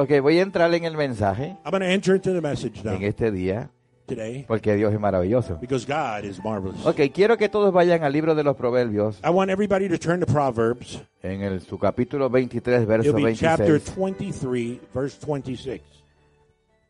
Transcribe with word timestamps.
Ok, 0.00 0.20
voy 0.22 0.38
a 0.38 0.42
entrar 0.42 0.72
en 0.72 0.84
el 0.84 0.96
mensaje 0.96 1.56
I'm 1.64 1.72
going 1.72 1.80
to 1.80 1.88
enter 1.88 2.14
into 2.14 2.32
the 2.32 2.40
message 2.40 2.84
now 2.84 2.94
en 2.94 3.02
este 3.02 3.32
día 3.32 3.68
today 4.06 4.44
porque 4.46 4.76
Dios 4.76 4.94
es 4.94 5.00
maravilloso. 5.00 5.58
because 5.60 5.84
God 5.84 6.22
is 6.22 6.38
marvelous. 6.44 6.86
Ok, 6.86 7.00
quiero 7.12 7.36
que 7.36 7.48
todos 7.48 7.72
vayan 7.72 8.04
al 8.04 8.12
libro 8.12 8.36
de 8.36 8.44
los 8.44 8.54
Proverbios 8.54 9.18
I 9.24 9.30
want 9.30 9.50
everybody 9.50 9.88
to 9.88 9.98
turn 9.98 10.20
to 10.20 10.26
Proverbs. 10.26 11.02
en 11.20 11.42
el, 11.42 11.60
su 11.62 11.80
capítulo 11.80 12.30
23, 12.30 12.86
verso 12.86 13.10
It'll 13.10 13.24
be 13.24 13.34
chapter 13.34 13.80
26. 13.80 13.96
23, 13.96 14.80
verse 14.94 15.18
26. 15.26 15.82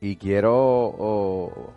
Y 0.03 0.17
quiero 0.17 0.55
oh, 0.55 1.73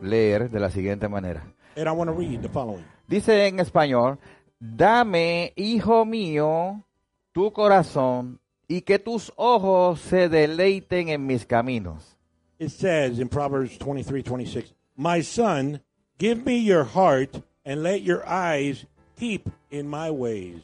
leer 0.00 0.48
de 0.48 0.60
la 0.60 0.70
siguiente 0.70 1.08
manera. 1.08 1.42
And 1.76 1.88
I 1.88 1.90
want 1.90 2.08
to 2.08 2.16
read 2.16 2.40
the 2.40 2.48
following. 2.48 2.84
Dice 3.08 3.48
en 3.48 3.58
español, 3.58 4.20
dame, 4.60 5.52
hijo 5.56 6.04
mío, 6.04 6.84
tu 7.32 7.52
corazón 7.52 8.38
y 8.68 8.82
que 8.82 8.98
tus 8.98 9.32
ojos 9.36 10.00
se 10.00 10.28
deleiten 10.28 11.08
en 11.08 11.26
mis 11.26 11.46
caminos. 11.46 12.16
It 12.58 12.70
says 12.70 13.18
in 13.18 13.28
Proverbs 13.28 13.78
23, 13.78 14.22
26, 14.22 14.74
My 14.96 15.22
son, 15.22 15.80
give 16.18 16.44
me 16.44 16.58
your 16.58 16.84
heart 16.84 17.40
and 17.64 17.82
let 17.82 18.02
your 18.02 18.22
eyes 18.28 18.84
keep 19.18 19.48
in 19.70 19.88
my 19.88 20.10
ways. 20.10 20.60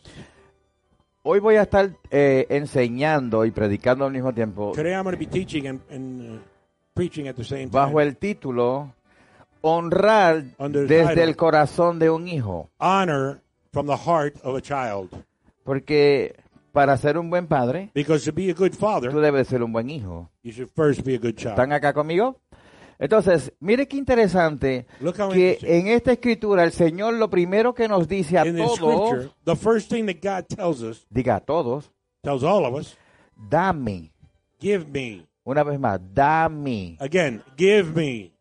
Hoy 1.22 1.40
voy 1.40 1.56
a 1.56 1.62
estar 1.62 1.96
eh, 2.10 2.46
enseñando 2.50 3.46
y 3.46 3.50
predicando 3.50 4.04
al 4.04 4.12
mismo 4.12 4.34
tiempo 4.34 4.72
Today 4.74 4.92
I'm 4.94 5.04
going 5.04 5.14
to 5.14 5.18
be 5.18 5.24
teaching 5.26 5.66
and, 5.68 5.80
and 5.88 6.36
uh, 6.36 6.42
preaching 6.94 7.28
at 7.28 7.36
the 7.36 7.44
same 7.44 7.70
time. 7.70 7.72
bajo 7.72 8.00
el 8.02 8.18
título 8.18 8.92
Honrar 9.62 10.44
Under 10.58 10.86
desde 10.86 11.14
title. 11.14 11.22
el 11.22 11.36
corazón 11.36 11.98
de 11.98 12.10
un 12.10 12.28
hijo. 12.28 12.68
Honor 12.78 13.40
from 13.72 13.86
the 13.86 13.96
heart 13.96 14.36
of 14.42 14.54
a 14.56 14.60
child. 14.60 15.08
Porque 15.64 16.36
para 16.74 16.96
ser 16.98 17.16
un 17.16 17.30
buen 17.30 17.46
padre, 17.46 17.90
Because 17.94 18.28
to 18.30 18.34
be 18.34 18.50
a 18.50 18.52
good 18.54 18.72
tú 18.72 18.78
father, 18.78 19.12
debes 19.14 19.48
ser 19.48 19.62
un 19.62 19.72
buen 19.72 19.88
hijo. 19.88 20.28
you 20.42 20.52
should 20.52 20.68
first 20.74 21.02
be 21.04 21.14
a 21.14 21.18
good 21.18 21.36
child. 21.36 21.52
¿Están 21.52 21.72
acá 21.72 21.94
conmigo? 21.94 22.40
Entonces, 22.98 23.52
mire 23.60 23.88
qué 23.88 23.96
interesante 23.96 24.86
Look 25.00 25.16
how 25.20 25.30
que 25.30 25.52
interesting. 25.54 25.68
en 25.80 25.86
esta 25.88 26.12
escritura 26.12 26.64
el 26.64 26.72
Señor 26.72 27.14
lo 27.14 27.30
primero 27.30 27.74
que 27.74 27.88
nos 27.88 28.06
dice 28.08 28.38
a 28.38 28.46
In 28.46 28.56
the 28.56 28.62
todos, 28.62 28.76
scripture, 28.76 29.30
the 29.44 29.56
first 29.56 29.88
thing 29.90 30.06
that 30.06 30.16
God 30.22 30.46
tells 30.48 30.82
us, 30.82 31.06
diga 31.10 31.36
a 31.36 31.40
todos, 31.40 31.90
tells 32.22 32.42
all 32.44 32.64
of 32.66 32.74
us, 32.74 32.96
dame. 33.50 34.12
give 34.60 34.86
me. 34.90 35.26
Una 35.44 35.62
vez 35.62 35.78
más, 35.78 36.00
dame, 36.14 36.96
Again, 37.00 37.42
give 37.56 37.92
me, 37.94 38.32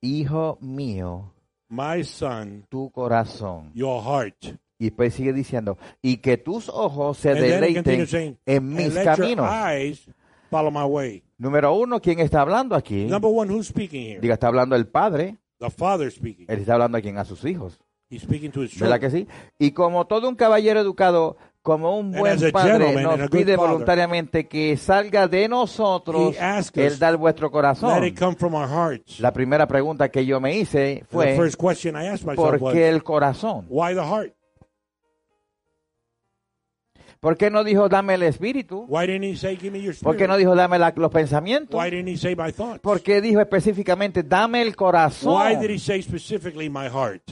hijo 0.00 0.58
mío, 0.60 1.32
my 1.68 2.04
son, 2.04 2.64
tu 2.70 2.90
corazón. 2.90 3.70
your 3.74 4.02
heart. 4.02 4.56
Y 4.78 4.86
después 4.86 5.12
sigue 5.12 5.32
diciendo, 5.32 5.76
y 6.00 6.18
que 6.18 6.36
tus 6.36 6.68
ojos 6.68 7.18
se 7.18 7.34
deleiten 7.34 8.06
saying, 8.06 8.38
en 8.46 8.68
mis 8.68 8.94
caminos. 8.94 9.50
my 10.50 10.84
way. 10.84 11.22
Número 11.36 11.74
uno, 11.74 12.00
¿quién 12.00 12.20
está 12.20 12.40
hablando 12.40 12.74
aquí? 12.76 13.04
Number 13.06 13.30
one, 13.32 13.52
who's 13.52 13.68
speaking 13.68 14.02
here? 14.02 14.20
Diga, 14.20 14.34
está 14.34 14.48
hablando 14.48 14.76
el 14.76 14.86
padre, 14.86 15.36
The 15.58 15.70
father 15.70 16.10
speaking. 16.10 16.46
él 16.48 16.60
está 16.60 16.74
hablando 16.74 16.98
aquí 16.98 17.08
a 17.08 17.24
sus 17.24 17.44
hijos. 17.44 17.78
He's 18.10 18.22
speaking 18.22 18.50
to 18.52 18.62
his 18.62 18.78
¿Verdad 18.78 19.00
que 19.00 19.10
sí? 19.10 19.28
Y 19.58 19.72
como 19.72 20.06
todo 20.06 20.28
un 20.28 20.36
caballero 20.36 20.80
educado, 20.80 21.36
como 21.62 21.98
un 21.98 22.12
buen 22.12 22.42
a 22.42 22.50
padre, 22.50 22.98
a 22.98 23.16
nos 23.16 23.28
pide 23.28 23.56
voluntariamente 23.56 24.48
que 24.48 24.76
salga 24.78 25.28
de 25.28 25.48
nosotros 25.48 26.34
el 26.74 26.98
dar 26.98 27.18
vuestro 27.18 27.50
corazón. 27.50 28.04
it 28.04 28.18
come 28.18 28.34
from 28.34 28.54
our 28.54 28.68
hearts. 28.68 29.20
La 29.20 29.32
primera 29.32 29.66
pregunta 29.66 30.08
que 30.10 30.24
yo 30.24 30.40
me 30.40 30.56
hice 30.56 31.00
the 31.00 31.06
fue, 31.10 31.36
first 31.36 31.60
question 31.60 31.94
I 31.96 32.06
asked 32.06 32.26
myself 32.26 32.58
¿por 32.58 32.72
qué 32.72 32.88
el 32.88 33.02
corazón? 33.02 33.66
¿Por 37.20 37.36
qué 37.36 37.50
no 37.50 37.64
dijo 37.64 37.88
dame 37.88 38.14
el 38.14 38.22
espíritu? 38.22 38.86
Why 38.88 39.06
didn't 39.06 39.24
he 39.24 39.36
say, 39.36 39.56
give 39.56 39.72
me 39.72 39.82
your 39.82 39.94
¿Por 40.00 40.16
qué 40.16 40.28
no 40.28 40.36
dijo 40.36 40.54
dame 40.54 40.78
la- 40.78 40.92
los 40.96 41.10
pensamientos? 41.10 41.74
Why 41.78 41.90
didn't 41.90 42.08
he 42.08 42.16
say 42.16 42.36
my 42.36 42.52
thoughts? 42.52 42.80
¿Por 42.80 43.02
qué 43.02 43.20
dijo 43.20 43.40
específicamente 43.40 44.22
dame 44.22 44.62
el 44.62 44.76
corazón? 44.76 45.34
Why 45.34 45.56
did 45.56 45.70
he 45.70 45.78
say 45.78 46.00
specifically 46.00 46.70
my 46.70 46.88
heart? 46.88 47.22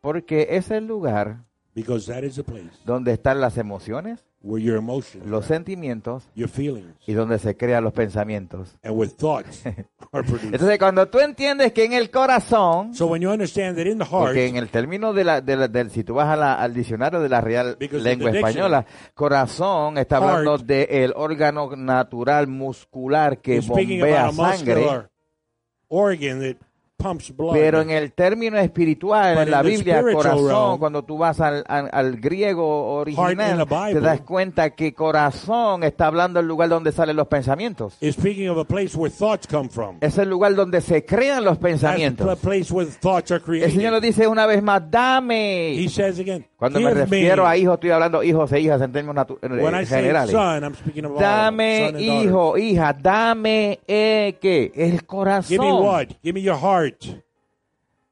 Porque 0.00 0.48
es 0.50 0.70
el 0.70 0.86
lugar 0.86 1.44
Because 1.74 2.12
that 2.12 2.22
is 2.22 2.36
the 2.36 2.44
place 2.44 2.70
donde 2.84 3.12
están 3.12 3.40
las 3.40 3.58
emociones, 3.58 4.24
where 4.46 4.62
your 4.62 4.76
emotions, 4.76 5.24
los 5.26 5.46
sentimientos 5.46 6.24
your 6.34 6.50
feelings, 6.50 6.94
y 7.06 7.14
donde 7.14 7.38
se 7.38 7.56
crean 7.56 7.82
los 7.82 7.94
pensamientos. 7.94 8.76
and 8.82 8.94
with 8.94 9.12
thoughts 9.16 9.64
are 10.12 10.22
produced. 10.22 10.52
Entonces, 10.52 10.78
cuando 10.78 11.08
tú 11.08 11.18
entiendes 11.18 11.72
que 11.72 11.84
en 11.84 11.94
el 11.94 12.10
corazón, 12.10 12.94
So 12.94 13.06
when 13.06 13.22
you 13.22 13.30
understand 13.30 13.76
that 13.78 13.86
in 13.86 13.98
the 13.98 14.04
heart, 14.04 14.26
porque 14.26 14.46
en 14.46 14.56
el 14.56 14.68
término 14.68 15.14
de 15.14 15.24
la, 15.24 15.40
de 15.40 15.56
la- 15.56 15.68
del, 15.68 15.90
si 15.90 16.04
tú 16.04 16.12
vas 16.14 16.28
a 16.28 16.36
la- 16.36 16.54
al 16.60 16.74
diccionario 16.74 17.20
de 17.20 17.28
la 17.30 17.40
Real 17.40 17.76
Lengua 17.80 18.30
Española, 18.30 18.84
corazón 19.14 19.96
está 19.96 20.18
hablando 20.18 20.58
del 20.58 21.12
órgano 21.16 21.74
natural 21.74 22.46
muscular 22.46 23.38
que 23.38 23.60
bombea 23.60 24.30
sangre. 24.30 24.74
muscular 24.74 25.10
organ 25.88 26.40
that. 26.40 26.56
Pero 27.52 27.82
en 27.82 27.90
el 27.90 28.12
término 28.12 28.56
espiritual, 28.58 29.34
But 29.34 29.42
en 29.44 29.50
la 29.50 29.62
Biblia, 29.62 30.02
corazón, 30.02 30.78
cuando 30.78 31.04
tú 31.04 31.18
vas 31.18 31.38
al, 31.40 31.62
al- 31.68 31.90
al 31.92 32.16
griego 32.16 32.94
original, 32.94 33.66
te 33.92 34.00
das 34.00 34.20
cuenta 34.22 34.70
que 34.70 34.94
corazón 34.94 35.82
está 35.82 36.06
hablando 36.06 36.38
del 36.38 36.48
lugar 36.48 36.70
donde 36.70 36.92
salen 36.92 37.16
los 37.16 37.26
pensamientos. 37.28 37.96
is 38.00 38.14
speaking 38.14 38.48
of 38.48 38.56
a 38.58 38.64
place 38.64 38.96
where 38.96 39.12
thoughts 39.14 39.46
come 39.46 39.68
from. 39.68 39.98
Es 40.00 40.16
el 40.16 40.30
lugar 40.30 40.54
donde 40.54 40.80
se 40.80 41.04
crean 41.04 41.44
los 41.44 41.58
pensamientos. 41.58 42.38
place 42.38 42.72
where 42.72 42.88
thoughts 42.90 43.30
are 43.32 43.42
El 43.46 43.72
Señor 43.72 43.92
lo 43.92 44.00
dice 44.00 44.26
una 44.26 44.46
vez 44.46 44.62
más, 44.62 44.82
dame. 44.90 45.74
He 45.74 45.88
says 45.88 46.18
again, 46.18 46.46
Cuando 46.56 46.80
me 46.80 46.94
refiero 46.94 47.42
me. 47.44 47.48
a 47.50 47.56
hijos, 47.56 47.74
estoy 47.74 47.90
hablando 47.90 48.22
hijos 48.22 48.50
e 48.52 48.60
hijas 48.60 48.80
en 48.80 48.92
términos 48.92 49.26
eh, 49.42 49.86
generales. 49.86 50.30
son, 50.30 50.62
I'm 50.64 50.74
speaking 50.74 51.04
of 51.04 51.12
all, 51.12 51.18
Dame, 51.20 51.92
hijo, 51.98 52.56
hija, 52.56 52.92
dame, 52.94 53.80
eh, 53.86 54.38
¿qué? 54.40 54.72
El 54.74 54.90
Give 54.92 54.92
me 54.94 55.00
corazón. 55.06 55.82
what? 55.84 56.06
Give 56.22 56.32
me 56.32 56.40
your 56.42 56.56
heart. 56.56 56.83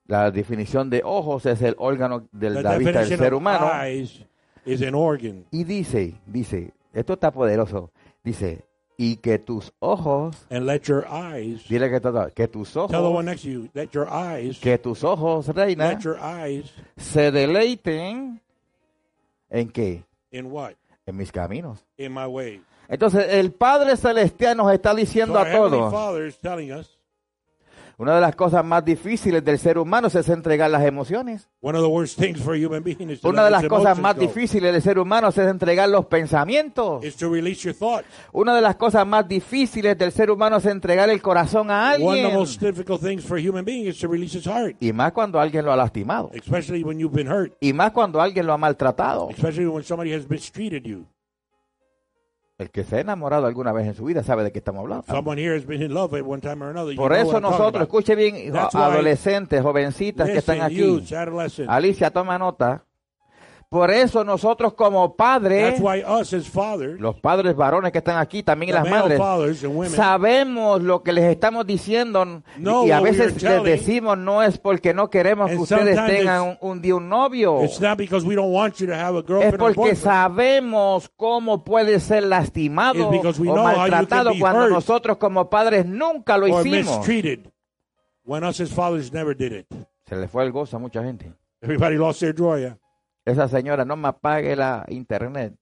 La 0.06 0.30
definición 0.30 0.90
de 0.90 1.02
ojos 1.04 1.46
es 1.46 1.62
el 1.62 1.74
órgano 1.78 2.28
de 2.32 2.50
la 2.50 2.76
vista 2.76 3.00
del 3.04 3.18
ser 3.18 3.34
humano. 3.34 3.70
eyes 3.72 4.24
is 4.64 4.82
an 4.82 4.94
organ. 4.94 5.44
Y 5.50 5.64
dice, 5.64 6.14
dice, 6.26 6.72
esto 6.92 7.14
está 7.14 7.30
poderoso. 7.30 7.90
Dice, 8.22 8.64
y 8.96 9.16
que 9.16 9.38
tus 9.38 9.72
ojos, 9.80 10.36
And 10.50 10.66
let 10.66 10.82
your 10.82 11.06
eyes, 11.10 11.66
dile 11.68 11.90
que, 11.90 12.00
todo- 12.00 12.28
que 12.34 12.46
tus 12.46 12.72
tell 12.72 12.88
the 12.88 12.96
one 12.98 13.06
ojos, 13.06 13.24
next 13.24 13.42
to 13.42 13.48
you, 13.48 13.68
let 13.74 13.88
your 13.92 14.06
eyes, 14.08 14.58
que 14.60 14.78
tus 14.78 15.02
ojos, 15.02 15.48
reina, 15.48 15.88
let 15.88 16.00
your 16.00 16.18
eyes 16.18 16.72
se 16.96 17.30
deleiten 17.32 18.40
en 19.50 19.70
qué? 19.70 20.04
in 20.30 20.46
what? 20.52 20.74
En 21.06 21.16
mis 21.16 21.32
caminos. 21.32 21.84
In 21.96 22.12
my 22.12 22.26
ways. 22.26 22.60
Entonces, 22.88 23.26
el 23.30 23.52
Padre 23.52 23.96
Celestial 23.96 24.56
nos 24.56 24.72
está 24.72 24.90
So 24.90 24.96
diciendo 24.96 25.38
our 25.38 25.46
a 25.48 25.52
todos, 25.52 25.92
una 27.98 28.14
de 28.14 28.20
las 28.20 28.34
cosas 28.36 28.64
más 28.64 28.84
difíciles 28.84 29.44
del 29.44 29.58
ser 29.58 29.78
humano 29.78 30.08
es 30.08 30.28
entregar 30.28 30.70
las 30.70 30.84
emociones. 30.84 31.48
one 31.60 31.76
of 31.76 31.84
the 31.84 31.88
worst 31.90 32.18
things 32.18 32.40
for 32.40 32.54
a 32.54 32.58
human 32.58 32.82
being 32.82 33.10
is 33.10 33.20
to 33.20 33.28
Una 33.28 33.44
de 33.44 33.50
las 33.50 33.64
cosas 33.66 33.98
más 33.98 34.16
difíciles 34.18 34.72
del 34.72 34.82
ser 34.82 34.98
humano 34.98 35.28
es 35.28 35.38
entregar 35.38 35.88
los 35.88 36.06
pensamientos. 36.06 37.04
is 37.04 37.16
to 37.16 37.28
release 37.28 37.62
your 37.62 37.74
thoughts. 37.74 38.06
Una 38.32 38.54
de 38.54 38.60
las 38.60 38.76
cosas 38.76 39.06
más 39.06 39.26
difíciles 39.28 39.96
del 39.96 40.12
ser 40.12 40.30
humano 40.30 40.56
es 40.56 40.66
entregar 40.66 41.08
el 41.10 41.20
corazón 41.22 41.70
a 41.70 41.90
alguien. 41.90 42.32
Y 44.80 44.92
más 44.92 45.12
cuando 45.12 45.40
alguien 45.40 45.64
lo 45.64 45.72
ha 45.72 45.76
lastimado. 45.76 46.30
especially 46.34 46.82
when 46.82 46.98
you've 46.98 47.14
been 47.14 47.28
hurt, 47.28 47.52
Y 47.60 47.72
más 47.72 47.92
cuando 47.92 48.20
alguien 48.20 48.46
lo 48.46 48.52
ha 48.52 48.58
maltratado. 48.58 49.28
El 52.58 52.70
que 52.70 52.84
se 52.84 52.96
ha 52.96 53.00
enamorado 53.00 53.46
alguna 53.46 53.72
vez 53.72 53.86
en 53.88 53.94
su 53.94 54.04
vida 54.04 54.22
sabe 54.22 54.44
de 54.44 54.52
qué 54.52 54.58
estamos 54.58 54.80
hablando. 54.82 55.04
Por 56.96 57.12
eso 57.12 57.40
nosotros, 57.40 57.82
escuche 57.82 58.14
bien, 58.14 58.52
adolescentes, 58.72 59.62
jovencitas 59.62 60.28
que 60.28 60.38
están 60.38 60.60
aquí. 60.60 60.78
Alicia, 61.68 62.10
toma 62.10 62.38
nota. 62.38 62.84
Por 63.72 63.90
eso 63.90 64.22
nosotros 64.22 64.74
como 64.74 65.16
padres, 65.16 65.80
fathers, 66.50 67.00
los 67.00 67.18
padres 67.20 67.56
varones 67.56 67.90
que 67.90 67.98
están 67.98 68.18
aquí, 68.18 68.42
también 68.42 68.74
las 68.74 68.86
madres, 68.86 69.18
women, 69.64 69.88
sabemos 69.88 70.82
lo 70.82 71.02
que 71.02 71.10
les 71.10 71.24
estamos 71.24 71.66
diciendo 71.66 72.42
y 72.58 72.90
a 72.90 73.00
we 73.00 73.10
veces 73.10 73.42
les 73.42 73.64
decimos 73.64 74.18
no 74.18 74.42
es 74.42 74.58
porque 74.58 74.92
no 74.92 75.08
queremos 75.08 75.48
que 75.48 75.56
ustedes 75.56 75.98
tengan 76.04 76.42
un, 76.42 76.58
un 76.60 76.82
día 76.82 76.96
un 76.96 77.08
novio. 77.08 77.64
it's 77.64 77.80
not 77.80 77.96
because 77.96 78.26
we 78.26 78.34
don't 78.34 78.52
want 78.52 78.74
you 78.76 78.86
to 78.86 78.94
have 78.94 79.16
a 79.16 79.42
Es 79.42 79.54
porque 79.54 79.96
sabemos 79.96 81.10
cómo 81.16 81.64
puede 81.64 81.98
ser 81.98 82.24
lastimado 82.24 83.08
o 83.08 83.54
maltratado 83.54 84.32
cuando 84.38 84.68
nosotros 84.68 85.16
como 85.16 85.48
padres 85.48 85.86
nunca 85.86 86.36
lo 86.36 86.46
hicimos. 86.46 86.98
mistreated 86.98 87.50
when 88.22 88.44
us 88.44 88.60
as 88.60 88.70
fathers 88.70 89.14
never 89.14 89.34
did 89.34 89.52
it. 89.52 89.66
Se 90.06 90.14
le 90.14 90.28
fue 90.28 90.44
el 90.44 90.52
gozo 90.52 90.76
a 90.76 90.78
mucha 90.78 91.02
gente. 91.02 91.32
Everybody 91.62 91.96
lost 91.96 92.20
their 92.20 92.34
joy. 92.34 92.60
yeah? 92.60 92.76
Esa 93.24 93.48
señora 93.48 93.84
no 93.84 93.96
me 93.96 94.08
apague 94.08 94.56
la 94.56 94.84
internet. 94.88 95.54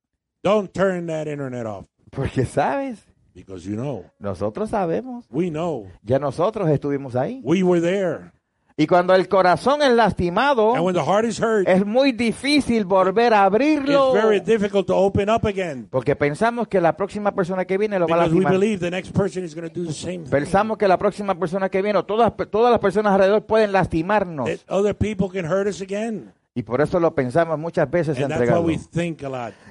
Don't 0.43 0.73
turn 0.73 1.07
that 1.09 1.27
internet 1.27 1.67
off 1.67 1.87
Porque, 2.11 2.45
¿sabes? 2.47 3.05
because 3.35 3.65
you 3.69 3.77
know, 3.77 4.05
Nosotros 4.19 4.71
sabemos. 4.71 5.27
we 5.31 5.51
know, 5.51 5.87
Ya 6.03 6.19
nosotros 6.19 6.69
estuvimos 6.71 7.15
ahí. 7.17 7.41
we 7.45 7.62
were 7.62 7.81
there. 7.81 8.33
Y 8.77 8.87
cuando 8.87 9.15
el 9.15 9.29
corazón 9.29 9.83
es 9.83 9.91
lastimado, 9.93 10.75
And 10.75 10.83
when 10.83 10.95
the 10.95 11.03
heart 11.05 11.27
is 11.27 11.39
hurt, 11.39 11.69
es 11.69 11.85
muy 11.85 12.12
difícil 12.12 12.87
volver 12.87 13.35
a 13.35 13.45
abrirlo. 13.45 14.15
it's 14.15 14.25
very 14.25 14.41
difficult 14.41 14.87
to 14.87 14.97
open 14.97 15.29
up 15.29 15.45
again. 15.47 15.87
Porque 15.91 16.17
pensamos 16.17 16.67
que 16.67 16.81
la 16.81 16.97
próxima 16.97 17.35
persona 17.35 17.67
que 17.67 17.77
viene 17.77 17.99
lo 17.99 18.09
va 18.09 18.15
a 18.15 18.19
Because 18.25 18.35
we 18.35 18.41
lastimar. 18.45 18.59
believe 18.59 18.81
the 18.81 18.91
next 18.91 19.12
person 19.15 19.45
is 19.45 19.55
going 19.55 19.69
to 19.69 19.75
do 19.79 19.87
the 19.87 19.93
same 19.93 20.21
thing. 20.21 20.31
Pensamos 20.31 20.79
que 20.79 20.89
la 20.89 20.97
próxima 20.97 21.35
persona 21.39 21.69
que 21.69 21.83
viene, 21.83 21.99
o 21.99 22.05
todas, 22.07 22.33
todas 22.51 22.71
las 22.71 22.81
personas 22.81 23.12
alrededor 23.12 23.45
pueden 23.45 23.71
lastimarnos. 23.73 24.47
That 24.49 24.61
other 24.75 24.97
people 24.97 25.29
can 25.29 25.45
hurt 25.45 25.69
us 25.69 25.83
again. 25.83 26.33
Y 26.61 26.62
por 26.62 26.83
eso 26.83 27.01
lo 27.01 27.15
pensamos 27.15 27.59
muchas 27.59 27.91
veces 27.91 28.19
why 28.19 28.25
entregarlo. 28.25 28.69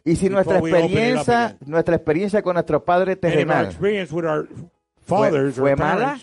Y 0.04 0.16
si 0.16 0.28
nuestra 0.28 0.58
experiencia, 0.58 1.56
nuestra 1.68 1.96
experiencia 1.96 2.42
con 2.42 2.56
nuestro 2.56 2.84
Padre 2.84 3.16
terrenal 3.16 3.72
fue 3.74 4.04
or 4.28 4.48
mala? 5.76 6.20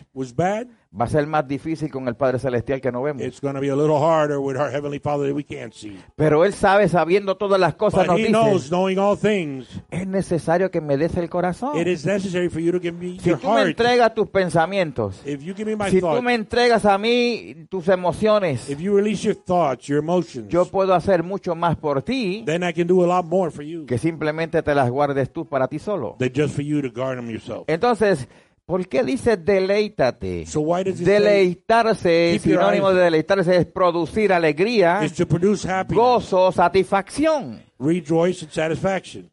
Va 0.99 1.05
a 1.05 1.09
ser 1.09 1.27
más 1.27 1.47
difícil 1.47 1.91
con 1.91 2.09
el 2.09 2.15
Padre 2.17 2.39
Celestial 2.39 2.81
que 2.81 2.91
no 2.91 3.03
vemos. 3.03 3.23
it's 3.23 3.41
going 3.41 3.55
to 3.55 3.61
be 3.61 3.69
a 3.69 3.77
little 3.77 3.99
harder 3.99 4.39
with 4.41 4.57
our 4.57 4.71
Heavenly 4.71 4.99
Father 4.99 5.27
that 5.27 5.35
we 5.35 5.45
can't 5.45 5.73
see. 5.75 5.99
Pero 6.17 6.45
Él 6.45 6.53
sabe, 6.55 6.89
sabiendo 6.89 7.37
todas 7.37 7.61
las 7.61 7.75
cosas, 7.75 8.07
But 8.07 8.13
nos 8.13 8.17
He 8.19 8.23
dice, 8.29 8.33
knows, 8.33 8.71
knowing 8.71 8.99
all 8.99 9.17
things, 9.17 9.69
es 9.91 10.07
necesario 10.07 10.71
que 10.71 10.81
me 10.81 10.97
des 10.97 11.17
el 11.17 11.29
corazón. 11.29 11.77
it 11.79 11.87
is 11.87 12.07
necessary 12.07 12.49
for 12.49 12.61
you 12.61 12.73
to 12.73 12.81
give 12.81 12.93
me 12.97 13.19
Si 13.21 13.29
your 13.31 13.39
tú 13.39 13.49
me 13.51 13.63
entregas 13.63 14.15
tus 14.15 14.29
pensamientos, 14.29 15.21
If 15.27 15.43
you 15.43 15.55
give 15.55 15.67
me 15.67 15.77
my 15.77 15.91
si 15.91 16.01
tú 16.01 16.23
me 16.23 16.35
entregas 16.35 16.85
a 16.87 16.97
mí 16.99 17.67
tus 17.69 17.89
emociones, 17.89 18.69
if 18.71 18.81
you 18.81 18.97
release 18.97 19.23
your 19.27 19.37
thoughts, 19.37 19.87
your 19.87 19.99
emotions, 19.99 20.49
yo 20.49 20.65
puedo 20.67 20.95
hacer 20.95 21.23
mucho 21.23 21.55
más 21.55 21.77
por 21.77 22.03
ti 22.03 22.43
then 22.47 22.63
I 22.63 22.73
can 22.73 22.87
do 22.87 23.05
a 23.05 23.07
lot 23.07 23.25
more 23.27 23.51
for 23.51 23.63
you 23.63 23.87
que 23.87 23.99
simplemente 23.99 24.63
te 24.63 24.75
las 24.75 24.91
guardes 24.91 25.31
tú 25.33 25.47
para 25.47 25.69
ti 25.69 25.79
solo. 25.79 26.17
just 26.33 26.55
for 26.55 26.63
you 26.63 26.81
to 26.83 26.89
guard 26.91 27.17
them 27.19 27.29
yourself. 27.31 27.65
Entonces, 27.69 28.29
¿por 28.67 28.87
qué 28.89 29.03
dice 29.05 29.37
deleítate? 29.37 30.45
So 30.47 30.65
Deleitarse, 30.85 32.39
sinónimo 32.41 32.93
de 32.93 33.05
deleitarse 33.05 33.57
es 33.57 33.67
producir 33.67 34.33
alegría, 34.33 35.05
is 35.05 35.15
to 35.15 35.27
produce 35.27 35.67
happiness, 35.67 36.05
gozo, 36.05 36.53
satisfacción. 36.53 37.63
rejoice, 37.79 38.45
and 38.45 38.53
satisfaction? 38.53 39.31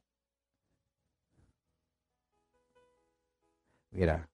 Mira, 3.92 4.28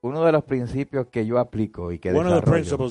uno 0.00 0.24
de 0.24 0.32
los 0.32 0.44
principios 0.44 1.06
que 1.08 1.24
yo 1.24 1.38
aplico 1.38 1.92
y 1.92 1.98
que 1.98 2.10
One 2.10 2.28
desarrollo 2.34 2.88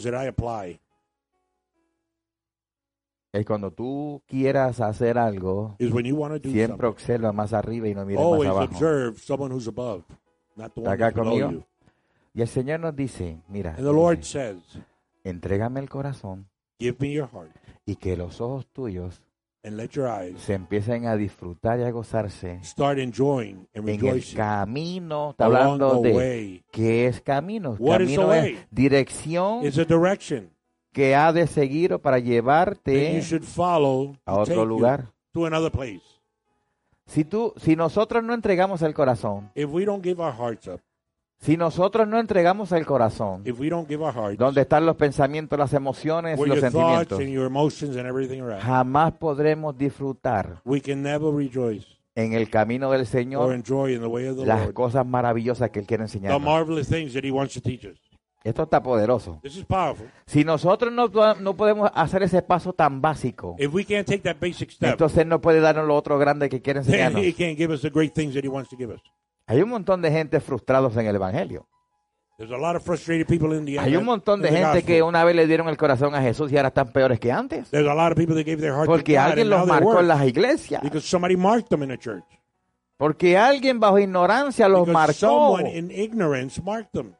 es 3.33 3.45
cuando 3.45 3.71
tú 3.71 4.21
quieras 4.27 4.81
hacer 4.81 5.17
algo, 5.17 5.75
is 5.79 5.91
when 5.91 6.05
you 6.05 6.15
want 6.15 6.33
to 6.33 6.39
do 6.39 6.53
siempre 6.53 6.87
something, 6.87 6.87
observa 6.87 7.31
más 7.31 7.53
arriba 7.53 7.87
y 7.87 7.95
no 7.95 8.05
mires 8.05 8.19
más 8.23 8.33
always 8.33 8.49
abajo. 8.49 8.73
observe 8.73 9.17
someone 9.19 9.53
who's 9.53 9.67
above, 9.67 10.03
not 10.55 10.73
the 10.73 10.81
one 10.81 10.89
Acá 10.91 11.11
conmigo. 11.11 11.49
you. 11.51 11.63
Y 12.33 12.41
el 12.41 12.47
Señor 12.47 12.79
nos 12.79 12.95
dice, 12.95 13.41
mira, 13.47 13.71
And 13.71 13.85
the 13.85 13.93
Lord 13.93 14.17
dice, 14.19 14.31
says, 14.31 14.79
entrégame 15.23 15.79
el 15.79 15.89
corazón 15.89 16.47
Give 16.79 16.95
me 16.99 17.11
your 17.13 17.27
heart 17.31 17.51
y 17.85 17.95
que 17.95 18.15
los 18.17 18.41
ojos 18.41 18.67
tuyos 18.67 19.21
and 19.63 19.77
let 19.77 19.89
your 19.89 20.07
eyes 20.07 20.39
se 20.41 20.53
empiecen 20.53 21.05
a 21.05 21.15
disfrutar 21.15 21.79
y 21.79 21.83
a 21.83 21.91
gozarse 21.91 22.59
start 22.63 22.97
enjoying 22.99 23.67
and 23.75 23.87
en 23.87 24.05
el 24.07 24.23
camino, 24.35 25.31
está 25.31 25.45
hablando 25.45 25.99
way. 25.99 26.63
¿Qué 26.71 27.07
es 27.07 27.21
camino? 27.21 27.75
What 27.79 28.01
is 28.01 28.09
the 28.09 28.15
camino 28.15 28.27
way? 28.27 28.53
es 28.53 28.67
dirección 28.71 29.65
It's 29.65 29.77
a 29.77 29.85
direction 29.85 30.49
que 30.91 31.15
ha 31.15 31.31
de 31.31 31.47
seguir 31.47 31.99
para 31.99 32.19
llevarte 32.19 33.21
should 33.21 33.43
follow 33.43 34.15
a 34.25 34.35
otro 34.35 34.65
lugar. 34.65 35.11
Si 37.05 37.25
tú, 37.25 37.53
si 37.57 37.75
nosotros 37.75 38.23
no 38.23 38.33
entregamos 38.33 38.81
el 38.81 38.93
corazón, 38.93 39.51
If 39.55 39.69
we 39.71 39.85
don't 39.85 40.03
give 40.03 40.21
our 40.21 40.33
hearts 40.33 40.67
up, 40.67 40.81
si 41.41 41.57
nosotros 41.57 42.07
no 42.07 42.19
entregamos 42.19 42.71
el 42.71 42.85
corazón, 42.85 43.43
donde 44.37 44.61
están 44.61 44.85
los 44.85 44.95
pensamientos, 44.95 45.57
las 45.57 45.73
emociones 45.73 46.39
los 46.39 46.59
sentimientos, 46.59 47.19
jamás 48.61 49.13
podremos 49.13 49.75
disfrutar 49.75 50.61
we 50.63 50.79
can 50.79 51.01
never 51.01 51.33
rejoice 51.33 51.87
en 52.15 52.33
el 52.33 52.49
camino 52.49 52.91
del 52.91 53.01
or 53.01 53.07
Señor 53.07 53.53
enjoy 53.53 53.95
in 53.95 54.01
the 54.01 54.07
way 54.07 54.27
of 54.27 54.37
the 54.37 54.45
las 54.45 54.71
cosas 54.71 55.05
maravillosas 55.05 55.71
que 55.71 55.79
Él 55.79 55.87
quiere 55.87 56.03
enseñarnos. 56.03 56.41
Esto 58.43 58.63
está 58.63 58.81
poderoso. 58.81 59.39
This 59.43 59.57
is 59.57 59.65
powerful. 59.65 60.07
Si 60.25 60.43
nosotros 60.43 60.91
no, 60.91 61.09
no 61.39 61.55
podemos 61.55 61.91
hacer 61.93 62.23
ese 62.23 62.41
paso 62.41 62.73
tan 62.73 62.99
básico, 63.01 63.55
If 63.59 63.71
we 63.73 63.85
can't 63.85 64.07
take 64.07 64.21
that 64.23 64.37
basic 64.41 64.71
step, 64.71 64.91
entonces 64.91 65.25
no 65.27 65.39
puede 65.41 65.59
darnos 65.59 65.85
lo 65.87 65.95
otro 65.95 66.17
grande 66.17 66.49
que 66.49 66.61
quiere 66.61 66.79
enseñarnos. 66.79 67.21
He 67.21 67.33
can't 67.33 67.55
give 67.57 67.71
us 67.71 67.81
the 67.81 67.91
great 67.91 68.13
things 68.13 68.33
that 68.33 68.43
He 68.43 68.49
wants 68.49 68.69
to 68.71 68.77
give 68.77 68.91
us. 68.91 69.01
Hay 69.45 69.61
un 69.61 69.69
montón 69.69 70.01
de 70.01 70.11
gente 70.11 70.39
frustrados 70.39 70.95
en 70.97 71.05
el 71.05 71.15
Evangelio. 71.15 71.67
There's 72.37 72.51
a 72.51 72.57
lot 72.57 72.75
of 72.75 72.83
frustrated 72.83 73.27
people 73.27 73.55
in 73.55 73.65
the 73.65 73.77
Hay 73.77 73.95
un 73.95 74.05
montón 74.05 74.41
de 74.41 74.49
gente 74.49 74.81
que 74.81 75.03
una 75.03 75.23
vez 75.23 75.35
le 75.35 75.45
dieron 75.45 75.69
el 75.69 75.77
corazón 75.77 76.15
a 76.15 76.21
Jesús 76.23 76.51
y 76.51 76.57
ahora 76.57 76.69
están 76.69 76.91
peores 76.91 77.19
que 77.19 77.31
antes. 77.31 77.69
There's 77.69 77.87
a 77.87 77.93
lot 77.93 78.11
of 78.11 78.17
people 78.17 78.33
that 78.35 78.45
gave 78.45 78.59
their 78.59 78.73
heart 78.73 78.87
Porque 78.87 79.13
to 79.13 79.19
God 79.19 79.27
alguien 79.29 79.49
los 79.51 79.67
marcó 79.67 79.99
en 79.99 80.07
las 80.07 80.25
iglesias. 80.25 80.81
because 80.81 81.07
somebody 81.07 81.35
marked 81.37 81.69
them 81.69 81.83
in 81.83 81.89
the 81.89 81.97
church. 81.99 82.23
Porque 82.97 83.37
alguien 83.37 83.79
bajo 83.79 83.99
ignorancia 83.99 84.67
los 84.67 84.87
Because 84.87 84.93
marcó. 84.93 85.13
someone 85.13 85.67
in 85.77 85.91
ignorance 85.91 86.59
marked 86.63 86.93
them. 86.93 87.13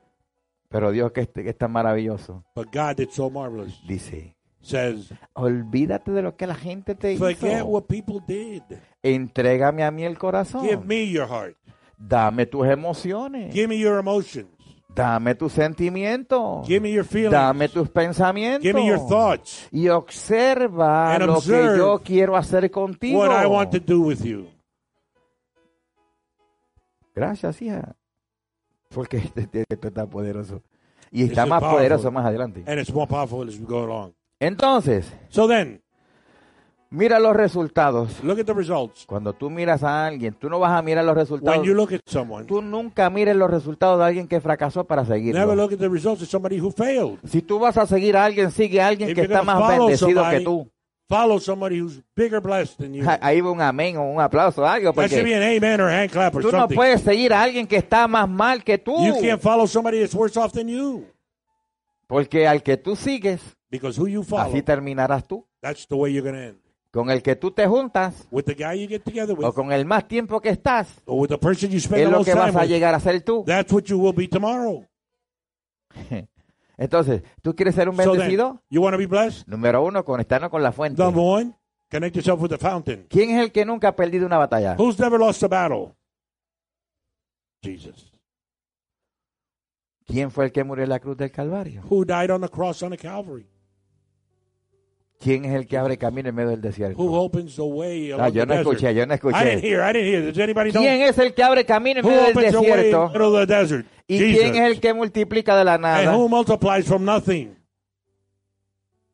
Pero 0.71 0.91
Dios 0.91 1.12
que, 1.12 1.21
es- 1.21 1.29
que 1.29 1.50
es 1.50 1.57
tan 1.57 1.71
maravilloso, 1.71 2.44
But 2.56 2.68
God 2.73 2.95
that's 2.95 3.13
so 3.15 3.29
marvelous 3.29 3.79
dice, 3.85 4.35
says, 4.62 5.13
olvídate 5.33 6.12
de 6.12 6.21
lo 6.21 6.35
que 6.38 6.47
la 6.47 6.56
gente 6.56 6.95
te 6.95 7.18
forget 7.18 7.57
hizo. 7.59 7.65
what 7.65 7.83
people 7.88 8.19
did. 8.25 8.63
Entrégame 9.03 9.83
a 9.83 9.91
mí 9.91 10.03
el 10.06 10.18
corazón. 10.18 10.63
Give 10.65 10.85
me 10.85 11.09
your 11.09 11.27
heart. 11.27 11.57
Dame 11.97 12.45
tus 12.45 12.65
emociones. 12.68 13.53
Give 13.53 13.68
me 13.68 13.77
your 13.77 14.00
emotions. 14.00 14.47
Dame 14.95 15.35
tus 15.35 15.53
sentimientos. 15.53 16.68
Give 16.68 16.79
me 16.81 16.91
your 16.91 17.06
feelings. 17.06 17.31
Dame 17.31 17.69
tus 17.69 17.89
pensamientos. 17.89 18.63
Give 18.63 18.73
me 18.73 18.88
your 18.88 19.00
thoughts. 19.07 19.68
Y 19.71 19.88
observa 19.89 21.13
And 21.15 21.25
lo 21.27 21.41
que 21.41 21.77
yo 21.77 22.01
quiero 22.03 22.35
hacer 22.35 22.69
contigo. 22.71 23.19
What 23.19 23.31
I 23.44 23.45
want 23.45 23.71
to 23.71 23.79
do 23.79 24.01
with 24.01 24.23
you. 24.23 24.47
Gracias, 27.15 27.62
hija. 27.62 27.95
Porque 28.94 29.18
este- 29.36 29.66
esto 29.70 29.88
está 29.88 30.06
poderoso. 30.06 30.62
Y 31.12 31.24
está 31.24 31.46
más 31.46 31.60
powerful. 31.60 31.78
poderoso 31.80 32.12
más 32.12 32.26
adelante. 32.26 32.64
And 32.68 32.80
it's 32.80 32.94
more 32.94 33.08
powerful 33.08 33.48
as 33.48 33.58
we 33.60 33.66
go 33.66 33.84
along. 33.84 34.14
Entonces, 34.40 35.12
So 35.30 35.48
then, 35.48 35.82
mira 36.90 37.20
los 37.20 37.36
resultados. 37.36 38.24
look 38.24 38.40
at 38.40 38.46
the 38.46 38.54
results. 38.54 39.06
Cuando 39.06 39.34
tú 39.34 39.50
miras 39.50 39.84
a 39.84 40.06
alguien, 40.08 40.34
tú 40.34 40.50
no 40.50 40.58
vas 40.60 40.72
a 40.72 40.82
mirar 40.82 41.04
los 41.06 41.16
resultados. 41.16 41.58
When 41.60 41.68
you 41.68 41.74
look 41.76 41.94
at 41.94 42.00
someone, 42.06 42.46
Tú 42.46 42.62
nunca 42.62 43.10
mires 43.10 43.36
los 43.36 43.52
resultados 43.52 44.00
de 44.00 44.06
alguien 44.06 44.28
que 44.28 44.40
fracasó 44.40 44.86
para 44.86 45.04
never 45.04 45.18
seguirlo. 45.20 45.56
look 45.56 45.74
at 45.74 45.80
the 45.80 45.90
results 45.90 46.22
of 46.24 46.30
somebody 46.30 46.60
who 46.60 46.72
failed. 46.72 47.20
Si 47.28 47.42
tú 47.42 47.60
vas 47.60 47.78
a 47.78 47.86
seguir 47.86 48.16
a 48.18 48.26
alguien, 48.26 48.50
sigue 48.52 48.82
a 48.82 48.88
alguien 48.88 49.10
If 49.10 49.16
que 49.16 49.22
está 49.24 49.44
más 49.44 49.68
bendecido 49.68 50.22
somebody, 50.22 50.38
que 50.38 50.44
tú. 50.46 50.70
Follow 51.12 51.40
somebody 51.40 51.78
who's 51.78 52.02
bigger 52.16 52.40
blessed 52.40 52.78
than 52.78 52.94
you. 52.94 53.04
Ahí 53.19 53.42
va 53.42 53.52
un 53.52 53.60
amén 53.60 53.98
o 53.98 54.04
un 54.04 54.22
aplauso, 54.22 54.66
algo. 54.66 54.94
That 54.94 55.10
should 55.10 55.25
be 55.25 55.31
Porque 55.31 55.36
an 55.36 55.44
amen 55.44 55.81
or 55.81 55.90
a 55.90 56.00
hand 56.00 56.10
clap 56.10 56.34
or 56.34 56.42
tú 56.42 56.52
no 56.54 56.69
puedes 56.69 57.02
seguir 57.02 57.33
a 57.33 57.42
alguien 57.42 57.68
que 57.68 57.76
está 57.76 58.07
más 58.07 58.30
mal 58.30 58.64
que 58.64 58.78
tú. 58.78 58.95
You 59.06 59.19
can't 59.19 59.42
follow 59.42 59.68
somebody 59.68 60.00
that's 60.00 60.16
worse 60.16 60.40
off 60.40 60.54
than 60.54 60.69
you. 60.69 61.06
Porque 62.07 62.47
al 62.47 62.64
que 62.64 62.78
tú 62.78 62.95
sigues, 62.95 63.42
Because 63.69 64.00
who 64.00 64.07
you 64.07 64.24
follow, 64.24 64.45
así 64.50 64.62
terminarás 64.62 65.28
tú. 65.28 65.45
that's 65.62 65.85
the 65.85 65.95
way 65.95 66.14
you're 66.14 66.24
going 66.24 66.42
to 66.42 66.47
end. 66.52 66.57
Con 66.92 67.09
el 67.09 67.21
que 67.21 67.35
tú 67.35 67.52
te 67.52 67.68
juntas 67.68 68.28
With 68.31 68.44
the 68.45 68.54
guy 68.56 68.76
you 68.81 68.88
get 68.88 69.04
together 69.04 69.33
with, 69.35 69.45
o 69.45 69.54
con 69.54 69.74
el 69.74 69.85
más 69.85 70.07
tiempo 70.07 70.40
que 70.40 70.50
estás, 70.50 70.88
or 71.06 71.19
with 71.19 71.30
the 71.30 71.38
person 71.38 71.69
you 71.71 71.80
spend 71.81 72.04
es 72.04 72.09
lo 72.09 72.24
que 72.24 72.33
vas 72.33 72.47
time 72.47 72.57
a 72.57 72.62
with, 72.64 72.69
llegar 72.69 72.95
a 72.95 73.02
ser 73.02 73.21
tú. 73.21 73.44
that's 73.45 73.71
what 73.74 73.83
you 73.83 73.97
will 74.00 74.14
be 74.14 74.30
tomorrow. 74.30 74.85
Entonces, 76.81 77.21
¿tú 77.44 77.56
quieres 77.56 77.76
ser 77.76 77.88
un 77.90 77.95
So 77.95 78.02
then, 78.04 78.11
bendecido? 78.21 78.59
you 78.71 78.81
want 78.81 78.95
to 78.95 78.97
be 78.97 79.06
blessed? 79.06 79.45
Número 79.47 79.83
uno, 79.83 80.04
conectarnos 80.04 80.50
con 80.50 80.64
la 80.64 80.71
fuente. 80.71 81.00
Number 81.00 81.21
one, 81.23 81.54
connect 81.92 82.16
yourself 82.16 82.42
with 82.42 82.50
the 82.50 82.57
fountain. 82.57 83.06
¿Quién 83.07 83.30
es 83.30 83.40
el 83.44 83.52
que 83.52 83.64
nunca 83.66 83.90
ha 83.90 83.95
perdido 83.95 84.26
una 84.26 84.40
batalla? 84.40 84.76
Who's 84.80 84.97
never 85.00 85.19
lost 85.19 85.44
a 85.44 85.47
battle? 85.47 85.95
Jesus. 87.64 88.11
¿Quién 90.07 90.31
fue 90.31 90.45
el 90.45 90.52
que 90.52 90.64
murió 90.64 90.83
en 90.83 90.90
la 90.90 91.00
cruz 91.00 91.16
del 91.18 91.31
Calvario? 91.31 91.83
Who 91.88 92.04
died 92.04 92.31
on 92.31 92.42
the 92.42 92.50
cross 92.50 92.81
on 92.81 92.90
the 92.90 92.97
Calvary? 92.97 93.47
¿Quién 95.21 95.45
es 95.45 95.54
el 95.54 95.68
que 95.68 95.78
abre 95.78 95.97
camino 95.97 96.30
en 96.30 96.35
medio 96.35 96.49
del 96.49 96.59
Who 96.59 96.63
desierto? 96.68 97.01
opens 97.04 97.56
the 97.56 97.61
way 97.61 98.11
Ah, 98.11 98.16
along 98.16 98.33
yo 98.33 98.42
the 98.42 98.45
no 98.47 98.54
escuché, 98.56 98.94
yo 98.95 99.06
no 99.06 99.13
I 99.13 99.18
didn't 99.18 99.33
escuché. 99.35 99.59
hear. 99.61 99.81
I 99.81 99.94
didn't 99.94 100.07
hear. 100.07 100.25
Does 100.25 100.37
anybody 100.40 100.71
know? 100.71 100.81
¿Quién 100.81 101.01
es 101.04 101.18
el 101.19 101.33
que 101.35 101.44
abre 101.44 101.63
camino 101.66 101.99
en 101.99 102.06
Who 102.06 102.09
medio 102.09 102.23
del 102.25 102.33
the 102.33 102.42
the 102.42 102.57
desierto? 102.57 103.11
the 103.13 103.45
desert? 103.45 103.85
¿Y 104.07 104.18
Jesus. 104.18 104.40
quién 104.42 104.56
es 104.56 104.61
el 104.71 104.80
que 104.81 104.94
multiplica 104.94 105.56
de 105.56 105.63
la 105.63 105.75
and 105.75 105.83
nada? 105.83 106.18
who 106.18 106.28
multiplies 106.28 106.85
from 106.85 107.06
nothing? 107.06 107.56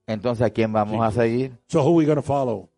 Entonces, 0.07 0.45
¿a 0.47 0.49
quién 0.49 0.71
vamos 0.71 1.05
a 1.05 1.11
seguir? 1.11 1.51
So 1.67 1.81
who 1.83 1.89
are 1.89 1.95
we 1.97 2.05
going 2.05 2.15
to 2.15 2.21
follow? 2.23 2.69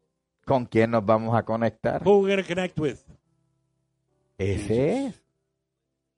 ¿Con 0.45 0.65
quién 0.65 0.89
nos 0.89 1.05
vamos 1.05 1.35
a 1.37 1.43
conectar? 1.43 2.01
Who 2.03 2.09
are 2.11 2.21
we 2.23 2.29
going 2.31 2.41
to 2.43 2.47
connect 2.47 2.79
with? 2.79 2.97
Ese 4.39 5.05
es. 5.05 5.21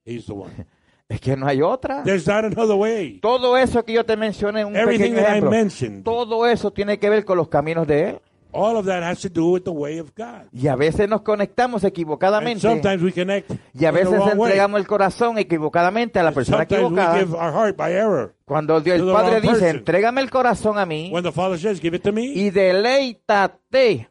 He's 0.06 0.24
the 0.26 0.32
one. 0.32 0.50
Es 1.12 1.20
que 1.20 1.36
no 1.36 1.46
hay 1.46 1.60
otra. 1.60 2.02
There's 2.04 2.26
not 2.26 2.44
another 2.44 2.74
way. 2.76 3.18
Todo 3.20 3.56
eso 3.58 3.84
que 3.84 3.92
yo 3.92 4.04
te 4.04 4.16
mencioné 4.16 4.62
en 4.62 4.68
un 4.68 4.76
Everything 4.76 5.10
pequeño 5.12 5.16
that 5.22 5.28
I 5.28 5.38
ejemplo, 5.38 5.50
mentioned 5.50 6.04
todo 6.04 6.46
eso 6.46 6.70
tiene 6.70 6.98
que 6.98 7.10
ver 7.10 7.24
con 7.24 7.36
los 7.36 7.48
caminos 7.48 7.86
de 7.86 8.08
Él. 8.10 8.20
All 8.54 8.76
of 8.76 8.84
that 8.84 9.02
has 9.02 9.20
to 9.22 9.30
do 9.30 9.50
with 9.52 9.62
the 9.62 9.70
way 9.70 9.98
of 9.98 10.10
God. 10.14 10.42
Y 10.52 10.68
a 10.68 10.76
veces 10.76 11.08
nos 11.08 11.22
conectamos 11.22 11.84
And 11.84 11.88
equivocadamente. 11.90 12.60
sometimes 12.60 13.02
we 13.02 13.10
connect 13.10 13.50
Y 13.72 13.86
a 13.86 13.90
veces 13.90 14.10
wrong 14.10 14.36
way. 14.38 14.50
entregamos 14.50 14.78
el 14.80 14.86
corazón 14.86 15.38
equivocadamente 15.38 16.18
a 16.18 16.22
la 16.22 16.32
persona 16.32 16.58
Sometimes 16.58 16.82
we 16.82 16.86
equivocada. 16.88 17.18
give 17.18 17.34
our 17.34 17.52
heart 17.52 17.76
by 17.78 17.92
error. 17.92 18.34
Cuando 18.44 18.78
Dios, 18.82 19.00
el 19.00 19.10
Padre 19.10 19.40
dice, 19.40 19.52
person. 19.54 19.76
entrégame 19.78 20.20
el 20.20 20.30
corazón 20.30 20.78
a 20.78 20.84
mí 20.84 21.10
When 21.10 21.24
the 21.24 21.32
Father 21.32 21.58
says, 21.58 21.80
give 21.80 21.96
it 21.96 22.02
to 22.02 22.12
me, 22.12 22.26
y 22.26 22.50
deleítate. 22.50 24.08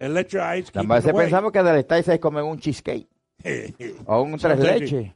and 0.00 0.14
let 0.14 0.28
your 0.32 0.42
eyes 0.42 0.68
A 0.74 0.80
keep 0.80 0.88
veces 0.88 1.04
it 1.06 1.10
away. 1.12 1.24
pensamos 1.26 1.52
que 1.52 1.62
deleitarse 1.62 2.14
es 2.14 2.20
comer 2.20 2.42
un 2.42 2.58
cheesecake 2.58 3.08
o 4.06 4.20
un 4.22 4.36
tres 4.38 4.58
leches. 4.58 5.12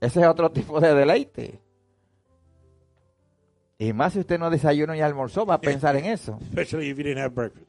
Ese 0.00 0.20
es 0.20 0.26
otro 0.26 0.50
tipo 0.50 0.80
de 0.80 0.94
deleite. 0.94 1.60
Y 3.78 3.92
más 3.92 4.14
si 4.14 4.20
usted 4.20 4.38
no 4.38 4.48
desayunó 4.50 4.94
y 4.94 5.00
almorzó, 5.00 5.44
va 5.44 5.54
a 5.54 5.60
pensar 5.60 5.96
en 5.96 6.06
eso. 6.06 6.38
Especially 6.42 6.88
if 6.90 6.96
you 6.96 7.04
didn't 7.04 7.18
have 7.18 7.34
breakfast. 7.34 7.66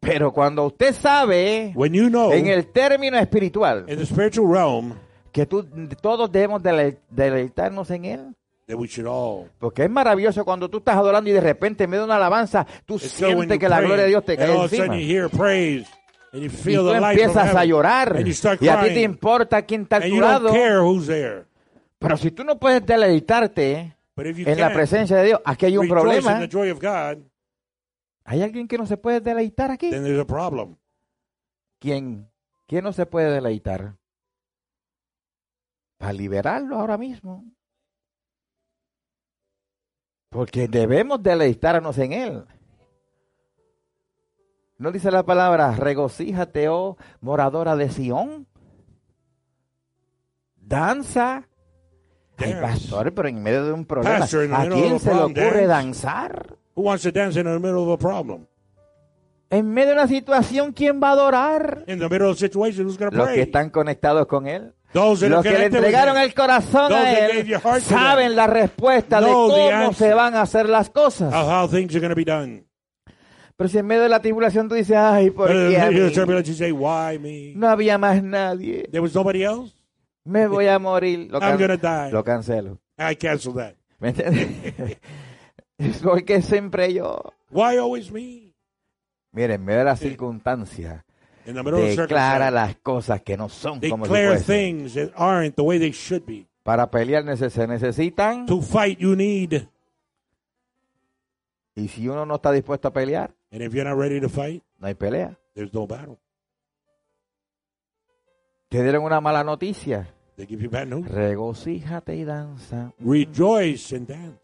Pero 0.00 0.32
cuando 0.32 0.64
usted 0.64 0.94
sabe, 0.94 1.72
When 1.74 1.92
you 1.92 2.08
know 2.08 2.32
en 2.32 2.46
el 2.46 2.66
término 2.68 3.18
espiritual, 3.18 3.84
in 3.86 3.98
the 3.98 4.06
spiritual 4.06 4.50
realm 4.50 4.94
que 5.30 5.44
tú, 5.44 5.68
todos 6.00 6.32
debemos 6.32 6.62
dele- 6.62 6.98
deleitarnos 7.10 7.90
en 7.90 8.04
Él, 8.06 8.36
that 8.66 8.76
we 8.76 8.88
should 8.88 9.06
all 9.06 9.50
Porque 9.58 9.84
es 9.84 9.90
maravilloso 9.90 10.42
cuando 10.46 10.70
tú 10.70 10.78
estás 10.78 10.96
adorando 10.96 11.28
y 11.28 11.34
de 11.34 11.40
repente 11.42 11.84
en 11.84 11.90
medio 11.90 12.02
de 12.02 12.06
una 12.06 12.16
alabanza 12.16 12.66
tú 12.86 12.94
It's 12.94 13.10
sientes 13.10 13.58
que 13.58 13.68
la 13.68 13.80
gloria 13.82 14.04
de 14.04 14.08
Dios 14.08 14.24
te 14.24 14.38
cae 14.38 14.46
encima. 14.62 14.84
Y 16.32 16.48
feel 16.48 16.80
tú 16.80 16.92
the 16.92 17.00
light 17.00 17.18
from 17.18 17.30
empiezas 17.30 17.54
a 17.56 17.64
llorar 17.64 18.16
and 18.16 18.26
you 18.26 18.32
start 18.32 18.62
y 18.62 18.68
a 18.68 18.80
ti 18.82 18.88
te 18.90 19.02
importa 19.02 19.62
quién 19.62 19.82
está 19.82 19.96
a 19.96 20.00
tu 20.00 20.20
lado. 20.20 20.52
Pero 21.98 22.16
si 22.16 22.30
tú 22.30 22.44
no 22.44 22.58
puedes 22.58 22.84
deleitarte 22.86 23.96
en 24.16 24.60
la 24.60 24.72
presencia 24.72 25.16
de 25.16 25.26
Dios, 25.26 25.40
aquí 25.44 25.66
hay 25.66 25.76
un 25.76 25.88
problema. 25.88 26.40
¿Hay 28.24 28.42
alguien 28.42 28.68
que 28.68 28.78
no 28.78 28.86
se 28.86 28.96
puede 28.96 29.20
deleitar 29.20 29.70
aquí? 29.70 29.90
¿Quién? 31.78 32.30
¿Quién 32.66 32.84
no 32.84 32.92
se 32.92 33.06
puede 33.06 33.32
deleitar? 33.32 33.96
Para 35.98 36.12
liberarlo 36.12 36.76
ahora 36.76 36.96
mismo. 36.96 37.44
Porque 40.30 40.68
debemos 40.68 41.20
deleitarnos 41.22 41.98
en 41.98 42.12
Él. 42.12 42.44
¿No 44.80 44.90
dice 44.90 45.10
la 45.10 45.22
palabra, 45.24 45.76
regocíjate, 45.76 46.68
oh 46.70 46.96
moradora 47.20 47.76
de 47.76 47.90
Sión? 47.90 48.46
Danza. 50.56 51.46
Ay, 52.38 52.54
pastor, 52.60 53.12
pero 53.12 53.28
en 53.28 53.42
medio 53.42 53.66
de 53.66 53.72
un 53.72 53.84
problema. 53.84 54.20
Pastor, 54.20 54.44
in 54.44 54.50
the 54.50 54.56
¿A 54.56 54.60
middle 54.60 54.80
quién 54.80 54.92
of 54.94 54.96
a 54.96 55.04
se 55.04 55.10
le 55.10 55.16
problem, 55.18 55.30
ocurre 55.46 55.66
dance. 55.66 56.06
danzar? 56.06 56.56
Who 56.74 56.82
wants 56.82 57.02
to 57.02 57.12
dance 57.12 57.38
in 57.38 57.44
the 57.44 57.58
middle 57.58 57.82
of 57.82 57.90
a 57.90 57.98
problem? 57.98 58.46
En 59.50 59.68
medio 59.70 59.88
de 59.90 59.94
una 59.96 60.08
situación, 60.08 60.72
¿quién 60.72 60.98
va 61.02 61.08
a 61.10 61.12
adorar? 61.12 61.84
In 61.86 61.98
the 61.98 62.08
middle 62.08 62.28
of 62.30 62.36
a 62.36 62.38
situation, 62.38 62.86
who's 62.86 62.96
going 62.96 63.10
to 63.10 63.16
Los 63.18 63.26
que 63.28 63.34
pray? 63.34 63.42
están 63.42 63.68
conectados 63.68 64.26
con 64.26 64.46
Él. 64.46 64.72
Those 64.94 65.28
that 65.28 65.36
Los 65.36 65.40
are 65.44 65.50
que 65.50 65.50
le 65.50 65.56
connected 65.70 65.78
with 65.80 65.86
entregaron 65.88 66.16
him. 66.16 66.22
el 66.22 66.34
corazón 66.34 66.88
Those 66.88 66.94
a 67.00 67.02
that 67.02 67.30
Él 67.30 67.36
gave 67.36 67.48
your 67.48 67.60
heart 67.60 67.82
to 67.82 67.88
saben 67.90 68.34
la 68.36 68.46
respuesta 68.46 69.20
de 69.20 69.26
Know 69.26 69.48
the 69.48 69.54
cómo 69.54 69.70
answer. 69.88 70.08
se 70.08 70.14
van 70.14 70.34
a 70.36 70.40
hacer 70.42 70.68
las 70.70 70.88
cosas. 70.88 71.34
Of 71.34 71.46
how 71.50 71.68
things 71.68 71.94
are 71.94 72.00
going 72.00 72.10
to 72.10 72.16
be 72.16 72.24
done. 72.24 72.64
Pero 73.60 73.68
si 73.68 73.76
en 73.76 73.86
medio 73.86 74.04
de 74.04 74.08
la 74.08 74.22
tribulación 74.22 74.70
tú 74.70 74.74
dices, 74.74 74.96
ay, 74.96 75.28
¿por 75.28 75.48
qué 75.48 75.78
a 75.78 75.90
mí? 77.18 77.52
No 77.54 77.68
había 77.68 77.98
más 77.98 78.22
nadie. 78.22 78.88
There 78.90 79.00
was 79.00 79.14
nobody 79.14 79.42
else? 79.44 79.74
Me 80.24 80.46
voy 80.46 80.66
a 80.66 80.78
morir. 80.78 81.28
Lo, 81.30 81.36
I'm 81.42 81.58
can- 81.58 81.58
going 81.58 81.78
to 81.78 81.86
die. 81.86 82.10
lo 82.10 82.24
cancelo. 82.24 82.78
I 82.96 83.16
cancel 83.16 83.52
that. 83.56 83.74
¿Me 83.98 84.08
entiendes? 84.08 84.96
es 85.76 85.98
porque 86.02 86.40
siempre 86.40 86.94
yo. 86.94 87.20
Why 87.50 87.76
always 87.76 88.10
me? 88.10 88.54
Mire, 89.30 89.56
en 89.56 89.64
medio 89.66 89.80
de 89.80 89.84
la 89.84 89.96
circunstancia, 89.96 91.04
In 91.44 91.52
the 91.52 91.62
middle 91.62 91.82
of 91.82 91.96
declara 91.98 92.50
las 92.50 92.76
cosas 92.76 93.20
que 93.20 93.36
no 93.36 93.50
son 93.50 93.78
como 93.80 94.06
si 94.06 94.10
fuesen. 94.10 94.46
things 94.46 94.94
that 94.94 95.10
aren't 95.14 95.54
the 95.56 95.62
way 95.62 95.78
they 95.78 95.92
should 95.92 96.24
be. 96.24 96.46
Para 96.62 96.90
pelear 96.90 97.24
se 97.36 97.66
necesitan. 97.66 98.46
To 98.46 98.62
fight, 98.62 98.98
you 98.98 99.14
need. 99.14 99.68
Y 101.74 101.88
si 101.88 102.08
uno 102.08 102.24
no 102.24 102.36
está 102.36 102.52
dispuesto 102.52 102.88
a 102.88 102.92
pelear, 102.94 103.34
And 103.52 103.62
if 103.62 103.74
you're 103.74 103.84
not 103.88 103.98
ready 103.98 104.20
to 104.20 104.28
fight, 104.28 104.62
no 104.78 104.86
hay 104.88 104.94
pelea. 104.94 105.36
there's 105.54 105.72
no 105.74 105.86
battle. 105.86 106.18
Te 108.68 108.82
dieron 108.82 109.04
una 109.04 109.20
mala 109.20 109.42
noticia. 109.42 110.14
They 110.36 110.46
give 110.46 110.62
you 110.62 110.70
bad 110.70 110.86
news. 110.88 111.06
Regocíjate 111.10 112.14
y 112.16 112.24
danza. 112.24 112.92
Rejoice 113.00 113.96
and 113.96 114.06
dance. 114.06 114.38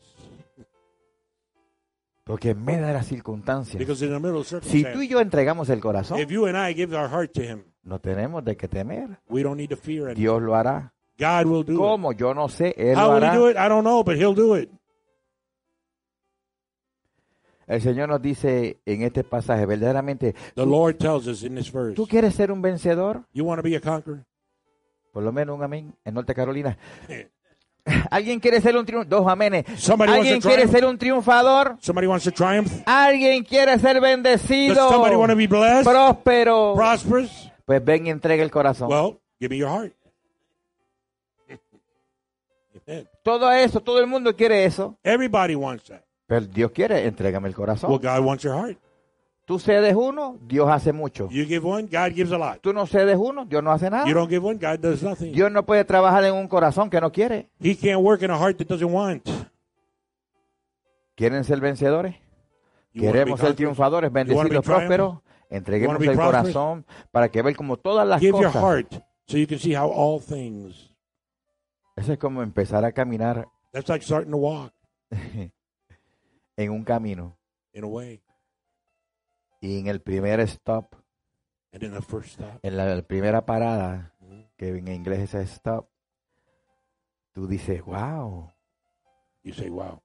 Porque 2.25 2.51
en 2.51 2.65
medio 2.65 2.87
de 2.89 2.93
las 2.93 3.07
circunstancias, 3.07 3.79
Because 3.79 4.05
in 4.05 4.13
the 4.13 4.19
middle 4.19 4.41
of 4.41 4.65
si 4.65 4.83
tú 4.83 5.01
y 5.01 5.07
yo 5.07 5.21
entregamos 5.21 5.71
el 5.71 5.81
corazón, 5.81 6.19
if 6.19 6.29
you 6.29 6.47
and 6.47 6.57
I 6.57 6.75
give 6.75 6.93
our 6.97 7.09
heart 7.09 7.33
to 7.35 7.43
Him, 7.43 7.63
no 7.85 8.01
tenemos 8.01 8.45
de 8.45 8.57
qué 8.57 8.67
temer. 8.67 9.21
we 9.29 9.45
don't 9.45 9.57
need 9.57 9.71
to 9.71 9.77
fear. 9.77 10.13
Dios 10.13 10.43
lo 10.43 10.57
hará. 10.57 10.93
God 11.19 11.47
will 11.47 11.65
do 11.65 11.75
it. 11.75 11.79
¿Cómo? 11.79 12.13
Yo 12.13 12.35
no 12.35 12.49
sé. 12.49 12.75
Él 12.77 12.97
How 12.97 13.07
lo 13.07 13.15
will 13.15 13.23
He 13.23 13.27
hará. 13.29 13.35
do 13.37 13.49
it? 13.51 13.57
I 13.57 13.69
don't 13.69 13.85
know, 13.85 14.03
but 14.03 14.17
He'll 14.17 14.35
do 14.35 14.57
it. 14.57 14.69
El 17.67 17.83
Señor 17.83 18.09
nos 18.09 18.23
dice 18.23 18.81
en 18.87 19.03
este 19.03 19.25
pasaje, 19.25 19.67
verdaderamente, 19.67 20.35
The 20.55 20.65
Lord 20.65 20.99
tells 20.99 21.27
us 21.27 21.43
in 21.43 21.57
this 21.57 21.73
verse. 21.73 21.95
¿tú 21.95 22.07
quieres 22.07 22.35
ser 22.35 22.53
un 22.53 22.63
vencedor? 22.63 23.25
You 23.33 23.45
want 23.45 23.61
to 23.61 23.69
be 23.69 23.77
a 23.77 23.81
conqueror? 23.81 24.25
Por 25.13 25.25
lo 25.25 25.33
menos 25.33 25.57
un 25.57 25.65
amén 25.65 25.95
en 26.05 26.15
Norte 26.15 26.35
Carolina. 26.35 26.79
¿Alguien 28.11 28.41
quiere 28.41 28.61
ser 28.61 28.77
un 28.77 28.85
triunfador? 28.85 29.21
Dos 29.21 29.33
amenes. 29.33 29.65
Somebody 29.77 30.13
¿Alguien 30.13 30.41
quiere 30.41 30.67
ser 30.69 30.85
un 30.85 30.99
triunfador? 30.99 31.77
Somebody 31.81 32.07
wants 32.07 32.25
to 32.25 32.33
triumph? 32.33 32.71
¿Alguien 32.85 33.45
quiere 33.45 33.79
ser 33.79 33.95
Does 33.95 34.03
bendecido? 34.03 34.89
somebody 34.89 35.17
want 35.17 35.31
to 35.31 35.37
be 35.37 35.47
blessed? 35.47 35.89
Próspero. 35.89 36.75
Prosperous? 36.75 37.51
Pues 37.65 37.85
ven 37.85 38.07
y 38.07 38.11
entrega 38.11 38.43
el 38.43 38.51
corazón. 38.51 38.91
Well, 38.91 39.21
give 39.41 39.51
me 39.51 39.59
your 39.59 39.69
heart. 39.69 39.93
Todo 43.25 43.51
eso, 43.51 43.81
todo 43.81 43.99
el 43.99 44.07
mundo 44.07 44.37
quiere 44.37 44.65
eso. 44.65 44.97
Everybody 45.03 45.57
wants 45.57 45.89
that. 45.89 46.06
Pero 46.27 46.47
Dios 46.47 46.71
quiere, 46.73 47.07
entrégame 47.07 47.49
el 47.49 47.55
corazón. 47.55 47.91
Well, 47.91 48.01
God 48.01 48.25
wants 48.27 48.43
your 48.45 48.55
heart. 48.55 48.79
Tú 49.45 49.61
cedes 49.61 49.95
uno, 49.95 50.39
Dios 50.43 50.69
hace 50.69 50.93
mucho. 50.93 51.29
You 51.31 51.47
give 51.47 51.65
one, 51.65 51.83
God 51.85 52.13
gives 52.15 52.33
a 52.33 52.39
lot. 52.39 52.59
Tú 52.61 52.73
no 52.73 52.85
cedes 52.87 53.17
uno, 53.17 53.45
Dios 53.45 53.63
no 53.63 53.71
hace 53.71 53.89
nada. 53.89 54.05
You 54.09 54.15
don't 54.15 54.29
give 54.29 54.45
one, 54.45 54.59
God 54.59 54.81
does 54.81 55.05
nothing. 55.05 55.33
Dios 55.33 55.53
no 55.53 55.65
puede 55.65 55.85
trabajar 55.85 56.25
en 56.25 56.35
un 56.35 56.49
corazón 56.49 56.91
que 56.91 57.01
no 57.01 57.13
quiere. 57.13 57.49
He 57.61 57.77
can't 57.77 58.03
work 58.03 58.23
in 58.23 58.31
a 58.33 58.37
heart 58.39 58.59
that 58.59 58.67
doesn't 58.67 58.93
want. 58.93 59.29
¿Quieren 61.15 61.45
ser 61.45 61.61
vencedores? 61.61 62.17
You 62.93 63.03
Queremos 63.03 63.39
ser 63.39 63.55
triunfadores, 63.55 64.13
bendecidos, 64.13 64.65
prósperos. 64.65 65.19
Entreguemos 65.49 66.01
el 66.01 66.07
prosperous? 66.07 66.27
corazón 66.27 66.87
para 67.13 67.29
que 67.31 67.41
vean 67.41 67.55
como 67.55 67.77
todas 67.77 68.07
las 68.07 68.21
Give 68.21 68.33
your 68.33 68.47
cosas. 68.53 68.63
heart 68.63 68.95
so 69.29 69.37
you 69.37 69.47
can 69.47 69.61
see 69.61 69.75
how 69.77 69.89
all 69.89 70.21
things. 70.21 70.93
Eso 71.95 72.13
es 72.13 72.19
como 72.19 72.43
empezar 72.43 72.85
a 72.85 72.91
caminar 72.91 73.47
That's 73.73 73.89
like 73.89 74.05
starting 74.05 74.33
to 74.33 74.39
walk 74.39 74.73
en 76.57 76.71
un 76.71 76.85
camino. 76.85 77.37
in 77.73 77.85
a 77.85 77.87
way. 77.87 78.23
Y 79.61 79.81
en 79.81 79.87
el 79.89 80.01
primer 80.01 80.41
stop, 80.41 80.95
And 81.73 81.83
in 81.83 81.93
the 81.93 82.01
first 82.01 82.31
stop, 82.41 82.59
en 82.63 82.77
la 82.77 83.03
primera 83.03 83.45
parada, 83.45 84.15
Mhm. 84.21 84.49
que 84.57 84.69
en 84.69 84.89
inglés 84.89 85.35
es 85.35 85.51
stop, 85.53 85.89
tú 87.33 87.47
dices, 87.47 87.83
wow, 87.85 88.51
you 89.43 89.53
say, 89.53 89.69
wow, 89.69 90.01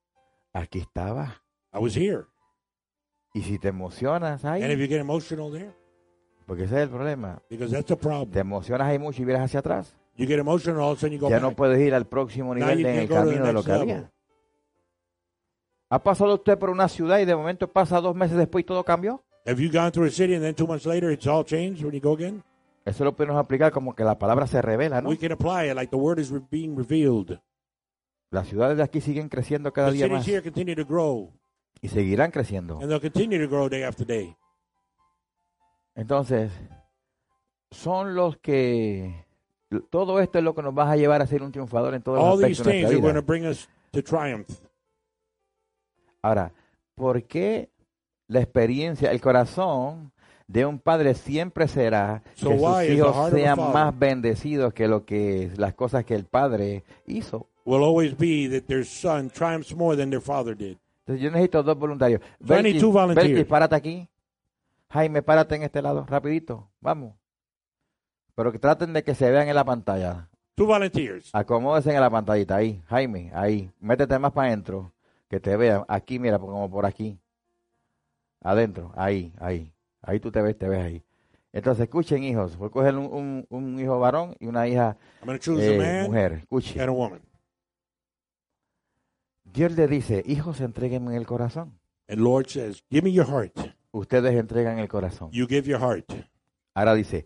aquí 0.53 0.79
estaba. 0.79 1.41
I 1.73 1.77
was 1.79 1.95
here. 1.95 2.25
Y 3.33 3.41
si 3.43 3.57
te 3.57 3.69
emocionas 3.69 4.43
And 4.43 4.57
if 4.57 4.63
ahí, 4.65 4.77
you 4.77 4.87
get 4.87 4.99
emotional 4.99 5.49
there, 5.51 5.71
porque 6.45 6.63
ese 6.65 6.75
es 6.75 6.81
el 6.83 6.89
problema, 6.89 7.41
because 7.49 7.71
that's 7.71 7.85
the 7.87 7.95
te 7.95 8.01
problem. 8.01 8.37
emocionas 8.37 8.87
ahí 8.89 8.99
mucho 8.99 9.21
y 9.21 9.25
vienes 9.25 9.43
hacia 9.45 9.59
atrás, 9.61 9.95
You 10.17 10.27
get 10.27 10.39
emotional, 10.39 10.81
all 10.81 10.91
of 10.91 10.97
a 10.97 10.99
sudden 10.99 11.13
you 11.13 11.19
go 11.21 11.29
ya 11.29 11.37
back. 11.37 11.43
no 11.43 11.55
puedes 11.55 11.79
ir 11.79 11.93
al 11.93 12.05
próximo 12.05 12.53
nivel 12.53 12.83
de- 12.83 12.89
en 12.93 12.99
el 12.99 13.07
camino 13.09 13.45
de 13.45 13.53
lo 13.53 13.63
que 13.63 13.71
level. 13.71 13.81
había. 13.91 14.11
¿Ha 15.91 16.01
pasado 16.01 16.35
usted 16.35 16.57
por 16.57 16.69
una 16.69 16.87
ciudad 16.87 17.19
y 17.19 17.25
de 17.25 17.35
momento 17.35 17.67
pasa 17.69 17.99
dos 17.99 18.15
meses 18.15 18.37
después 18.37 18.63
y 18.63 18.65
todo 18.65 18.81
cambió? 18.85 19.21
Have 19.45 19.61
you 19.61 19.69
gone 19.69 19.91
through 19.91 20.07
a 20.07 20.09
city 20.09 20.35
and 20.35 20.41
then 20.41 20.55
two 20.55 20.65
months 20.65 20.85
later 20.85 21.11
it's 21.11 21.27
all 21.27 21.43
changed 21.43 21.83
when 21.83 21.93
you 21.93 21.99
go 21.99 22.13
again? 22.13 22.41
Eso 22.85 23.03
lo 23.03 23.13
podemos 23.13 23.35
aplicar 23.35 23.73
como 23.73 23.93
que 23.93 24.05
la 24.05 24.17
palabra 24.17 24.47
se 24.47 24.61
revela, 24.61 25.01
¿no? 25.01 25.09
We 25.09 25.17
can 25.17 25.33
apply 25.33 25.69
it 25.69 25.75
like 25.75 25.91
the 25.91 25.97
word 25.97 26.19
is 26.19 26.31
being 26.49 26.77
revealed. 26.77 27.39
Las 28.29 28.47
ciudades 28.47 28.77
de 28.77 28.83
aquí 28.83 29.01
siguen 29.01 29.27
creciendo 29.27 29.73
cada 29.73 29.89
The 29.89 29.97
día 29.97 30.07
más 30.07 30.25
here 30.25 30.41
continue 30.41 30.77
to 30.77 30.85
grow, 30.85 31.33
y 31.81 31.89
seguirán 31.89 32.31
creciendo. 32.31 32.79
and 32.79 32.87
they'll 32.87 33.01
continue 33.01 33.37
to 33.37 33.49
grow 33.53 33.67
day 33.67 33.83
after 33.83 34.07
day. 34.07 34.33
Entonces, 35.93 36.53
son 37.69 38.15
los 38.15 38.37
que... 38.37 39.25
Todo 39.89 40.21
esto 40.21 40.37
es 40.37 40.43
lo 40.45 40.55
que 40.55 40.61
nos 40.61 40.73
va 40.73 40.89
a 40.89 40.95
llevar 40.95 41.21
a 41.21 41.27
ser 41.27 41.43
un 41.43 41.51
triunfador 41.51 41.93
en 41.95 42.01
todos 42.01 42.17
los 42.17 42.27
aspectos 42.35 42.65
de 42.65 42.71
things 42.71 42.83
nuestra 42.83 43.09
are 43.09 43.13
going 43.13 43.25
to 43.25 44.53
vida. 44.53 44.70
Ahora, 46.21 46.51
¿por 46.95 47.23
qué 47.23 47.69
la 48.27 48.41
experiencia, 48.41 49.11
el 49.11 49.21
corazón 49.21 50.11
de 50.47 50.65
un 50.65 50.79
padre 50.79 51.13
siempre 51.13 51.67
será 51.67 52.23
So 52.35 52.49
que 52.49 52.57
sus 52.59 52.83
hijos 52.89 53.29
sean 53.31 53.57
más 53.57 53.97
bendecidos 53.97 54.73
que 54.73 54.87
lo 54.87 55.05
que 55.05 55.51
las 55.57 55.73
cosas 55.73 56.05
que 56.05 56.15
el 56.15 56.25
padre 56.25 56.83
hizo? 57.05 57.47
Will 57.65 57.83
always 57.83 58.17
be 58.17 58.47
that 58.49 58.67
their 58.67 58.85
son 58.85 59.29
triumphs 59.29 59.75
more 59.75 59.95
than 59.95 60.09
their 60.09 60.21
father 60.21 60.55
did. 60.55 60.77
Entonces 61.05 61.23
yo 61.23 61.31
necesito 61.31 61.63
dos 61.63 61.77
voluntarios. 61.77 62.21
Belkis, 62.39 63.45
párate 63.45 63.75
aquí. 63.75 64.07
Jaime, 64.89 65.21
párate 65.21 65.55
en 65.55 65.63
este 65.63 65.81
lado, 65.81 66.05
rapidito. 66.07 66.69
Vamos. 66.81 67.15
Pero 68.35 68.51
que 68.51 68.59
traten 68.59 68.93
de 68.93 69.03
que 69.03 69.15
se 69.15 69.29
vean 69.29 69.47
en 69.47 69.55
la 69.55 69.63
pantalla. 69.63 70.29
Two 70.55 70.65
volunteers. 70.65 71.29
Acomódense 71.33 71.93
en 71.93 72.01
la 72.01 72.09
pantallita. 72.09 72.57
Ahí, 72.57 72.81
Jaime, 72.87 73.31
ahí. 73.33 73.71
Métete 73.79 74.19
más 74.19 74.31
para 74.31 74.47
adentro. 74.49 74.91
Que 75.31 75.39
te 75.39 75.55
vean. 75.55 75.85
Aquí, 75.87 76.19
mira, 76.19 76.37
como 76.37 76.69
por 76.69 76.85
aquí. 76.85 77.17
Adentro. 78.41 78.91
Ahí, 78.97 79.31
ahí. 79.39 79.71
Ahí 80.01 80.19
tú 80.19 80.29
te 80.29 80.41
ves, 80.41 80.57
te 80.57 80.67
ves 80.67 80.83
ahí. 80.83 81.03
Entonces, 81.53 81.83
escuchen, 81.83 82.21
hijos. 82.21 82.57
Voy 82.57 82.67
a 82.67 82.69
coger 82.71 82.97
un, 82.97 83.05
un- 83.05 83.45
un 83.49 83.79
hijo 83.79 83.97
varón 83.97 84.35
y 84.41 84.47
una 84.47 84.67
hija 84.67 84.97
eh, 85.21 85.21
a 85.21 85.25
man 85.25 85.39
mujer. 86.07 86.33
Escuchen. 86.33 86.81
and 86.81 86.89
a 86.89 86.91
woman. 86.91 87.21
Dios 89.45 89.71
le 89.77 89.87
dice, 89.87 90.21
hijos, 90.25 90.59
entréguenme 90.59 91.15
el 91.15 91.25
corazón. 91.25 91.79
And 92.09 92.19
Lord 92.19 92.47
says, 92.49 92.83
Give 92.89 93.03
me 93.03 93.13
your 93.13 93.25
heart. 93.25 93.57
Ustedes 93.91 94.35
entregan 94.35 94.79
el 94.79 94.89
corazón. 94.89 95.31
You 95.31 95.47
give 95.47 95.63
your 95.65 95.79
heart. 95.79 96.11
Ahora 96.73 96.93
dice, 96.93 97.25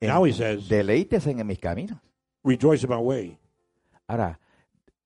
Now 0.00 0.24
he 0.24 0.32
says, 0.32 0.70
deleítese 0.70 1.30
en 1.32 1.46
mis 1.46 1.58
caminos. 1.58 1.98
Rejoice 2.42 2.84
in 2.86 2.90
my 2.90 2.96
way. 2.96 3.38
Ahora, 4.06 4.40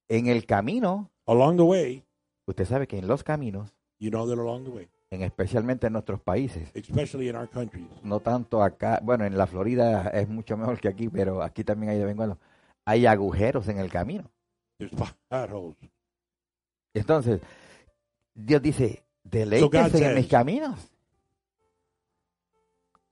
en 0.08 0.28
el 0.28 0.46
camino, 0.46 1.10
Along 1.28 1.56
the 1.56 1.62
way, 1.64 2.05
usted 2.46 2.64
sabe 2.64 2.86
que 2.86 2.98
en 2.98 3.06
los 3.06 3.22
caminos, 3.22 3.72
you 3.98 4.10
know 4.10 4.26
that 4.28 4.38
along 4.38 4.64
the 4.64 4.70
way, 4.70 4.88
en 5.10 5.22
especialmente 5.22 5.86
en 5.86 5.92
nuestros 5.94 6.20
países, 6.20 6.70
especially 6.74 7.28
in 7.28 7.36
our 7.36 7.48
countries, 7.48 7.86
no 8.02 8.20
tanto 8.20 8.62
acá, 8.62 9.00
bueno, 9.02 9.24
en 9.24 9.36
la 9.36 9.46
Florida 9.46 10.08
es 10.10 10.28
mucho 10.28 10.56
mejor 10.56 10.80
que 10.80 10.88
aquí, 10.88 11.08
pero 11.08 11.42
aquí 11.42 11.64
también 11.64 11.90
hay 11.90 11.98
de 11.98 12.04
vez 12.04 12.10
en 12.12 12.16
cuando, 12.16 12.38
hay 12.84 13.06
agujeros 13.06 13.68
en 13.68 13.78
el 13.78 13.90
camino. 13.90 14.30
there's 14.78 14.92
potholes. 15.30 15.76
Entonces, 16.94 17.40
Dios 18.34 18.60
dice, 18.62 19.02
deleítese 19.24 19.98
en 19.98 20.04
says- 20.04 20.14
mis 20.14 20.26
caminos. 20.28 20.90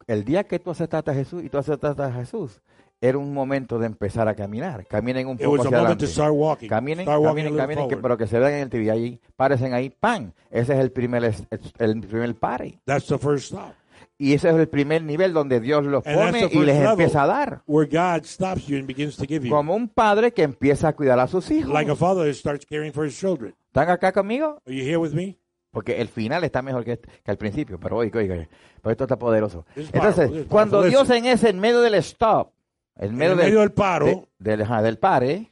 El 0.07 0.25
día 0.25 0.45
que 0.45 0.59
tú 0.59 0.71
aceptaste 0.71 1.11
a 1.11 1.15
Jesús 1.15 1.43
y 1.43 1.49
tú 1.49 1.57
aceptaste 1.59 2.03
a 2.03 2.13
Jesús, 2.13 2.61
era 3.01 3.19
un 3.19 3.33
momento 3.33 3.79
de 3.79 3.87
empezar 3.87 4.29
a 4.29 4.35
caminar. 4.35 4.87
Caminen 4.87 5.27
un 5.29 5.39
poco 5.39 5.63
hacia 5.63 5.79
adelante. 5.79 6.07
start 6.07 6.33
walking. 6.35 6.69
Caminen, 6.69 7.07
caminen, 7.07 7.57
caminen, 7.57 7.89
que, 7.89 7.97
pero 7.97 8.17
que 8.17 8.27
se 8.27 8.39
vean 8.39 8.55
en 8.55 8.61
el 8.61 8.71
TV 8.71 8.91
ahí, 8.91 9.21
párense 9.37 9.73
ahí, 9.73 9.91
pan. 9.91 10.33
Ese 10.51 10.75
es 10.75 10.79
el 10.79 10.91
primer, 10.91 11.35
el 11.79 12.01
primer 12.01 12.35
pare. 12.35 12.81
That's 12.85 13.07
the 13.07 13.19
first 13.19 13.53
stop. 13.53 13.75
Y 14.17 14.33
ese 14.33 14.49
es 14.49 14.55
el 14.55 14.69
primer 14.69 15.03
nivel 15.03 15.33
donde 15.33 15.61
Dios 15.61 15.85
los 15.85 16.05
pone 16.05 16.49
y 16.51 16.59
les 16.61 16.81
empieza 16.81 17.25
a 17.25 17.27
dar. 17.27 17.63
Where 17.67 17.89
God 17.89 18.25
stops 18.25 18.67
you 18.67 18.79
and 18.79 18.87
begins 18.87 19.17
to 19.17 19.25
give 19.27 19.45
you. 19.45 19.53
Como 19.53 19.75
un 19.75 19.89
padre 19.89 20.33
que 20.33 20.43
empieza 20.43 20.89
a 20.89 20.93
cuidar 20.95 21.19
a 21.19 21.27
sus 21.27 21.51
hijos. 21.51 21.73
Like 21.73 21.91
a 21.91 21.97
father 21.97 22.25
that 22.25 22.35
starts 22.35 22.65
caring 22.65 22.93
for 22.93 23.05
his 23.05 23.19
children. 23.19 23.55
¿Están 23.67 23.91
acá 23.91 24.13
conmigo? 24.13 24.63
Are 24.67 24.75
you 24.75 24.85
here 24.85 24.99
with 24.99 25.13
me? 25.13 25.37
Porque 25.73 26.01
el 26.01 26.07
final 26.07 26.45
está 26.45 26.63
mejor 26.63 26.85
que, 26.85 26.99
que 26.99 27.31
al 27.31 27.37
principio, 27.37 27.81
pero 27.81 27.97
oiga, 27.97 28.21
oiga, 28.21 28.49
pero 28.81 28.93
esto 28.93 29.05
está 29.05 29.19
poderoso. 29.19 29.65
Powerful, 29.75 29.91
Entonces, 29.93 30.47
cuando. 30.49 30.83
Dios 30.85 31.11
en 31.11 31.27
ese, 31.27 31.51
en 31.51 31.59
medio 31.59 31.81
del 31.81 31.95
stop, 31.95 32.53
en 32.97 33.11
En 33.11 33.17
medio, 33.17 33.33
el 33.33 33.39
del, 33.39 33.47
medio 33.47 33.61
del 33.61 33.73
paro, 33.73 34.07
de- 34.07 34.27
del, 34.39 34.63
ajá, 34.63 34.83
del 34.83 34.99
pare, 34.99 35.51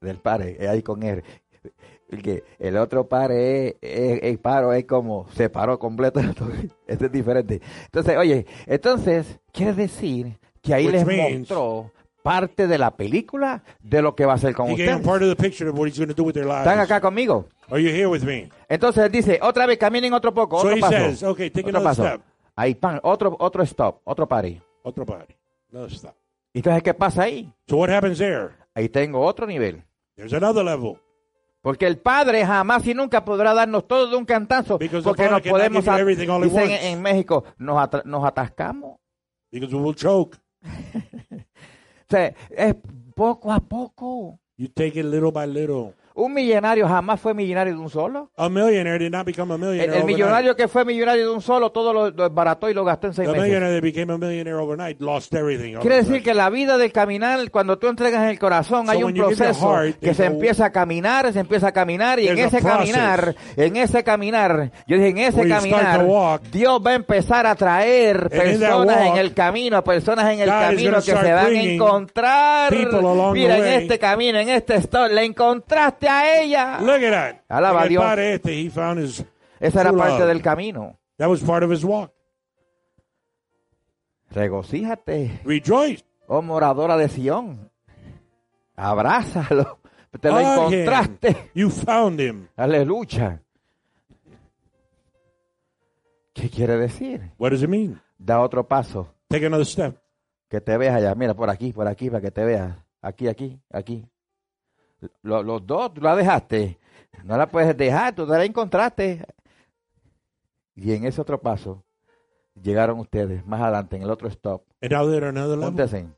del 0.00 0.18
pare, 0.18 0.56
eh, 0.60 0.68
ahí 0.68 0.82
con 0.82 1.02
él. 1.02 1.22
El, 2.10 2.42
el 2.58 2.76
otro 2.76 3.08
pare, 3.08 3.68
es- 3.68 3.74
es- 3.80 4.20
el 4.22 4.38
paro 4.38 4.72
es 4.72 4.84
como 4.84 5.26
se 5.34 5.48
paró 5.48 5.78
completo. 5.78 6.20
Este 6.86 7.06
es 7.06 7.12
diferente. 7.12 7.60
Entonces, 7.86 8.16
oye, 8.18 8.46
entonces, 8.66 9.38
quiere 9.52 9.72
decir 9.72 10.38
que 10.60 10.74
ahí 10.74 10.84
Which 10.86 10.94
les 10.94 11.06
means- 11.06 11.38
mostró 11.40 11.90
parte 12.22 12.68
de 12.68 12.78
la 12.78 12.92
película 12.96 13.64
de 13.80 14.00
lo 14.02 14.14
que 14.14 14.24
va 14.26 14.32
a 14.32 14.36
hacer 14.36 14.54
con 14.54 14.70
ustedes. 14.70 15.00
¿Están 16.60 16.78
acá 16.78 17.00
conmigo? 17.00 17.46
Are 17.68 17.82
you 17.82 17.88
here 17.88 18.06
with 18.06 18.22
me? 18.22 18.48
Entonces 18.68 19.04
él 19.04 19.10
dice, 19.10 19.40
otra 19.42 19.66
vez 19.66 19.78
caminen 19.78 20.12
otro 20.12 20.32
poco, 20.32 20.60
So 20.60 20.68
otro 20.68 20.78
paso. 20.80 20.92
says, 20.92 21.22
okay, 21.24 21.50
take 21.50 21.68
otro 21.68 21.82
paso. 21.82 22.04
step. 22.06 22.20
Ahí, 22.54 22.74
pan, 22.76 23.00
otro, 23.02 23.34
otro 23.40 23.62
stop, 23.64 24.00
otro 24.04 24.28
pari. 24.28 24.60
Otro 24.82 25.04
body. 25.04 25.34
Another 25.70 25.90
stop. 25.92 26.14
Entonces, 26.54 26.82
¿qué 26.82 26.94
pasa 26.94 27.22
ahí? 27.22 27.52
So 27.68 27.76
what 27.76 27.90
happens 27.90 28.18
there? 28.18 28.50
Ahí 28.74 28.88
tengo 28.88 29.20
otro 29.24 29.46
nivel. 29.46 29.82
There's 30.16 30.32
another 30.34 30.64
level. 30.64 30.98
Porque 31.62 31.86
el 31.86 31.98
Padre 31.98 32.44
jamás 32.44 32.86
y 32.86 32.92
nunca 32.92 33.24
podrá 33.24 33.54
darnos 33.54 33.86
todo 33.86 34.08
de 34.08 34.16
un 34.16 34.24
cantazo. 34.24 34.78
Because 34.78 35.04
Porque 35.04 35.28
nos 35.30 35.40
podemos, 35.42 35.86
at- 35.86 36.00
at 36.00 36.06
dicen 36.06 36.28
once. 36.30 36.90
en 36.90 37.00
México, 37.00 37.44
nos, 37.56 37.76
atra- 37.78 38.02
nos 38.04 38.24
atascamos. 38.24 38.98
Because 39.50 39.74
we 39.74 39.80
will 39.82 39.94
choke. 39.94 40.36
O 42.08 42.14
sea, 42.14 42.34
es 42.50 42.74
poco 43.14 43.50
a 43.50 43.58
poco. 43.60 44.38
You 44.58 44.68
take 44.68 45.00
it 45.00 45.06
little 45.06 45.30
by 45.30 45.46
little. 45.46 45.94
Un 46.14 46.34
millonario 46.34 46.86
jamás 46.86 47.20
fue 47.20 47.34
millonario 47.34 47.74
de 47.74 47.78
un 47.80 47.88
solo. 47.90 48.30
A 48.36 48.48
millionaire 48.48 48.98
did 48.98 49.10
not 49.10 49.24
become 49.24 49.52
a 49.52 49.54
El, 49.56 49.60
millionaire 49.60 49.84
el 49.84 49.90
overnight. 49.90 50.06
millonario 50.16 50.56
que 50.56 50.68
fue 50.68 50.84
millonario 50.84 51.28
de 51.28 51.34
un 51.34 51.40
solo, 51.40 51.70
todo 51.72 51.92
lo, 51.92 52.10
lo 52.10 52.28
desbarató 52.28 52.68
y 52.68 52.74
lo 52.74 52.84
gastó 52.84 53.06
en 53.08 53.14
seis 53.14 53.26
The 53.28 53.32
meses. 53.32 53.48
millionaire 53.48 53.74
that 53.76 53.82
became 53.82 54.12
a 54.12 54.18
millionaire 54.18 54.58
overnight 54.58 55.00
lost 55.00 55.32
everything. 55.34 55.76
Quiere 55.80 55.96
decir 55.96 56.22
que 56.22 56.34
la 56.34 56.50
vida 56.50 56.76
del 56.78 56.92
caminar, 56.92 57.50
cuando 57.50 57.78
tú 57.78 57.88
entregas 57.88 58.22
en 58.24 58.28
el 58.28 58.38
corazón, 58.38 58.86
So 58.86 58.92
hay 58.92 59.02
un 59.02 59.14
proceso 59.14 59.72
heart, 59.74 59.98
que 60.00 60.14
se 60.14 60.26
empieza 60.26 60.66
a 60.66 60.70
caminar, 60.72 61.32
se 61.32 61.40
empieza 61.40 61.68
a 61.68 61.72
caminar, 61.72 62.18
y 62.20 62.28
en 62.28 62.38
ese 62.38 62.60
caminar, 62.60 63.34
en 63.56 63.76
ese 63.76 64.04
caminar, 64.04 64.70
yo 64.86 64.96
dije, 64.96 65.08
en 65.08 65.18
ese 65.18 65.48
caminar, 65.48 66.04
walk, 66.04 66.42
Dios 66.52 66.80
va 66.84 66.90
a 66.90 66.94
empezar 66.94 67.46
a 67.46 67.54
traer 67.54 68.28
personas 68.28 68.98
en 69.02 69.08
walk, 69.08 69.16
el 69.18 69.34
camino, 69.34 69.82
personas 69.84 70.32
en 70.32 70.40
el 70.40 70.50
God 70.50 70.60
camino 70.60 70.96
que 70.96 71.02
se 71.16 71.32
van 71.32 71.46
a 71.46 71.62
encontrar. 71.62 72.74
Mira, 73.32 73.56
en 73.56 73.62
way. 73.62 73.74
este 73.82 73.98
camino, 73.98 74.38
en 74.38 74.48
este 74.48 74.74
stop, 74.76 75.10
le 75.10 75.24
encontraste 75.24 76.01
a 76.08 76.40
ella. 76.40 76.78
Look 76.80 77.02
at 77.02 77.10
that. 77.12 77.44
Alaba 77.48 77.82
a 77.82 77.88
Dios. 77.88 78.02
padre 78.02 78.34
este, 78.34 78.52
he 78.52 78.70
found 78.70 79.00
his 79.00 79.24
Esa 79.60 79.80
era 79.82 79.92
parte 79.92 80.18
love. 80.20 80.28
del 80.28 80.42
camino. 80.42 80.98
That 81.18 81.28
was 81.28 81.42
part 81.42 81.62
of 81.64 81.70
his 81.70 81.84
walk. 81.84 82.12
Regocíjate. 84.30 85.40
Rejoice. 85.44 86.04
Oh, 86.26 86.40
moradora 86.42 86.96
de 86.96 87.08
Sión. 87.08 87.70
Abrázalo. 88.76 89.78
Te 90.20 90.28
lo 90.30 90.36
Hug 90.36 90.72
him. 90.72 90.80
encontraste. 90.80 91.50
You 91.54 91.70
found 91.70 92.20
him. 92.20 92.48
Aleluya. 92.56 93.40
¿Qué 96.34 96.48
quiere 96.48 96.76
decir? 96.78 97.30
What 97.38 97.50
does 97.50 97.62
it 97.62 97.68
mean? 97.68 98.00
Da 98.18 98.40
otro 98.40 98.66
paso. 98.66 99.14
Take 99.28 99.46
another 99.46 99.66
step. 99.66 99.98
Que 100.48 100.60
te 100.60 100.76
veas 100.76 100.94
allá. 100.96 101.14
Mira, 101.14 101.34
por 101.34 101.50
aquí, 101.50 101.72
por 101.72 101.86
aquí, 101.86 102.08
para 102.10 102.20
que 102.22 102.30
te 102.30 102.44
veas. 102.44 102.76
Aquí, 103.02 103.28
aquí, 103.28 103.58
aquí. 103.70 104.06
Lo- 105.22 105.42
los 105.42 105.66
dos, 105.66 105.94
tú 105.94 106.00
la 106.00 106.14
dejaste. 106.16 106.78
No 107.24 107.36
la 107.36 107.46
puedes 107.48 107.76
dejar, 107.76 108.14
tú 108.14 108.26
la 108.26 108.44
encontraste. 108.44 109.24
Y 110.74 110.92
en 110.92 111.04
ese 111.04 111.20
otro 111.20 111.40
paso, 111.40 111.84
llegaron 112.60 112.98
ustedes 112.98 113.44
más 113.46 113.60
adelante, 113.60 113.96
en 113.96 114.02
el 114.02 114.10
otro 114.10 114.28
stop. 114.28 114.62
Now 114.80 115.08
they're 115.08 115.26
at 115.26 115.30
another 115.36 115.58
level. 115.58 115.64
Póntese. 115.74 116.08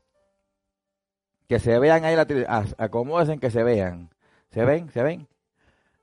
Que 1.47 1.59
se 1.59 1.77
vean 1.77 2.03
ahí, 2.05 2.15
la, 2.15 2.65
acomódense 2.77 3.37
que 3.39 3.51
se 3.51 3.63
vean. 3.63 4.09
¿Se 4.49 4.65
ven? 4.65 4.89
¿Se 4.91 5.03
ven? 5.03 5.27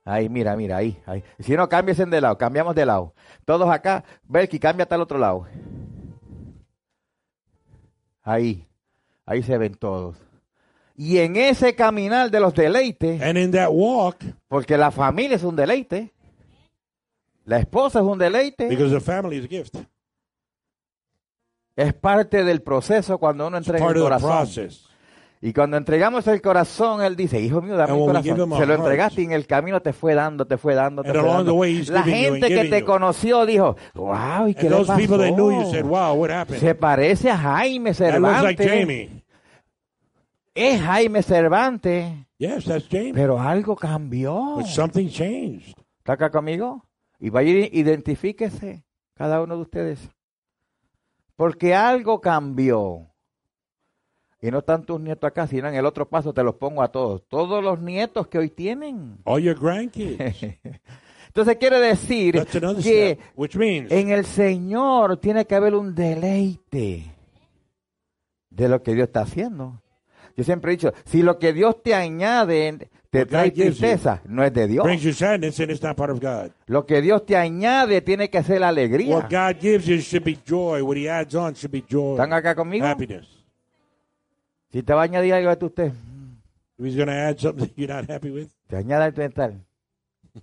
Ahí, 0.05 0.29
mira, 0.29 0.55
mira, 0.55 0.77
ahí, 0.77 1.01
ahí. 1.05 1.23
Si 1.39 1.55
no, 1.55 1.67
cámbiesen 1.67 2.09
de 2.09 2.21
lado, 2.21 2.37
cambiamos 2.37 2.75
de 2.75 2.85
lado. 2.85 3.13
Todos 3.45 3.69
acá, 3.69 4.03
Belki, 4.23 4.59
cámbiate 4.59 4.93
al 4.95 5.01
otro 5.01 5.17
lado. 5.17 5.47
Ahí, 8.21 8.67
ahí 9.25 9.43
se 9.43 9.57
ven 9.57 9.75
todos. 9.75 10.17
Y 10.95 11.17
en 11.17 11.35
ese 11.37 11.73
caminar 11.75 12.29
de 12.29 12.39
los 12.39 12.53
deleites, 12.53 13.21
And 13.21 13.37
in 13.37 13.51
that 13.51 13.69
walk, 13.71 14.17
porque 14.47 14.77
la 14.77 14.91
familia 14.91 15.35
es 15.37 15.43
un 15.43 15.55
deleite, 15.55 16.13
la 17.45 17.57
esposa 17.59 17.99
es 17.99 18.05
un 18.05 18.17
deleite, 18.19 18.67
because 18.69 18.93
the 18.93 19.01
family 19.01 19.37
is 19.37 19.45
a 19.45 19.47
gift. 19.47 19.75
es 21.75 21.93
parte 21.93 22.43
del 22.43 22.61
proceso 22.61 23.17
cuando 23.17 23.47
uno 23.47 23.57
entrega 23.57 23.83
part 23.83 23.95
el 23.97 24.03
of 24.03 24.07
the 24.07 24.21
corazón. 24.21 24.29
process. 24.43 24.85
Y 25.41 25.51
cuando 25.51 25.75
entregamos 25.75 26.25
el 26.27 26.41
corazón, 26.41 27.01
él 27.01 27.17
dice, 27.17 27.41
hijo 27.41 27.61
mío, 27.61 27.75
dame 27.75 27.93
el 27.99 28.05
corazón. 28.05 28.23
Se 28.23 28.37
lo 28.37 28.47
hearts. 28.55 28.79
entregaste 28.79 29.21
y 29.23 29.25
en 29.25 29.31
el 29.33 29.45
camino 29.45 29.81
te 29.81 29.91
fue 29.91 30.13
dando, 30.15 30.45
te 30.47 30.57
fue 30.57 30.73
dando, 30.73 31.03
te 31.03 31.11
fue 31.11 31.21
dando. 31.21 31.43
the 31.43 31.51
way, 31.51 31.83
La 31.87 32.03
gente 32.03 32.47
que 32.47 32.65
te 32.69 32.79
you. 32.79 32.85
conoció 32.85 33.45
dijo, 33.45 33.75
wow, 33.95 34.47
¿y 34.47 34.53
qué 34.53 34.69
le 34.69 34.77
pasó? 34.77 34.95
people 34.95 35.17
that 35.17 35.33
knew 35.33 35.51
you 35.51 35.69
said, 35.69 35.83
wow, 35.83 36.13
what 36.13 36.29
happened? 36.31 36.61
Se 36.61 36.75
parece 36.75 37.29
a 37.29 37.37
Jaime 37.37 37.89
like 37.89 37.93
Cervantes. 38.63 39.09
Es 40.55 40.81
Jaime 40.81 41.23
Cervantes, 41.23 42.13
Yes, 42.37 42.65
that's 42.65 42.87
Jamie. 42.89 43.13
pero 43.13 43.39
algo 43.39 43.75
cambió. 43.75 44.55
But 44.57 44.67
something 44.67 45.07
changed. 45.09 45.73
¿Está 45.97 46.13
acá 46.13 46.29
conmigo? 46.29 46.85
Y 47.19 47.29
vaya 47.29 47.49
identifíquese, 47.71 48.83
cada 49.15 49.41
uno 49.41 49.55
de 49.55 49.61
ustedes. 49.61 50.09
Porque 51.35 51.73
algo 51.73 52.21
cambió. 52.21 53.09
Y 54.41 54.51
no 54.51 54.59
están 54.59 54.85
tus 54.85 54.99
nietos 54.99 55.27
acá, 55.27 55.47
sino 55.47 55.69
en 55.69 55.75
el 55.75 55.85
otro 55.85 56.07
paso 56.07 56.33
te 56.33 56.43
los 56.43 56.55
pongo 56.55 56.83
a 56.83 56.91
todos. 56.91 57.23
Todos 57.29 57.63
los 57.63 57.79
nietos 57.81 58.27
que 58.27 58.37
hoy 58.37 58.49
tienen. 58.49 59.17
All 59.23 59.41
your 59.41 59.57
grandkids. 59.57 60.19
Entonces 61.27 61.55
quiere 61.55 61.79
decir 61.79 62.45
que 62.45 63.15
step. 63.15 63.19
Which 63.35 63.55
means 63.55 63.91
en 63.91 64.09
el 64.09 64.25
Señor 64.25 65.17
tiene 65.17 65.45
que 65.45 65.55
haber 65.55 65.73
un 65.73 65.95
deleite 65.95 67.05
de 68.49 68.69
lo 68.69 68.83
que 68.83 68.93
Dios 68.93 69.07
está 69.07 69.21
haciendo. 69.21 69.81
Yo 70.35 70.43
siempre 70.43 70.71
he 70.71 70.75
dicho, 70.77 70.91
si 71.05 71.21
lo 71.21 71.37
que 71.37 71.53
Dios 71.53 71.81
te 71.83 71.93
añade 71.93 72.89
te 73.11 73.19
What 73.19 73.27
trae 73.27 73.49
God 73.49 73.55
gives 73.55 73.75
you 73.77 73.79
tristeza, 73.85 74.21
no 74.25 74.43
es 74.43 74.51
de 74.53 74.67
Dios. 74.67 74.83
brings 74.83 75.03
you 75.03 75.13
sadness 75.13 75.59
and 75.59 75.69
it's 75.71 75.83
not 75.83 75.95
part 75.95 76.09
of 76.09 76.19
God. 76.19 76.51
Lo 76.65 76.85
que 76.85 77.01
Dios 77.01 77.25
te 77.25 77.37
añade 77.37 78.01
tiene 78.01 78.29
que 78.29 78.41
ser 78.41 78.59
la 78.61 78.67
What 78.67 78.71
alegría. 78.77 79.15
God 79.29 79.59
gives 79.61 79.85
you 79.85 79.99
should 80.01 80.23
be 80.23 80.37
joy. 80.45 80.81
What 80.81 80.97
He 80.97 81.07
adds 81.07 81.35
on 81.35 81.53
should 81.53 81.71
be 81.71 81.83
joy, 81.87 82.13
¿Están 82.13 82.33
acá 82.33 82.55
conmigo? 82.55 82.85
happiness. 82.85 83.27
Si 84.71 84.81
te 84.81 84.93
va 84.93 85.01
a 85.01 85.03
añadir 85.03 85.33
algo 85.35 85.51
a 85.51 85.55
tu 85.55 85.67
usted, 85.67 85.91
If 86.79 86.85
He's 86.85 86.95
going 86.95 87.05
to 87.07 87.13
add 87.13 87.37
something 87.37 87.71
you're 87.75 87.93
not 87.93 88.09
happy 88.09 88.31
with, 88.31 88.49
te 88.67 88.75
añade 88.77 89.11
tu 89.11 89.21
estar 89.21 89.53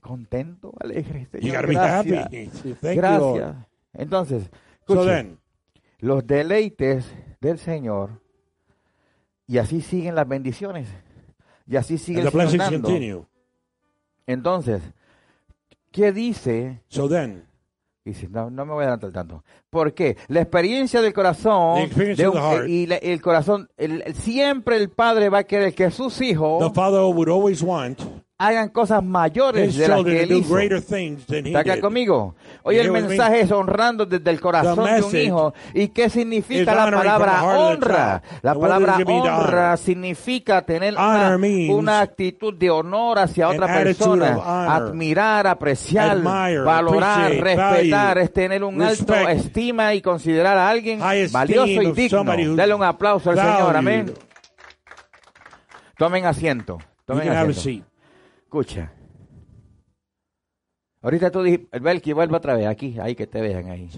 contento, 0.01 0.73
alegre. 0.79 1.27
you 1.33 1.51
Señor, 1.51 1.53
got 1.53 1.61
to 1.63 1.67
be 1.67 1.75
gracias. 1.75 2.25
happy. 2.25 2.75
Thank 2.81 2.95
you, 2.95 3.03
Lord. 3.03 3.39
Gracias. 3.41 3.57
Entonces, 3.95 4.51
So 4.87 5.05
then, 5.05 5.39
los 5.99 6.25
deleites 6.25 7.05
del 7.41 7.59
Señor 7.59 8.11
y 9.51 9.59
así 9.59 9.81
siguen 9.81 10.15
las 10.15 10.29
bendiciones 10.29 10.89
y 11.67 11.75
así 11.77 11.99
sigue 11.99 12.21
el 12.21 12.31
continue. 12.83 13.25
Entonces, 14.27 14.81
¿qué 15.91 16.13
dice? 16.13 16.83
So 16.89 17.09
then, 17.09 17.45
Dice, 18.03 18.29
no, 18.31 18.49
no 18.49 18.65
me 18.65 18.73
voy 18.73 18.81
a 18.85 18.87
adelantar 18.87 19.13
tanto. 19.13 19.45
¿Por 19.69 19.93
qué? 19.93 20.17
La 20.29 20.41
experiencia 20.41 21.03
del 21.03 21.13
corazón 21.13 21.91
de 22.17 22.29
un- 22.29 22.35
heart. 22.39 22.69
y 22.69 22.87
la- 22.87 22.97
el 22.97 23.21
corazón, 23.21 23.69
el- 23.77 24.15
siempre 24.15 24.77
el 24.77 24.89
padre 24.89 25.29
va 25.29 25.39
a 25.39 25.45
querer 25.45 25.75
que 25.75 25.91
sus 25.91 26.19
hijos 26.23 26.67
the 26.67 26.73
Father 26.75 27.03
would 27.03 27.29
always 27.29 27.61
want 27.63 28.01
hagan 28.41 28.71
cosas 28.71 29.05
mayores 29.05 29.77
de 29.77 29.87
las 29.87 30.03
que 30.03 30.23
él 30.23 30.33
hizo. 30.33 30.59
¿Está 30.59 31.59
acá 31.59 31.79
conmigo? 31.79 32.35
Hoy 32.63 32.79
el 32.79 32.91
mensaje 32.91 33.41
es 33.41 33.53
honrando 33.53 34.07
desde 34.07 34.31
el 34.31 34.41
corazón 34.41 34.83
de 34.83 35.03
un 35.03 35.17
hijo. 35.17 35.55
¿Y 35.75 35.89
qué 35.89 36.09
significa 36.09 36.75
la 36.75 36.91
palabra 36.91 37.45
honra? 37.45 38.23
La 38.41 38.55
palabra 38.55 38.97
honra 39.07 39.77
significa 39.77 40.63
tener 40.63 40.95
una, 40.95 42.01
actitud 42.01 42.55
de 42.55 42.71
honor 42.71 43.19
hacia 43.19 43.49
otra 43.49 43.67
persona. 43.67 44.39
Admirar, 44.75 45.47
apreciar, 45.47 46.23
valorar, 46.23 47.33
respetar, 47.33 48.19
es 48.19 48.33
tener 48.33 48.65
un 48.65 48.81
alto 48.81 49.15
estima 49.15 49.93
y 49.93 50.01
considerar 50.01 50.57
a 50.57 50.71
alguien 50.71 50.99
valioso 51.31 51.83
y 51.83 51.93
digno. 51.93 52.25
Dale 52.57 52.75
un 52.75 52.85
aplauso 52.85 53.31
al 53.31 53.37
Señor, 53.37 53.77
amén. 53.77 54.15
Tomen 55.99 56.25
asiento. 56.25 56.79
Tomen 57.05 57.29
asiento. 57.29 57.90
Escucha. 58.51 58.93
Ahorita 61.03 61.31
tú 61.31 61.41
dijiste, 61.45 61.79
Belki, 61.79 62.13
vuelve 62.13 62.37
otra 62.37 62.57
vez 62.57 62.67
aquí, 62.67 62.99
ahí 62.99 63.15
que 63.15 63.29
te 63.29 63.41
vean 63.41 63.69
ahí. 63.71 63.89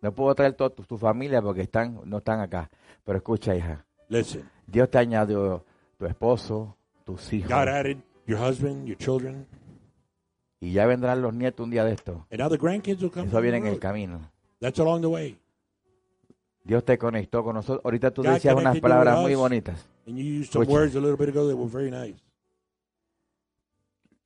No 0.00 0.14
puedo 0.14 0.32
traer 0.36 0.52
toda 0.54 0.70
tu, 0.70 0.84
tu 0.84 0.96
familia 0.96 1.42
porque 1.42 1.62
están, 1.62 2.00
no 2.04 2.18
están 2.18 2.38
acá. 2.38 2.70
Pero 3.04 3.18
escucha, 3.18 3.56
hija. 3.56 3.84
Listen, 4.08 4.48
Dios 4.68 4.88
te 4.88 4.98
añadió 4.98 5.64
tu 5.98 6.06
esposo, 6.06 6.76
tus 7.04 7.32
hijos. 7.32 7.50
God 7.50 7.66
added 7.68 7.98
your 8.24 8.38
husband, 8.40 8.86
your 8.86 8.96
children, 8.96 9.48
Y 10.60 10.70
ya 10.72 10.86
vendrán 10.86 11.20
los 11.20 11.34
nietos 11.34 11.64
un 11.64 11.70
día 11.72 11.84
de 11.84 11.94
esto. 11.94 12.24
and 12.30 12.38
now 12.40 12.48
the 12.48 12.56
grandkids 12.56 13.00
will 13.02 13.10
come. 13.10 13.26
Eso 13.26 13.40
viene 13.40 13.56
en 13.58 13.66
el 13.66 13.80
camino. 13.80 14.30
That's 14.60 14.78
along 14.78 15.00
the 15.00 15.08
way. 15.08 15.36
Dios 16.62 16.84
te 16.84 16.98
conectó 16.98 17.42
con 17.42 17.54
nosotros. 17.54 17.82
Ahorita 17.84 18.10
tú 18.10 18.22
God 18.22 18.34
decías 18.34 18.54
unas 18.54 18.78
palabras 18.80 19.18
muy 19.20 19.34
bonitas. 19.34 19.88
Nice. 20.06 20.50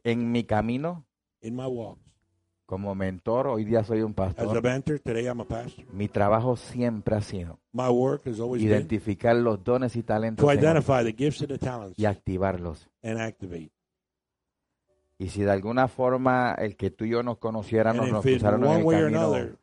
En 0.03 0.33
mi 0.33 0.45
camino, 0.45 1.05
In 1.41 1.57
my 1.57 1.67
walks. 1.67 2.01
como 2.67 2.95
mentor, 2.95 3.47
hoy 3.49 3.65
día 3.65 3.85
soy 3.85 4.01
un 4.03 4.13
As 4.13 4.33
a 4.33 4.35
pastor. 4.35 4.63
mentor, 4.63 4.99
today 5.01 5.27
I'm 5.27 5.41
a 5.41 5.45
pastor. 5.45 5.85
Mi 5.93 6.09
trabajo 6.09 6.57
siempre 6.57 7.17
ha 7.17 7.21
sido 7.21 7.59
My 7.73 7.89
work 7.89 8.27
has 8.27 8.41
always 8.41 8.63
been 8.63 8.73
identificar 8.73 9.37
los 9.37 9.63
dones 9.63 9.95
y 9.97 10.03
talentos 10.03 10.45
to 10.45 10.53
identify 10.53 11.05
the 11.05 11.13
gifts 11.13 11.43
and 11.43 11.51
the 11.53 11.59
talents 11.59 11.99
y 11.99 12.07
activarlos. 12.07 12.89
and 13.03 13.19
activate. 13.19 13.71
Y 15.19 15.29
si 15.29 15.43
de 15.43 15.51
alguna 15.53 15.87
forma 15.89 16.55
el 16.59 16.77
que 16.77 16.91
tú 16.91 17.05
y 17.05 17.11
yo 17.11 17.23
nos 17.23 17.39
conociéramos, 17.39 18.05
And 18.07 18.13
nos 18.13 18.23
pusiéramos 18.23 18.69
en 18.69 18.81
el 18.81 18.85
camino 19.03 19.19
another 19.21 19.57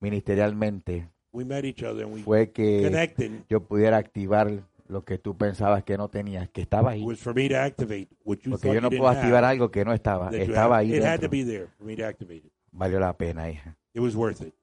ministerialmente, 0.00 1.08
we 1.32 1.44
met 1.44 1.64
each 1.64 1.82
other 1.82 2.04
and 2.04 2.14
we 2.14 2.22
fue 2.22 2.50
que 2.50 2.82
connected, 2.84 3.44
yo 3.48 3.60
pudiera 3.60 3.96
activar 3.96 4.50
lo 4.88 5.04
que 5.04 5.18
tú 5.18 5.36
pensabas 5.36 5.84
que 5.84 5.96
no 5.96 6.08
tenías, 6.08 6.48
que 6.50 6.62
estaba 6.62 6.90
ahí. 6.90 7.04
Porque 7.04 8.74
yo 8.74 8.80
no 8.80 8.90
didn't 8.90 8.98
puedo 8.98 9.08
activar 9.08 9.44
algo 9.44 9.70
que 9.70 9.84
no 9.84 9.92
estaba. 9.92 10.30
Estaba 10.30 10.78
ahí 10.78 10.94
It 10.94 11.04
had 11.04 11.20
to 11.20 11.28
dentro. 11.28 11.30
be 11.30 11.44
there 11.44 11.68
for 11.78 11.86
me 11.86 11.96
to 11.96 12.04
activate 12.04 12.46
it. 12.46 12.52
Valió 12.72 12.98
la 12.98 13.16
pena, 13.16 13.50
hija. 13.50 13.76
It 13.94 14.00
was 14.00 14.14
worth 14.14 14.40
it. 14.42 14.54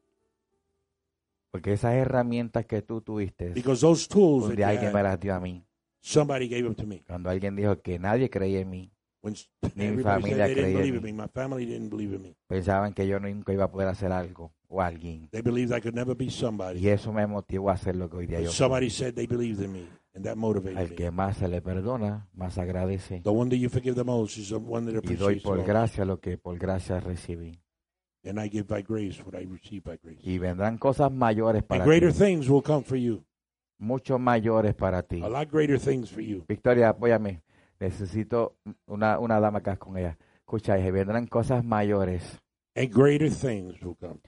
Porque 1.51 1.73
esas 1.73 1.93
herramientas 1.93 2.65
que 2.65 2.82
tú 2.82 3.01
tuviste, 3.01 3.53
you 3.56 4.63
alguien 4.63 4.93
me 4.93 5.03
las 5.03 5.19
dio 5.19 5.34
a 5.34 5.39
mí. 5.39 5.63
somebody 6.01 6.47
gave 6.47 6.63
them 6.63 6.75
to 6.75 6.86
me. 6.86 7.03
Cuando 7.08 7.30
alguien 7.30 7.56
dijo 7.56 7.82
que 7.82 7.97
nadie 7.97 8.30
creía 8.30 8.60
en 8.60 8.69
mí, 8.69 8.91
mi 9.75 10.03
familia 10.03 10.45
creía 10.45 10.67
en 10.67 10.73
believe 10.77 10.97
in 10.97 11.03
mí. 11.03 11.13
me. 11.13 11.23
My 11.23 11.30
family 11.30 11.65
didn't 11.65 11.89
believe 11.89 12.15
in 12.15 12.21
me. 12.21 12.36
pensaban 12.47 12.93
que 12.93 13.08
yo 13.08 13.19
nunca 13.19 13.53
iba 13.53 13.65
a 13.65 13.71
poder 13.71 13.88
hacer 13.88 14.12
algo 14.12 14.51
o 14.67 14.82
alguien. 14.82 15.30
They 15.32 15.41
believed 15.41 15.75
I 15.75 15.82
could 15.82 15.95
never 15.95 16.15
be 16.15 16.30
somebody. 16.30 16.80
Y 16.80 16.89
eso 16.89 17.12
me 17.13 17.25
motivó 17.27 17.69
a 17.69 17.73
hacer 17.73 17.95
lo 17.95 18.10
que 18.10 18.17
hoy 18.17 18.27
día 18.27 18.41
yo 18.41 18.51
somebody 18.51 18.89
said 18.89 19.13
they 19.13 19.27
believed 19.27 19.63
in 19.63 19.71
me, 19.71 19.88
and 20.13 20.25
that 20.25 20.36
motivated 20.36 20.77
Al 20.77 20.89
me. 20.89 20.95
que 20.95 21.12
más 21.12 21.38
se 21.38 21.47
le 21.47 21.62
perdona, 21.62 22.27
más 22.34 22.58
agradece. 22.58 23.21
The 23.21 23.30
one 23.30 23.49
that 23.49 23.58
you 23.58 23.69
forgive 23.69 23.95
the 23.95 24.03
most 24.03 24.38
is 24.38 24.49
the 24.49 24.56
one 24.58 24.86
that 24.91 25.03
Y 25.03 25.15
doy 25.15 25.15
appreciates 25.15 25.43
por 25.43 25.63
gracia 25.63 26.06
lo 26.06 26.19
que 26.19 26.38
por 26.38 26.58
gracia 26.58 26.99
recibí. 26.99 27.60
And 28.25 28.39
I 28.39 28.49
give 28.49 28.65
by 28.67 28.82
grace 28.82 29.23
what 29.23 29.36
I 29.39 29.45
receive 29.45 29.84
by 29.84 29.97
grace. 30.03 30.19
Y 30.21 30.38
vendrán 30.38 30.77
cosas 30.77 31.12
mayores 31.12 31.62
And 31.62 31.67
para 31.67 31.86
greater 31.86 32.12
ti. 32.12 32.17
things 32.19 32.49
will 32.49 32.62
come 32.63 32.84
for 32.84 32.97
you. 32.97 33.23
Mucho 33.80 34.17
mayores 34.19 34.73
para 34.75 35.03
ti. 35.03 35.21
A 35.21 35.30
lot 35.30 35.49
greater 35.49 35.80
things 35.80 36.10
for 36.10 36.21
you. 36.21 36.43
Victoria, 36.47 36.89
apóyame. 36.89 37.41
Necesito 37.80 38.58
una, 38.88 39.19
una 39.19 39.39
dama 39.39 39.60
acá 39.60 39.77
con 39.77 39.97
ella. 39.97 40.17
Escucha, 40.39 40.75
vendrán 40.77 41.27
cosas 41.27 41.63
mayores. 41.63 42.41
And 42.75 42.91
greater 42.91 43.30
things 43.30 43.80
will 43.82 43.95
come. 43.95 44.19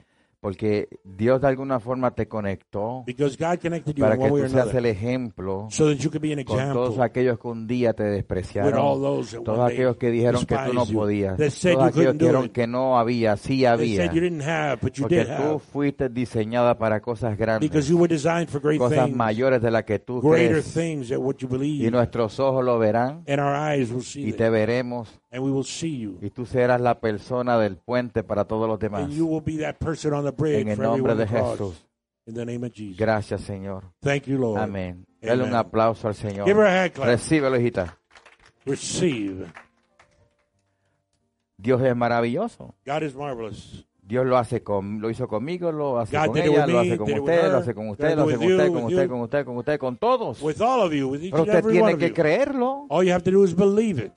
Porque 0.42 0.88
Dios 1.04 1.42
de 1.42 1.48
alguna 1.48 1.80
forma 1.82 2.12
te 2.12 2.28
conectó 2.30 3.04
Because 3.06 3.36
God 3.38 3.60
connected 3.62 3.94
you 3.96 4.02
para 4.04 4.16
in 4.16 4.22
que 4.22 4.26
one 4.28 4.34
way 4.34 4.44
tú 4.44 4.50
seas 4.50 4.64
another. 4.64 4.78
el 4.78 4.86
ejemplo 4.86 5.68
So 5.70 5.88
that 5.90 5.98
you 5.98 6.10
could 6.10 6.22
be 6.22 6.32
an 6.34 6.44
con 6.46 6.58
todos 6.74 6.98
aquellos 7.00 7.38
que 7.40 7.48
un 7.50 7.68
día 7.68 7.94
te 7.94 8.04
with 8.04 8.10
all 8.10 8.16
despreciaron. 8.16 9.02
those 9.02 9.32
that 9.36 9.44
Todos 9.44 9.60
one 9.60 9.68
day 9.70 9.74
aquellos 9.76 9.98
que 9.98 10.12
dijeron 10.12 10.46
que 10.46 10.56
tú 10.56 10.62
no 10.62 10.66
despised 10.86 10.94
you, 10.94 11.00
podías. 11.00 11.38
that 11.38 11.50
said 11.52 11.74
Todos 11.74 11.84
you 11.84 11.90
aquellos 11.90 11.94
couldn't 12.14 12.20
que 12.20 12.26
do 12.26 12.26
dijeron 12.30 12.46
it. 12.46 12.52
que 12.54 12.68
no 12.68 12.98
había, 12.98 13.36
sí 13.38 13.48
They 13.58 13.66
había. 13.66 14.02
said 14.06 14.14
you 14.16 14.22
didn't 14.22 14.42
have, 14.48 14.80
but 14.82 14.94
you 14.94 15.04
Porque 15.04 15.16
did 15.18 15.26
tú 15.28 15.44
have. 15.44 15.60
fuiste 15.60 16.10
diseñada 16.10 16.78
para 16.78 17.02
cosas 17.02 17.38
grandes. 17.38 17.70
Because 17.70 17.90
you 17.92 17.98
were 17.98 18.08
designed 18.08 18.48
for 18.50 18.62
great 18.62 18.80
cosas 18.80 19.06
things. 19.06 19.18
mayores 19.18 19.62
de 19.62 19.72
las 19.72 19.84
que 19.84 20.00
tú 20.00 20.22
Greater 20.22 20.62
crees. 20.62 20.74
things 20.74 21.10
than 21.10 21.20
what 21.22 21.36
you 21.40 21.48
Y 21.50 21.52
believe. 21.52 21.92
nuestros 21.92 22.40
ojos 22.40 22.64
lo 22.64 22.80
verán 22.80 23.24
And 23.28 23.42
our 23.42 23.56
eyes 23.56 23.92
will 23.92 24.02
see 24.04 24.22
y 24.22 24.32
them. 24.32 24.38
te 24.38 24.50
veremos. 24.50 25.20
And 25.32 25.44
we 25.44 25.52
will 25.52 25.64
see 25.66 26.00
you. 26.00 26.18
Y 26.24 26.32
tú 26.32 26.46
serás 26.48 26.82
la 26.82 27.00
persona 27.00 27.60
del 27.60 27.78
puente 27.78 28.24
para 28.24 28.46
todos 28.46 28.68
los 28.68 28.80
demás. 28.80 29.04
And 29.04 29.14
you 29.14 29.28
will 29.28 29.44
be 29.44 29.58
that 29.64 29.76
person 29.78 30.12
on 30.14 30.24
the 30.24 30.29
bridge 30.29 30.29
En 30.38 30.68
el 30.70 30.80
nombre 30.80 31.16
de. 31.16 31.28
Jesús. 31.28 31.86
Gracias, 32.98 33.42
Señor. 33.42 33.92
Thank 34.02 34.24
you, 34.24 34.38
Lord. 34.38 34.60
Amén. 34.60 35.06
Dale 35.22 35.44
un 35.44 35.56
aplauso 35.56 36.08
al 36.08 36.16
Señor. 36.16 36.46
Give 36.46 36.60
her 36.60 36.68
a 36.68 36.84
hand 36.84 36.92
clap. 36.94 37.08
Recíbelo, 37.08 37.60
hijita. 37.60 37.98
Receive. 38.66 39.48
Dios 41.58 41.82
es 41.82 41.96
maravilloso. 41.96 42.76
God 42.86 43.04
is 43.04 43.16
marvelous. 43.16 43.86
Dios 44.02 44.26
lo 44.26 44.38
hace 44.38 44.64
con, 44.64 45.02
lo 45.02 45.10
hizo 45.12 45.28
conmigo, 45.28 45.72
lo 45.72 46.00
hace 46.00 46.18
con 46.18 46.36
ella, 46.36 46.66
with 46.66 46.72
lo 46.72 46.80
hace 46.80 46.98
con 46.98 47.12
usted, 47.12 47.52
lo 47.52 47.58
hace 47.58 47.74
con 47.76 47.90
usted, 47.90 48.16
lo 48.16 48.24
hace 48.24 48.38
con 48.38 48.46
usted, 48.46 48.68
con 48.72 48.84
usted, 48.84 49.08
con 49.08 49.22
usted, 49.22 49.46
con 49.46 49.58
usted, 49.58 49.80
con 49.80 49.98
todos. 49.98 50.42
With 50.42 50.62
all 50.62 50.82
of 50.82 50.92
you, 50.94 51.10
with 51.10 51.22
each 51.22 51.32
Pero 51.32 51.44
usted 51.44 51.64
tiene 51.64 51.96
que 51.96 52.08
you. 52.08 52.14
creerlo. 52.16 52.88
All 52.90 53.06
you 53.06 53.14
have 53.14 53.24
to 53.24 53.30
do 53.30 53.44
is 53.44 53.56
believe 53.56 54.04
it. 54.04 54.14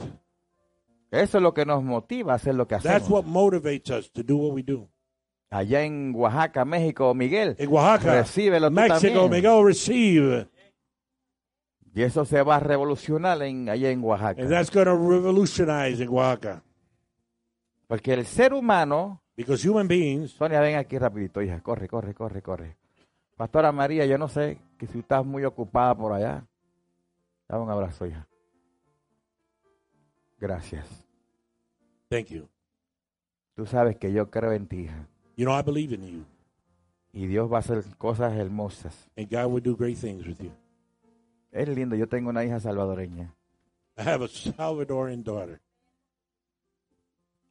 Eso 1.11 1.37
es 1.37 1.43
lo 1.43 1.53
que 1.53 1.67
nos 1.67 1.85
motiva 1.85 2.33
a 2.33 2.37
hacer 2.37 2.55
lo 2.55 2.67
que 2.67 2.77
hacemos. 2.77 3.23
Allá 5.53 5.83
en 5.83 6.15
Oaxaca, 6.17 6.65
México, 6.65 7.13
Miguel, 7.13 7.57
In 7.59 7.69
Oaxaca, 7.69 8.15
recíbelo 8.23 8.71
tú 8.71 8.75
también. 8.75 9.31
Miguel, 9.31 9.67
receive. 9.67 10.49
Y 11.95 12.01
eso 12.01 12.25
se 12.25 12.43
va 12.43 12.57
a 12.57 12.61
revolucionar 12.61 13.43
en, 13.43 13.69
allá 13.69 13.91
en 13.91 14.03
Oaxaca. 14.03 14.41
And 14.41 14.51
that's 14.51 14.71
going 14.71 14.87
to 14.87 14.97
revolutionize 14.97 16.03
in 16.03 16.09
Oaxaca. 16.09 16.63
Porque 17.87 18.15
el 18.15 18.25
ser 18.25 18.55
humano, 18.55 19.23
Because 19.37 19.69
human 19.69 19.87
beings, 19.87 20.31
Sonia, 20.31 20.59
ven 20.61 20.77
aquí 20.77 20.99
rapidito, 20.99 21.43
hija, 21.43 21.61
corre, 21.61 21.87
corre, 21.87 22.15
corre, 22.15 22.41
corre. 22.41 22.77
Pastora 23.37 23.73
María, 23.73 24.07
yo 24.07 24.17
no 24.17 24.29
sé 24.29 24.57
que 24.79 24.87
si 24.87 25.01
estás 25.01 25.23
muy 25.23 25.45
ocupada 25.45 25.95
por 25.95 26.15
allá. 26.15 26.47
Dame 27.47 27.65
un 27.65 27.71
abrazo, 27.71 28.07
hija. 28.07 28.27
Gracias. 30.39 30.87
thank 32.09 32.29
you. 32.29 32.49
Tú 33.55 33.67
sabes 33.67 33.99
que 33.99 34.13
yo 34.15 34.31
creo 34.31 34.53
en 34.53 34.67
ti, 34.67 34.85
hija. 34.85 35.09
You 35.37 35.47
know, 35.47 35.53
I 35.59 35.63
believe 35.63 35.93
in 35.95 36.03
you. 36.07 36.25
Y 37.13 37.27
Dios 37.27 37.51
va 37.51 37.59
a 37.59 37.61
hacer 37.61 37.85
cosas 37.99 38.33
hermosas. 38.35 38.95
And 39.17 39.29
God 39.31 39.47
will 39.53 39.63
do 39.63 39.77
great 39.77 39.99
things 39.99 40.27
with 40.27 40.41
you. 40.41 40.53
Es 41.51 41.69
lindo, 41.69 41.95
yo 41.97 42.07
tengo 42.07 42.31
una 42.31 42.45
hija 42.45 42.59
salvadoreña. 42.61 43.35
I 43.99 44.03
have 44.03 44.25
a 44.25 44.29
Salvadorian 44.29 45.23
daughter. 45.23 45.61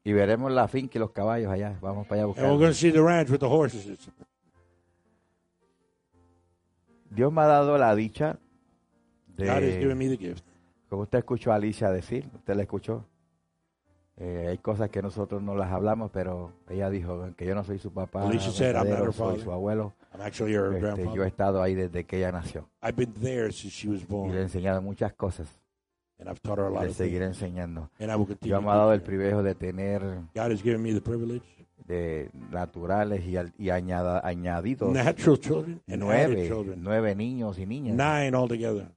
Y 0.04 0.14
veremos 0.14 0.52
la 0.52 0.68
finca 0.68 0.98
y 0.98 1.00
los 1.00 1.12
caballos 1.12 1.52
allá. 1.52 1.78
Vamos 1.80 2.08
para 2.08 2.24
allá 2.24 2.32
a 2.32 2.34
And 2.34 2.38
we're 2.38 2.58
going 2.58 2.60
to 2.60 2.68
buscar. 2.70 2.74
see 2.74 2.92
the 2.92 3.04
ranch 3.04 3.30
with 3.30 3.40
the 3.40 3.48
horses. 3.50 3.86
Dios 7.12 7.32
me 7.32 7.42
ha 7.42 7.46
dado 7.46 7.78
la 7.78 7.94
dicha 7.94 8.40
God 9.38 9.64
has 9.64 9.78
given 9.78 9.90
de 9.90 9.96
me 9.96 10.08
the 10.08 10.18
gift. 10.18 10.44
Como 10.90 11.04
usted 11.04 11.20
escuchó 11.20 11.52
a 11.52 11.56
Alicia 11.56 11.90
decir, 11.92 12.30
usted 12.34 12.56
la 12.56 12.64
escuchó. 12.64 13.06
Eh, 14.18 14.48
hay 14.50 14.58
cosas 14.60 14.90
que 14.90 15.02
nosotros 15.02 15.42
no 15.42 15.56
las 15.56 15.72
hablamos, 15.72 16.12
pero 16.12 16.52
ella 16.70 16.90
dijo 16.90 17.30
que 17.36 17.46
yo 17.46 17.56
no 17.56 17.64
soy 17.64 17.80
su 17.80 17.92
papá, 17.92 18.24
Alicia 18.28 18.52
said, 18.52 18.76
"I'm 18.76 18.90
not 18.90 19.00
her 19.00 19.14
soy 19.14 19.30
father." 19.32 19.44
su 19.44 19.52
abuelo. 19.52 19.94
I'm 20.14 20.22
actually 20.22 20.54
her 20.54 20.74
Este, 20.76 20.82
yo 20.82 20.88
he 20.90 20.94
grandfather. 20.96 21.28
estado 21.28 21.62
ahí 21.64 21.74
desde 21.74 22.04
que 22.06 22.18
ella 22.18 22.32
nació 22.32 22.68
I've 22.84 22.96
been 22.98 23.14
there 23.14 23.52
since 23.52 23.70
she 23.76 23.88
was 23.90 24.02
y 24.02 24.04
le 24.04 24.06
he 24.06 24.08
born, 24.12 24.38
enseñado 24.38 24.82
muchas 24.82 25.14
cosas. 25.14 25.48
and 26.20 26.30
I've 26.30 26.40
taught 26.42 26.60
her 26.60 26.66
a 26.66 26.70
lot 26.70 26.84
Le 26.84 26.90
of 26.90 26.96
seguiré 26.98 27.26
things. 27.26 27.42
enseñando. 27.42 27.90
And 28.00 28.12
I 28.12 28.16
will 28.16 28.28
continue. 28.28 28.50
Dios 28.54 28.60
to 28.60 28.66
me 28.66 28.70
ha 28.72 28.76
dado 28.76 28.88
do 28.90 28.94
el 28.94 29.00
that. 29.00 29.06
privilegio 29.08 29.42
de 29.44 29.56
tener 29.56 30.02
God 30.36 30.52
has 30.52 30.62
given 30.62 30.84
me 30.84 30.94
the 30.94 31.02
privilege, 31.02 31.42
de 31.88 32.30
naturales 32.52 33.26
y, 33.26 33.38
al- 33.38 33.54
y 33.58 33.70
añada- 33.72 34.22
añadidos 34.24 34.92
natural 34.94 35.40
children 35.40 35.82
and 35.88 36.04
added 36.04 36.28
nueve, 36.36 36.48
children, 36.48 36.84
nueve 36.84 37.16
niños 37.16 37.58
y 37.58 37.66
niñas, 37.66 37.96
nine 37.96 38.36
altogether, 38.38 38.92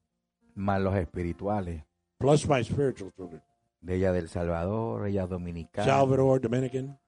más 0.54 0.82
los 0.82 0.94
espirituales. 0.96 1.82
plus 2.18 2.46
my 2.46 2.62
spiritual 2.62 3.10
children. 3.16 3.40
De 3.84 3.96
ella 3.96 4.12
del 4.12 4.28
Salvador, 4.30 5.06
ella 5.06 5.26
dominicana, 5.26 5.86
Salvador, 5.86 6.40
Dominican, 6.40 6.98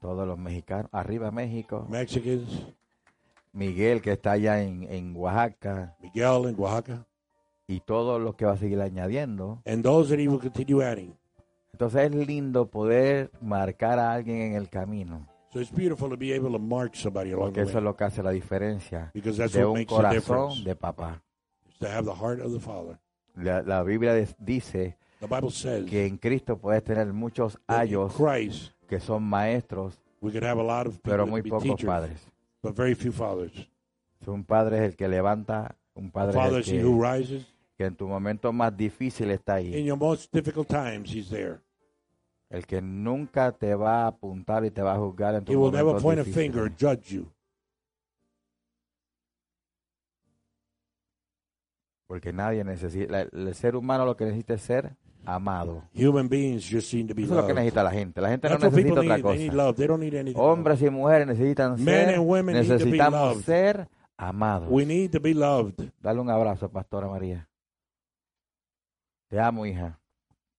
todos 0.00 0.26
los 0.26 0.38
mexicanos, 0.38 0.88
arriba 0.92 1.30
México, 1.30 1.86
Mexicans, 1.90 2.66
Miguel 3.52 4.00
que 4.00 4.12
está 4.12 4.32
allá 4.32 4.62
en, 4.62 4.84
en 4.84 5.14
Oaxaca 5.14 5.94
Miguel 6.00 6.48
in 6.48 6.54
Oaxaca, 6.58 7.06
y 7.66 7.80
todos 7.80 8.18
los 8.20 8.34
que 8.34 8.46
va 8.46 8.52
a 8.52 8.56
seguir 8.56 8.80
añadiendo. 8.80 9.60
and 9.66 9.82
those 9.84 10.08
that 10.08 10.18
he 10.18 10.26
will 10.26 10.40
continue 10.40 10.82
adding. 10.82 11.14
Entonces 11.74 12.10
es 12.10 12.26
lindo 12.26 12.70
poder 12.70 13.30
marcar 13.42 13.98
a 13.98 14.12
alguien 14.12 14.40
en 14.40 14.54
el 14.54 14.68
camino, 14.70 15.28
So 15.52 15.60
it's 15.60 15.70
beautiful 15.70 16.08
to 16.08 16.16
be 16.16 16.32
able 16.34 16.50
to 16.52 16.58
mark 16.58 16.94
somebody 16.96 17.30
along 17.32 17.48
porque 17.48 17.60
the 17.60 17.68
eso 17.68 17.72
way 17.74 17.78
es 17.80 17.84
lo 17.84 17.94
que 17.94 18.04
hace 18.04 18.22
la 18.22 18.30
diferencia 18.30 19.10
because 19.12 19.36
that's 19.36 19.52
de 19.52 19.66
what 19.66 19.72
un 19.72 19.78
makes 19.80 19.90
the 19.90 19.96
corazón 19.96 20.48
difference. 20.48 20.64
de 20.64 20.76
papá. 20.76 21.22
To 21.78 21.86
have 21.88 22.04
the 22.06 22.14
heart 22.14 22.40
of 22.40 22.52
the 22.54 22.60
Father. 22.60 22.98
La, 23.34 23.60
la 23.60 23.82
Biblia 23.82 24.14
dice 24.38 24.96
que 25.88 26.06
en 26.06 26.18
Cristo 26.18 26.58
puedes 26.58 26.82
tener 26.82 27.12
muchos 27.12 27.58
ayos 27.66 28.14
Christ 28.14 28.72
que 28.88 29.00
son 29.00 29.22
maestros, 29.22 29.98
pero 31.02 31.26
muy 31.26 31.42
pocos 31.42 31.82
padres. 31.82 32.28
but 32.62 32.74
very 32.74 32.94
few 32.94 33.12
fathers. 33.12 33.68
Un 34.26 34.44
padre 34.44 34.78
es 34.78 34.82
el 34.82 34.96
que 34.96 35.08
levanta, 35.08 35.76
un 35.94 36.10
padre 36.10 36.34
Father 36.34 36.60
es 36.60 36.68
el 36.68 36.82
que, 36.82 37.44
que 37.76 37.84
en 37.84 37.96
tu 37.96 38.06
momento 38.06 38.52
más 38.52 38.76
difícil 38.76 39.30
está 39.30 39.54
ahí. 39.54 39.74
In 39.76 39.86
your 39.86 39.98
most 39.98 40.32
difficult 40.32 40.68
times, 40.68 41.12
He's 41.12 41.28
there. 41.28 41.60
El 42.50 42.66
que 42.66 42.82
nunca 42.82 43.50
te 43.50 43.74
va 43.74 44.04
a 44.04 44.08
apuntar 44.08 44.64
y 44.64 44.70
te 44.70 44.82
va 44.82 44.94
a 44.94 44.98
juzgar 44.98 45.34
en 45.34 45.44
tu 45.44 45.52
He 45.52 45.56
will 45.56 45.72
never 45.72 45.86
momento 45.86 46.02
point 46.02 46.20
a 46.20 46.24
finger, 46.24 46.70
judge 46.70 47.14
you. 47.14 47.26
Porque 52.06 52.30
nadie 52.30 52.62
necesita, 52.62 53.22
el 53.22 53.54
ser 53.54 53.74
humano 53.74 54.04
lo 54.04 54.16
que 54.16 54.26
necesita 54.26 54.54
es 54.54 54.60
ser 54.60 54.94
amado. 55.24 55.82
Human 55.94 56.28
beings 56.28 56.68
just 56.68 56.88
seem 56.90 57.06
to 57.08 57.14
be 57.14 57.22
Eso 57.24 57.32
es 57.34 57.36
lo 57.40 57.46
que 57.46 57.52
loved. 57.52 57.58
necesita 57.64 57.82
la 57.84 57.90
gente. 57.90 58.20
La 58.20 58.28
gente 58.30 58.48
no 58.48 58.58
That's 58.58 58.74
people 58.74 58.90
necesita 58.90 59.00
otra 59.00 59.16
need. 59.16 59.22
Cosa. 59.52 59.74
They 59.76 59.86
don't 59.86 60.00
need. 60.00 60.36
Hombres 60.36 60.82
y 60.82 60.90
mujeres 60.90 61.26
necesitan 61.26 61.78
ser, 61.78 62.14
and 62.14 62.26
women 62.28 62.54
need 62.56 62.62
to 62.66 62.68
be 62.72 62.78
necesitamos 62.84 63.20
loved. 63.34 63.44
ser 63.44 63.88
amados. 64.16 64.68
We 64.70 64.84
need 64.84 65.10
to 65.12 65.20
be 65.20 65.34
loved. 65.34 65.90
Dale 66.00 66.20
un 66.20 66.30
abrazo, 66.30 66.68
Pastora 66.70 67.08
María. 67.08 67.48
Te 69.28 69.40
amo, 69.40 69.64
hija. 69.64 69.98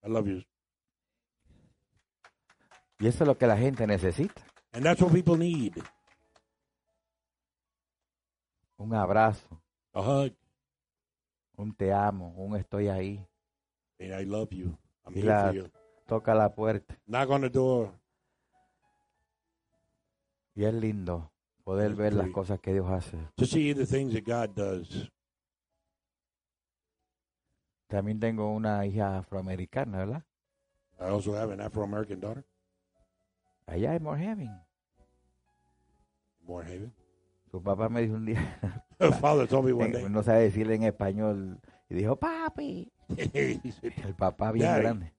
I 0.03 0.09
love 0.09 0.27
you. 0.27 0.43
Y 2.99 3.07
eso 3.07 3.23
es 3.23 3.27
lo 3.27 3.37
que 3.37 3.47
la 3.47 3.57
gente 3.57 3.85
necesita. 3.85 4.41
And 4.71 4.83
that's 4.83 5.01
what 5.01 5.11
people 5.11 5.37
need. 5.37 5.73
Un 8.77 8.93
abrazo, 8.95 9.61
A 9.93 10.01
hug. 10.01 10.33
un 11.55 11.73
te 11.75 11.93
amo, 11.93 12.33
un 12.37 12.55
estoy 12.57 12.87
ahí. 12.89 13.23
And 14.03 14.13
I 14.13 14.25
love 14.25 14.51
you. 14.51 14.77
I'm 15.05 15.13
Y 15.15 15.21
here 15.21 15.29
la- 15.29 15.47
for 15.47 15.55
you. 15.55 15.69
Toca 16.07 16.35
la 16.35 16.49
puerta. 16.53 16.95
Knock 17.07 17.29
on 17.29 17.41
the 17.41 17.49
door. 17.49 17.93
Y 20.55 20.65
es 20.65 20.73
lindo 20.73 21.31
poder 21.63 21.91
Es 21.91 21.97
ver 21.97 22.13
las 22.13 22.29
cosas 22.29 22.59
que 22.59 22.73
Dios 22.73 22.89
hace. 22.89 23.17
To 23.35 23.45
see 23.45 23.73
the 23.73 23.85
things 23.85 24.13
that 24.13 24.23
God 24.25 24.53
does. 24.55 25.09
También 27.87 28.19
tengo 28.19 28.51
una 28.51 28.85
hija 28.85 29.19
afroamericana, 29.19 29.99
¿verdad? 29.99 30.23
I 30.99 31.05
also 31.05 31.33
have 31.35 31.51
an 31.53 31.61
Afro 31.61 31.83
American 31.83 32.19
daughter, 32.19 32.43
Allá 33.67 33.95
en 33.95 34.03
Moorhaven. 34.03 34.61
Moorhaven. 36.41 36.93
Su 37.51 37.61
papá 37.61 37.87
me 37.89 38.01
dijo 38.01 38.15
un 38.15 38.25
día, 38.25 38.59
Her 38.99 39.13
father 39.13 39.47
told 39.47 39.65
me 39.65 39.73
one 39.73 39.91
day. 39.91 40.09
no 40.09 40.23
sabe 40.23 40.43
decirle 40.43 40.75
en 40.75 40.83
español, 40.83 41.59
y 41.93 41.99
dijo, 41.99 42.15
papi. 42.15 42.91
El 43.33 44.15
papá 44.17 44.51
bien 44.51 44.65
Daddy. 44.67 44.81
grande. 44.81 45.13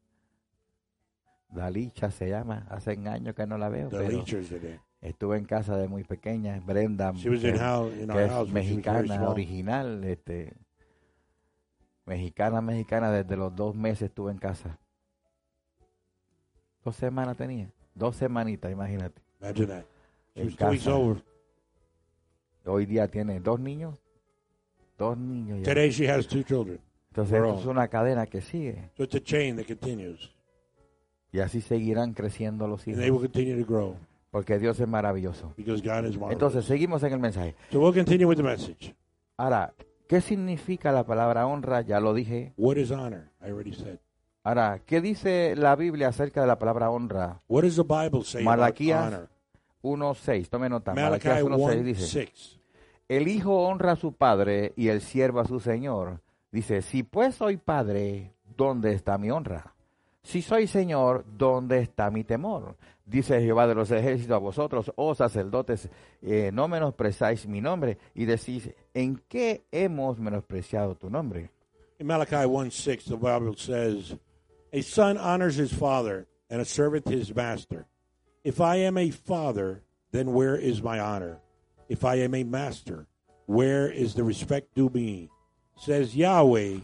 Dalicha 1.51 2.11
se 2.11 2.29
llama, 2.29 2.67
hace 2.69 2.93
años 3.09 3.35
que 3.35 3.47
no 3.47 3.57
la 3.59 3.69
veo, 3.69 3.89
pero 3.89 4.25
estuve 5.01 5.37
en 5.39 5.45
casa 5.45 5.77
de 5.77 5.87
muy 5.87 6.03
pequeña, 6.03 6.59
Brenda, 6.59 7.13
que, 7.13 7.57
house, 7.57 7.93
es 7.95 8.49
mexicana, 8.53 9.29
original, 9.29 10.03
este, 10.03 10.57
mexicana, 12.07 12.61
mexicana, 12.61 13.13
desde 13.13 13.37
los 13.37 13.55
dos 13.55 13.77
meses 13.77 14.03
estuve 14.09 14.33
en 14.33 14.39
casa. 14.39 14.81
Dos 16.85 16.97
semanas 16.97 17.37
tenía, 17.37 17.71
dos 17.95 18.17
semanitas, 18.17 18.73
imagínate. 18.73 19.23
Imagine 19.41 19.67
that. 19.69 19.85
She 20.35 20.41
En 20.41 20.47
was 20.47 20.57
two 20.57 20.67
weeks 20.71 20.85
casa. 20.85 20.97
old. 20.97 21.23
Hoy 22.67 22.85
día 22.87 23.07
tiene 23.07 23.39
dos 23.39 23.61
niños, 23.61 24.03
dos 24.99 25.17
niños 25.19 25.59
ya. 25.59 25.65
Today 25.75 25.91
she 25.91 26.09
has 26.11 26.27
two 26.27 26.43
children. 26.43 26.79
Entonces 27.11 27.35
esto 27.37 27.61
es 27.61 27.67
una 27.67 27.89
cadena 27.89 28.27
que 28.27 28.41
sigue 28.41 28.91
So 28.97 29.05
it's 29.05 29.15
a 29.15 29.21
chain 29.23 29.57
that 29.57 29.67
continues. 29.67 30.33
y 31.33 31.41
así 31.41 31.61
seguirán 31.61 32.13
creciendo 32.15 32.67
los 32.69 32.87
And 32.87 32.97
they 32.97 33.07
hijos, 33.07 33.21
will 33.23 33.31
continue 33.31 33.63
to 33.65 33.67
grow 33.71 33.97
porque 34.31 34.59
Dios 34.59 34.81
es 34.81 34.89
maravilloso. 34.89 35.53
because 35.57 35.81
God 35.81 36.05
is 36.07 36.17
marvelous. 36.17 36.33
Entonces 36.33 36.65
seguimos 36.65 37.03
en 37.05 37.13
el 37.13 37.21
mensaje. 37.21 37.55
so 37.71 37.81
we'll 37.81 37.95
continue 37.95 38.27
with 38.27 38.37
the 38.37 38.43
message. 38.43 38.95
Ahora, 39.37 39.73
¿qué 40.09 40.21
significa 40.21 40.91
la 40.93 41.05
palabra 41.05 41.47
honra? 41.47 41.83
Ya 41.83 42.01
lo 42.01 42.15
dije. 42.15 42.53
What 42.57 42.77
is 42.77 42.91
honor? 42.91 43.31
I 43.41 43.51
already 43.51 43.73
said. 43.73 43.99
Ahora, 44.43 44.81
¿qué 44.85 45.01
dice 45.01 45.55
la 45.57 45.75
Biblia 45.77 46.09
acerca 46.09 46.41
de 46.43 46.47
la 46.49 46.59
palabra 46.59 46.91
honra? 46.91 47.41
What 47.49 47.63
does 47.63 47.77
the 47.77 47.83
Bible 47.83 48.25
say 48.25 48.43
Malaquías 48.45 48.99
about 48.99 49.15
honor? 49.15 50.15
1.6, 50.15 50.49
tome 50.49 50.69
nota. 50.69 50.95
Malaquías 50.95 51.43
1.6 51.43 51.59
1, 51.59 51.83
dice, 51.83 52.07
6. 52.07 52.61
El 53.09 53.29
hijo 53.29 53.67
honra 53.67 53.93
a 53.93 53.97
su 53.97 54.13
padre 54.13 54.73
y 54.77 54.89
el 54.89 55.01
siervo 55.01 55.41
a 55.41 55.47
su 55.47 55.61
señor. 55.61 56.21
Dice, 56.51 56.83
si 56.83 57.03
pues 57.03 57.35
soy 57.35 57.57
padre, 57.57 58.33
¿dónde 58.57 58.93
está 58.93 59.19
mi 59.19 59.31
honra? 59.31 59.75
Si 60.23 60.41
soy 60.41 60.67
señor, 60.67 61.25
¿dónde 61.37 61.81
está 61.81 62.11
mi 62.11 62.25
temor? 62.25 62.77
Dice 63.05 63.41
Jehová 63.41 63.67
de 63.67 63.75
los 63.75 63.91
ejércitos 63.91 64.35
a 64.35 64.39
vosotros, 64.39 64.91
oh 64.97 65.15
sacerdotes, 65.15 65.91
eh, 66.23 66.51
no 66.53 66.67
menospreciáis 66.69 67.47
mi 67.47 67.61
nombre 67.61 67.99
y 68.15 68.25
decís, 68.25 68.71
¿en 68.95 69.21
qué 69.29 69.67
hemos 69.71 70.19
menospreciado 70.19 70.95
tu 70.95 71.11
nombre? 71.11 71.51
In 71.99 72.07
Malachi 72.07 72.47
1 72.47 72.71
6, 72.71 73.05
the 73.05 73.17
Bible 73.17 73.55
says, 73.57 74.17
A 74.73 74.81
son 74.83 75.19
honors 75.19 75.57
his 75.57 75.73
father, 75.73 76.27
and 76.51 76.61
a 76.61 76.65
servant 76.65 77.07
his 77.07 77.35
master. 77.35 77.87
If 78.43 78.61
I 78.61 78.77
am 78.77 78.97
a 78.97 79.11
father, 79.11 79.83
then 80.11 80.33
where 80.33 80.57
is 80.57 80.83
my 80.83 80.99
honor? 80.99 81.41
If 81.89 82.05
I 82.05 82.17
am 82.17 82.35
a 82.35 82.45
master, 82.45 83.07
where 83.47 83.91
is 83.91 84.15
the 84.15 84.25
respect 84.25 84.75
due 84.75 84.91
me? 84.93 85.29
Says 85.77 86.17
Yahweh 86.17 86.79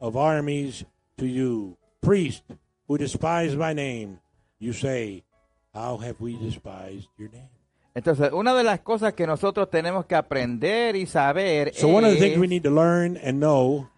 of 0.00 0.16
armies 0.16 0.84
to 1.18 1.26
you, 1.26 1.76
priest 2.00 2.42
who 2.88 2.98
despise 2.98 3.54
my 3.54 3.72
name. 3.72 4.18
You 4.58 4.72
say, 4.72 5.24
How 5.74 5.96
have 5.98 6.20
we 6.20 6.36
despised 6.36 7.08
your 7.16 7.28
name? 7.30 7.48
Entonces, 7.94 8.32
una 8.32 8.54
de 8.54 8.62
las 8.62 8.80
cosas 8.80 9.12
que 9.12 9.26
nosotros 9.26 9.68
tenemos 9.68 10.06
que 10.06 10.14
aprender 10.14 10.96
y 10.96 11.06
saber 11.06 11.72
So, 11.74 11.88
one 11.88 12.04
of 12.06 12.14
the 12.14 12.18
things 12.18 12.38
we 12.38 12.46
need 12.48 12.62
to 12.62 12.70
learn 12.70 13.18
and 13.22 13.38
know 13.38 13.88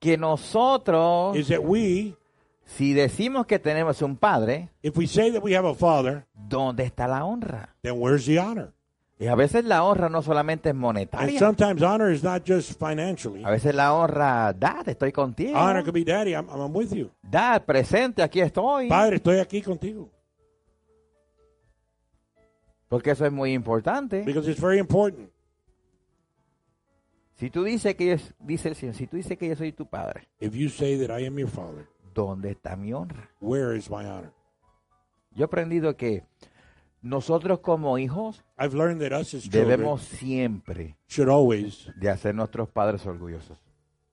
que 0.00 0.16
nosotros, 0.16 1.36
is 1.36 1.48
that 1.48 1.62
we, 1.62 2.16
si 2.64 2.92
decimos 2.94 3.46
que 3.46 3.60
tenemos 3.60 4.02
un 4.02 4.16
padre, 4.16 4.70
if 4.82 4.96
we 4.96 5.06
say 5.06 5.30
that 5.30 5.42
we 5.42 5.54
have 5.54 5.64
a 5.64 5.74
father, 5.74 6.26
¿dónde 6.34 6.84
está 6.84 7.06
la 7.06 7.24
honra? 7.24 7.68
then 7.82 7.98
where's 8.00 8.26
the 8.26 8.38
honor? 8.38 8.72
Y 9.22 9.28
a 9.28 9.36
veces 9.36 9.64
la 9.64 9.84
honra 9.84 10.08
no 10.08 10.20
solamente 10.20 10.70
es 10.70 10.72
And 10.72 10.80
monetaria. 10.80 11.38
sometimes 11.38 11.80
honor 11.80 12.10
is 12.12 12.24
not 12.24 12.42
just 12.44 12.72
financially. 12.76 13.44
A 13.44 13.50
veces 13.50 13.72
la 13.72 13.94
honra, 13.94 14.52
dad, 14.52 14.88
estoy 14.88 15.12
contigo. 15.12 15.56
Honor 15.56 15.84
could 15.84 15.94
be, 15.94 16.04
Daddy, 16.04 16.32
I'm, 16.34 16.48
I'm 16.50 16.74
with 16.74 16.92
you. 16.92 17.08
Dad, 17.22 17.64
presente, 17.64 18.20
aquí 18.20 18.40
estoy. 18.40 18.88
Padre, 18.88 19.16
estoy 19.16 19.38
aquí 19.38 19.62
contigo. 19.62 20.10
Porque 22.88 23.12
eso 23.12 23.24
es 23.24 23.32
muy 23.32 23.52
importante. 23.52 24.22
Because 24.24 24.50
it's 24.50 24.60
very 24.60 24.80
important. 24.80 25.30
Si 27.34 27.48
tú 27.48 27.62
dices 27.62 27.94
que 27.94 28.06
yo, 28.06 28.16
dice 28.40 28.70
el 28.70 28.74
Señor, 28.74 28.94
si 28.96 29.06
tú 29.06 29.16
dices 29.16 29.38
que 29.38 29.48
yo 29.48 29.54
soy 29.54 29.72
tu 29.72 29.86
padre, 29.86 30.28
If 30.40 30.54
you 30.54 30.68
say 30.68 30.98
that 30.98 31.16
I 31.16 31.26
am 31.26 31.38
your 31.38 31.48
father, 31.48 31.86
¿dónde 32.12 32.50
está 32.50 32.74
mi 32.76 32.92
honra? 32.92 33.28
where 33.40 33.76
is 33.76 33.88
my 33.88 34.04
honor? 34.04 34.32
Yo 35.34 35.42
he 35.42 35.44
aprendido 35.44 35.96
que 35.96 36.24
nosotros 37.02 37.60
como 37.60 37.98
hijos 37.98 38.42
I've 38.58 38.74
learned 38.74 39.00
that 39.02 39.12
us 39.12 39.34
as 39.34 39.50
debemos 39.50 40.02
siempre 40.02 40.96
should 41.08 41.28
always 41.28 41.90
de 42.00 42.08
hacer 42.10 42.34
nuestros 42.34 42.68
padres 42.68 43.04
orgullosos. 43.06 43.58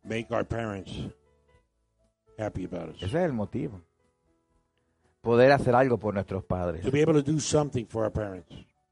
make 0.04 0.28
our 0.34 0.45
parents 0.45 0.91
happy 2.38 2.65
about 2.65 2.89
us. 2.89 2.97
Ese 2.97 3.06
es 3.17 3.25
el 3.25 3.34
motivo. 3.34 3.82
Poder 5.21 5.52
hacer 5.52 5.75
algo 5.75 5.99
por 5.99 6.13
nuestros 6.13 6.43
padres. 6.45 6.82
To 6.84 6.91
be 6.91 7.02
able 7.02 7.13
to 7.13 7.21
do 7.21 7.39
something 7.39 7.86
for 7.86 8.04
our 8.04 8.12
parents. 8.12 8.49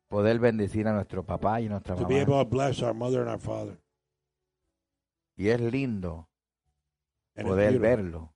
Poder 0.10 0.40
bendecir 0.40 0.88
a 0.88 0.94
nuestro 0.94 1.24
papá 1.26 1.60
y 1.62 1.70
nuestra 1.70 1.96
To 1.96 2.06
be 2.06 2.16
mamá. 2.16 2.22
able 2.22 2.44
to 2.44 2.50
bless 2.50 2.82
our 2.84 2.94
mother 2.94 3.22
and 3.22 3.30
our 3.30 3.40
father. 3.40 3.78
Y 5.38 5.50
es 5.50 5.60
lindo 5.62 6.28
And 7.36 7.48
poder 7.48 7.80
verlo. 7.80 8.34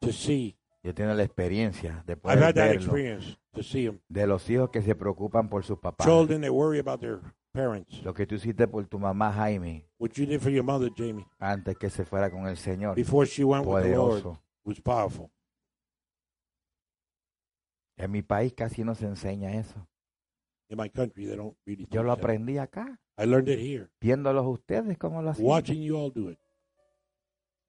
to 0.00 0.12
see. 0.12 0.57
Yo 0.88 0.94
tengo 0.94 1.12
la 1.12 1.22
experiencia 1.22 2.02
de 2.06 2.14
I've 2.14 2.22
poder 2.22 2.38
had 2.42 2.54
that 2.54 2.68
verlo. 2.70 2.80
experience 2.80 3.36
to 3.52 3.62
see 3.62 3.84
them. 3.84 4.00
De 4.08 4.26
los 4.26 4.48
hijos 4.48 4.70
que 4.70 4.80
se 4.80 4.94
preocupan 4.94 5.50
por 5.50 5.62
sus 5.62 5.78
papás. 5.78 6.06
Children 6.06 6.40
that 6.40 6.50
worry 6.50 6.78
about 6.78 6.98
their 7.00 7.20
parents. 7.52 8.02
Lo 8.02 8.14
que 8.14 8.26
tú 8.26 8.36
hiciste 8.36 8.66
por 8.66 8.86
tu 8.86 8.98
mamá 8.98 9.30
Jaime 9.34 9.84
What 9.98 10.12
you 10.14 10.24
did 10.24 10.40
for 10.40 10.50
your 10.50 10.64
mother, 10.64 10.90
Jamie, 10.96 11.26
antes 11.38 11.76
que 11.76 11.90
se 11.90 12.06
fuera 12.06 12.30
con 12.30 12.46
el 12.46 12.56
Señor. 12.56 12.94
before 12.94 13.26
she 13.26 13.44
went 13.44 13.66
with 13.66 13.82
the 13.82 13.94
Lord 13.96 14.22
Poderoso. 14.22 14.42
was 14.64 14.80
powerful. 14.80 15.30
En 17.98 18.10
mi 18.10 18.22
país 18.22 18.54
casi 18.54 18.82
no 18.82 18.94
se 18.94 19.04
enseña 19.06 19.52
eso. 19.56 19.86
In 20.70 20.78
my 20.78 20.88
country, 20.88 21.26
they 21.26 21.36
don't 21.36 21.54
really. 21.66 21.86
Yo 21.90 22.02
lo 22.02 22.14
that. 22.14 22.24
aprendí 22.24 22.56
acá, 22.56 22.98
I 23.18 23.26
learned 23.26 23.50
it 23.50 23.58
here, 23.58 23.90
viéndolos 24.00 24.46
ustedes 24.46 24.96
cómo 24.96 25.20
lo 25.20 25.32
hacían. 25.32 25.46
watching 25.46 25.82
you 25.82 25.98
all 25.98 26.10
do 26.10 26.30
it. 26.30 26.38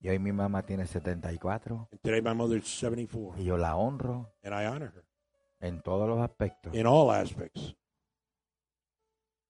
Y 0.01 0.09
hoy 0.09 0.19
mi 0.19 0.31
mamá 0.31 0.63
tiene 0.63 0.88
74 0.88 1.89
And 1.91 2.01
today, 2.01 2.21
my 2.21 2.33
mother's 2.33 2.67
74, 2.79 3.35
y 3.38 3.43
yo 3.45 3.57
la 3.57 3.75
honro 3.75 4.31
and 4.43 4.53
I 4.53 4.65
honor 4.65 4.93
her 4.95 5.05
en 5.59 5.81
todos 5.81 6.07
los 6.07 6.19
aspectos. 6.19 6.73
in 6.73 6.85
all 6.88 7.12
aspects 7.12 7.75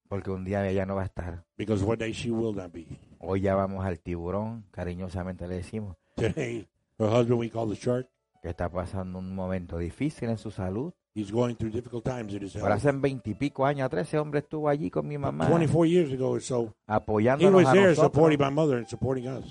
Porque 0.07 0.31
un 0.31 0.43
día 0.43 0.67
ella 0.67 0.85
no 0.87 0.95
va 0.95 1.03
a 1.03 1.05
estar. 1.05 1.45
because 1.55 1.83
one 1.85 1.97
day 1.97 2.11
she 2.11 2.31
will 2.31 2.55
not 2.55 2.71
be. 2.71 2.87
Hoy 3.19 3.41
ya 3.41 3.53
vamos 3.53 3.85
al 3.85 3.99
tiburón, 3.99 4.65
cariñosamente 4.71 5.47
le 5.47 5.55
decimos, 5.57 5.97
Today, 6.15 6.67
her 6.97 7.07
husband, 7.09 7.39
we 7.39 7.49
call 7.51 7.69
the 7.69 7.75
shark, 7.75 8.09
que 8.41 8.49
está 8.49 8.69
pasando 8.71 9.19
un 9.19 9.35
momento 9.35 9.77
difícil 9.77 10.29
en 10.29 10.39
su 10.39 10.49
salud. 10.49 10.93
he's 11.13 11.31
going 11.31 11.53
through 11.55 11.71
difficult 11.71 12.03
times 12.03 12.33
in 12.33 12.41
his 12.43 12.53
Por 12.53 12.63
health. 12.71 12.73
hace 12.77 12.91
veintipico 12.91 13.65
años 13.67 13.85
atrás 13.85 14.07
ese 14.07 14.17
hombre 14.17 14.39
estuvo 14.39 14.67
allí 14.67 14.89
con 14.89 15.07
mi 15.07 15.17
mamá 15.19 15.45
24 15.47 15.85
years 15.85 16.11
ago 16.11 16.29
or 16.31 16.41
so, 16.41 16.63
he 16.65 16.73
apoyándonos 16.87 17.53
was 17.53 17.67
a 17.67 17.71
there 17.73 17.87
nosotros. 17.89 18.05
supporting 18.11 18.39
my 18.39 18.49
mother 18.51 18.77
and 18.77 18.87
supporting 18.87 19.27
us. 19.27 19.45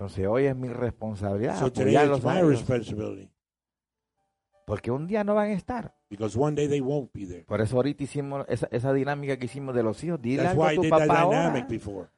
Entonces 0.00 0.26
hoy 0.26 0.46
es 0.46 0.56
mi 0.56 0.68
responsabilidad 0.68 1.58
So 1.58 1.70
today, 1.70 1.94
a 1.94 2.06
my 2.06 2.40
responsibility 2.40 3.30
porque 4.64 4.90
un 4.90 5.06
día 5.06 5.24
no 5.24 5.34
van 5.34 5.50
a 5.50 5.52
estar. 5.52 5.94
because 6.08 6.38
one 6.38 6.54
day 6.56 6.66
they 6.68 6.80
won't 6.80 7.12
be 7.12 7.26
there. 7.26 7.44
Por 7.44 7.60
eso 7.60 7.76
ahorita 7.76 8.04
hicimos 8.04 8.46
esa, 8.48 8.66
esa 8.70 8.94
dinámica 8.94 9.36
que 9.36 9.44
hicimos 9.44 9.74
de 9.74 9.82
los 9.82 10.02
hijos. 10.02 10.22
Dile 10.22 10.44
That's 10.44 10.52
algo 10.52 10.62
why 10.62 10.68
a 10.68 10.72
I 10.72 10.76
tu 10.76 10.82
did 10.82 10.90
that 10.90 10.98
papá 11.08 11.20
ahora. 11.20 11.38
dynamic 11.38 11.68
before. 11.68 12.08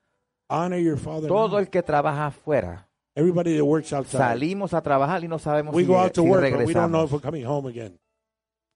Honor 0.49 0.79
your 0.79 0.97
father. 0.99 1.27
Todo 1.29 1.59
el 1.59 1.71
que 1.71 1.83
trabaja 1.83 2.27
afuera, 2.27 2.89
Everybody 3.17 3.57
that 3.57 3.65
works 3.65 3.93
outside. 3.93 4.19
salimos 4.19 4.75
a 4.75 4.81
trabajar 4.83 5.25
y 5.25 5.29
no 5.29 5.39
sabemos 5.41 5.75
We 5.75 5.83
si, 5.83 5.89
go 5.89 5.99
out 5.99 6.13
to 6.13 6.23
si 6.23 6.29
work, 6.29 6.43
but 6.43 6.67
we 6.67 6.73
don't 6.73 6.93
know 6.93 7.01
regresamos. 7.01 7.05
if 7.07 7.13
we're 7.15 7.21
coming 7.23 7.45
home 7.47 7.69
again. 7.69 7.99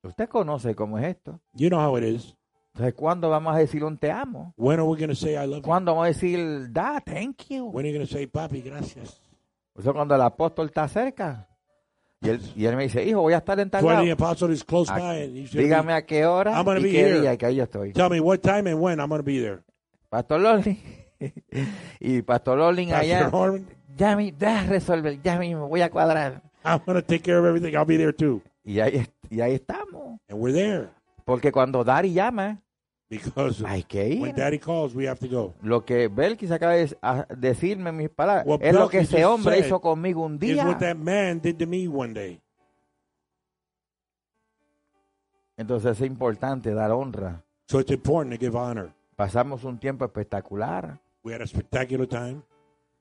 Usted 0.02 0.28
conoce 0.28 0.74
cómo 0.74 0.98
es 0.98 1.04
esto. 1.04 1.40
You 1.52 1.68
know 1.68 1.78
how 1.80 1.96
it 1.96 2.02
is. 2.02 2.34
Entonces, 2.76 2.94
¿cuándo 2.94 3.30
vamos 3.30 3.56
a 3.56 3.58
decir 3.58 3.82
un 3.82 3.96
te 3.96 4.10
amo? 4.10 4.52
When 4.58 4.78
are 4.78 4.86
we 4.86 4.98
going 4.98 5.08
to 5.08 5.14
say 5.14 5.32
I 5.32 5.46
love 5.46 5.60
you? 5.60 5.62
¿Cuándo 5.62 5.92
vamos 5.92 6.04
a 6.04 6.08
decir 6.08 6.70
da, 6.70 7.00
thank 7.00 7.44
you? 7.48 7.64
When 7.70 7.86
are 7.86 7.90
you 7.90 7.96
going 7.96 8.06
to 8.06 8.12
say, 8.12 8.26
Papi, 8.26 8.60
gracias? 8.60 9.18
Eso 9.78 9.94
cuando 9.94 10.14
el 10.14 10.20
apóstol 10.20 10.66
está 10.66 10.86
cerca. 10.86 11.48
Y 12.20 12.28
él, 12.28 12.40
y 12.54 12.66
él 12.66 12.76
me 12.76 12.82
dice, 12.82 13.02
hijo, 13.02 13.22
voy 13.22 13.32
a 13.32 13.38
estar 13.38 13.58
en 13.60 13.70
tal 13.70 13.82
When 13.82 13.94
lado. 13.94 14.04
the 14.04 14.12
apostle 14.12 14.52
is 14.52 14.62
close 14.62 14.90
Ah, 14.92 14.98
by 14.98 15.22
and 15.22 15.48
Dígame 15.48 15.94
a 15.94 16.02
qué 16.04 16.26
hora 16.26 16.52
I'm 16.54 16.66
gonna 16.66 16.80
y 16.80 16.82
be 16.82 16.90
qué 16.90 17.00
here. 17.00 17.20
día 17.22 17.32
y 17.32 17.38
que 17.38 17.46
ahí 17.46 17.54
yo 17.56 17.64
estoy. 17.64 17.88
be- 17.88 17.94
tell 17.94 18.10
me 18.10 18.20
what 18.20 18.40
time 18.42 18.68
and 18.70 18.78
when 18.78 19.00
I'm 19.00 19.08
going 19.08 19.20
to 19.20 19.24
be 19.24 19.40
there. 19.40 19.62
Pastor 20.10 20.38
Lolling. 20.38 20.78
y 22.00 22.20
Pastor 22.20 22.58
Lolling 22.58 22.92
allá, 22.92 23.30
Norman, 23.30 23.66
ya 23.96 24.16
me, 24.16 24.32
deja 24.32 24.64
resolver, 24.64 25.18
ya 25.22 25.38
mismo 25.38 25.66
voy 25.66 25.80
a 25.80 25.90
cuadrar. 25.90 26.42
I'm 26.62 26.80
going 26.84 27.00
to 27.00 27.02
take 27.02 27.22
care 27.22 27.38
of 27.38 27.46
everything. 27.46 27.74
I'll 27.74 27.86
be 27.86 27.96
there 27.96 28.12
too. 28.12 28.42
Y 28.64 28.80
ahí, 28.80 29.06
y 29.30 29.40
ahí 29.40 29.54
estamos. 29.54 30.18
And 30.28 30.38
we're 30.38 30.52
there 30.52 30.90
Porque 31.24 31.50
cuando 31.52 31.82
Dari 31.84 32.12
llama, 32.12 32.60
because 33.10 33.62
hay 33.64 33.82
que 33.84 34.18
when 34.20 34.30
ir. 34.30 34.36
daddy 34.36 34.58
calls, 34.58 34.94
we 34.94 35.06
have 35.06 35.18
to 35.20 35.28
go. 35.28 35.54
Lo 35.62 35.84
que 35.84 36.08
Belkis 36.08 36.50
acaba 36.50 36.74
de 36.74 36.96
decirme 37.36 37.92
mis 37.92 38.08
palabras 38.10 38.46
What 38.46 38.60
es 38.62 38.74
lo 38.74 38.88
que 38.88 38.98
ese 39.00 39.24
hombre 39.24 39.60
hizo 39.60 39.80
conmigo 39.80 40.22
un 40.24 40.34
Is 40.34 40.40
día. 40.40 40.66
what 40.66 40.78
that 40.78 40.96
man 40.96 41.40
did 41.40 41.56
to 41.58 41.66
me 41.66 41.86
one 41.88 42.12
day. 42.14 42.40
Entonces 45.56 46.00
es 46.00 46.06
importante 46.06 46.74
dar 46.74 46.90
honra. 46.92 47.42
So 47.68 47.80
it's 47.80 47.90
important 47.90 48.34
to 48.34 48.38
give 48.38 48.56
honor. 48.56 48.92
Pasamos 49.16 49.64
un 49.64 49.78
tiempo 49.78 50.04
espectacular 50.04 51.00
We 51.22 51.32
had 51.32 51.40
a 51.42 51.46
spectacular 51.46 52.06
time 52.06 52.42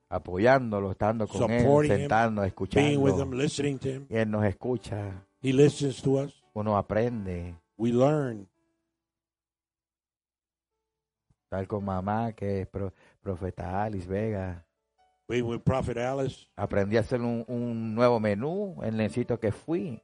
apoyándolo, 0.08 0.92
estando 0.92 1.26
con 1.26 1.50
él, 1.50 1.64
him, 1.64 1.86
sentándonos, 1.86 2.52
being 2.72 2.98
with 2.98 3.14
him, 3.14 3.32
escuchando. 3.32 3.36
listening 3.36 3.78
to 3.78 3.88
him. 3.88 4.06
Y 4.08 4.16
él 4.16 4.30
nos 4.30 4.44
escucha, 4.44 5.24
He 5.42 5.52
listens 5.52 6.00
to 6.02 6.20
us. 6.24 6.32
uno 6.54 6.76
aprende. 6.76 7.54
We 7.76 7.90
learn. 7.92 8.48
Tal 11.48 11.66
con 11.68 11.84
mamá, 11.84 12.32
que 12.32 12.62
es 12.62 12.66
pro- 12.66 12.92
profeta 13.20 13.84
Alice 13.84 14.08
Vega. 14.08 14.64
We 15.28 15.42
with 15.42 15.60
Prophet 15.60 15.98
Alice. 15.98 16.46
Aprendí 16.56 16.96
a 16.96 17.00
hacer 17.00 17.20
un, 17.20 17.44
un 17.48 17.94
nuevo 17.94 18.20
menú 18.20 18.76
en 18.82 19.00
el 19.00 19.10
sitio 19.10 19.38
que 19.40 19.52
fui. 19.52 20.00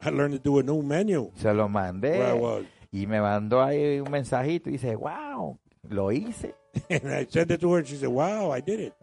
I 0.00 0.10
learned 0.10 0.40
to 0.42 0.50
do 0.50 0.58
a 0.58 0.62
new 0.62 0.82
menu 0.82 1.30
Se 1.36 1.52
lo 1.52 1.66
where 1.66 1.68
I 1.68 1.72
mandé 1.72 2.32
was. 2.34 2.64
y 2.90 3.06
me 3.06 3.20
mandó 3.20 3.62
ahí 3.62 4.00
un 4.00 4.10
mensajito 4.10 4.68
y 4.68 4.72
dice, 4.72 4.94
wow, 4.96 5.58
lo 5.88 6.12
hice. 6.12 6.54
And 6.90 7.12
I 7.12 7.26
sent 7.30 7.50
it 7.50 7.60
to 7.60 7.70
her 7.72 7.78
and 7.78 7.86
she 7.86 7.96
said, 7.96 8.08
Wow, 8.10 8.50
I 8.54 8.60
did 8.60 8.80
it. 8.80 8.94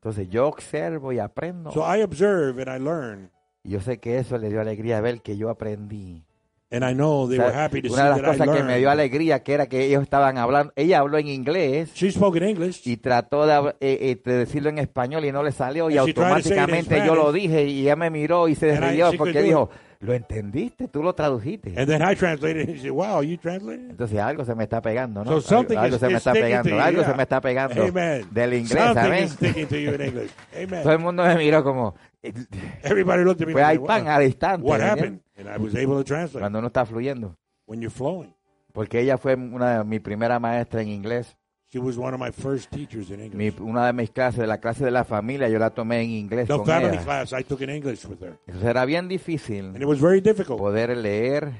Entonces 0.00 0.28
yo 0.28 0.48
observo 0.48 1.12
y 1.12 1.18
aprendo. 1.20 1.70
So 1.70 1.82
I 1.84 2.02
observe 2.02 2.60
and 2.60 2.68
I 2.68 2.78
learn. 2.82 3.30
Y 3.62 3.70
yo 3.70 3.80
sé 3.80 3.98
que 4.00 4.18
eso 4.18 4.36
le 4.36 4.48
dio 4.48 4.60
alegría 4.60 5.00
ver 5.00 5.20
que 5.22 5.36
yo 5.36 5.48
aprendí. 5.48 6.24
And 6.72 6.82
I 6.88 6.94
know 6.94 7.28
they 7.28 7.38
O 7.38 7.42
sea, 7.42 7.46
were 7.50 7.58
happy 7.64 7.82
to 7.82 7.92
una 7.92 8.04
de 8.04 8.10
las 8.22 8.36
cosas 8.38 8.56
que 8.56 8.62
me 8.64 8.78
dio 8.78 8.90
alegría 8.90 9.42
que 9.42 9.52
era 9.52 9.66
que 9.66 9.84
ellos 9.84 10.02
estaban 10.02 10.38
hablando, 10.38 10.72
ella 10.74 11.00
habló 11.00 11.18
en 11.18 11.28
inglés 11.28 11.92
She 11.94 12.10
spoke 12.10 12.38
in 12.38 12.44
English. 12.44 12.80
y 12.86 12.96
trató 12.96 13.46
de, 13.46 13.74
eh, 13.80 13.98
eh, 14.00 14.20
de 14.24 14.36
decirlo 14.38 14.70
en 14.70 14.78
español 14.78 15.24
y 15.24 15.32
no 15.32 15.42
le 15.42 15.52
salió 15.52 15.90
y 15.90 15.98
And 15.98 16.08
in 16.08 16.14
automáticamente 16.18 17.02
yo 17.06 17.14
lo 17.14 17.30
dije 17.30 17.64
y 17.64 17.82
ella 17.82 17.96
me 17.96 18.08
miró 18.10 18.48
y 18.48 18.54
se 18.54 18.74
And 18.74 18.84
I- 18.84 18.90
rió 18.96 19.10
she 19.12 19.18
porque 19.18 19.42
dijo, 19.42 19.68
lo 20.00 20.14
entendiste, 20.14 20.88
tú 20.88 21.00
lo 21.02 21.14
tradujiste. 21.14 21.74
And 21.76 21.86
then 21.88 22.02
I 22.02 22.16
translated 22.16 22.68
and 22.68 22.74
she 22.76 22.82
said, 22.82 22.90
Wow, 22.90 23.22
you 23.22 23.36
translated? 23.36 23.90
Entonces 23.90 24.18
algo 24.18 24.44
se 24.44 24.54
me 24.56 24.64
está 24.64 24.80
pegando, 24.82 25.24
¿no? 25.24 25.40
So 25.40 25.58
algo 25.58 25.86
is- 25.86 26.00
se 26.00 26.08
me 26.08 26.16
está 26.16 26.32
pegando, 26.32 26.70
you, 26.70 26.78
algo 26.80 27.00
se 27.02 27.06
yeah. 27.06 27.16
me 27.16 27.22
está 27.22 27.40
pegando 27.40 27.82
Amen. 27.84 28.26
del 28.32 28.54
inglés. 28.54 28.80
Amen. 30.56 30.82
Todo 30.82 30.92
el 30.92 30.98
mundo 30.98 31.22
me 31.22 31.36
miró 31.36 31.62
como, 31.62 31.94
Everybody 32.82 33.24
looked 33.24 33.40
at 33.42 33.46
me 33.48 33.52
pues 33.52 33.64
hay 33.64 33.76
like, 33.76 33.86
pan 33.86 34.04
"Wow, 34.04 34.10
al 34.12 34.22
instante. 34.24 34.66
What 34.66 34.78
¿me 34.78 34.84
happened? 34.84 35.20
And 35.36 35.48
I 35.48 35.56
was 35.58 35.74
able 35.74 35.96
to 35.96 36.04
translate 36.04 36.40
Cuando 36.40 36.58
uno 36.58 36.68
está 36.68 36.86
fluyendo. 36.86 37.36
when 37.66 37.80
you're 37.80 37.90
flowing. 37.94 38.32
Porque 38.72 39.00
ella 39.00 39.18
fue 39.18 39.34
una 39.34 39.78
de 39.78 39.84
mi 39.84 39.98
primera 39.98 40.38
maestra 40.38 40.82
en 40.82 40.88
inglés. 40.88 41.36
She 41.70 41.78
was 41.78 41.96
one 41.96 42.14
of 42.14 42.20
my 42.20 42.30
first 42.30 42.70
teachers 42.70 43.10
in 43.10 43.18
Mi- 43.36 43.46
English. 43.46 43.60
una 43.60 43.86
de 43.86 43.92
mis 43.94 44.10
clases, 44.10 44.40
de 44.40 44.46
la 44.46 44.58
clase 44.60 44.84
de 44.84 44.90
la 44.90 45.04
familia, 45.04 45.48
yo 45.48 45.58
la 45.58 45.70
tomé 45.70 46.02
en 46.02 46.10
inglés 46.10 46.46
The 46.46 46.56
con 46.56 46.66
family 46.66 46.96
ella. 46.96 47.02
class 47.04 47.32
I 47.32 47.42
took 47.44 47.62
in 47.62 47.70
English 47.70 48.04
with 48.04 48.20
her. 48.22 48.38
Entonces 48.46 48.68
era 48.68 48.84
bien 48.84 49.08
difícil 49.08 49.66
And 49.74 49.78
it 49.82 49.86
was 49.86 49.98
very 50.00 50.20
difficult 50.20 50.58
poder 50.58 50.94
leer 50.96 51.50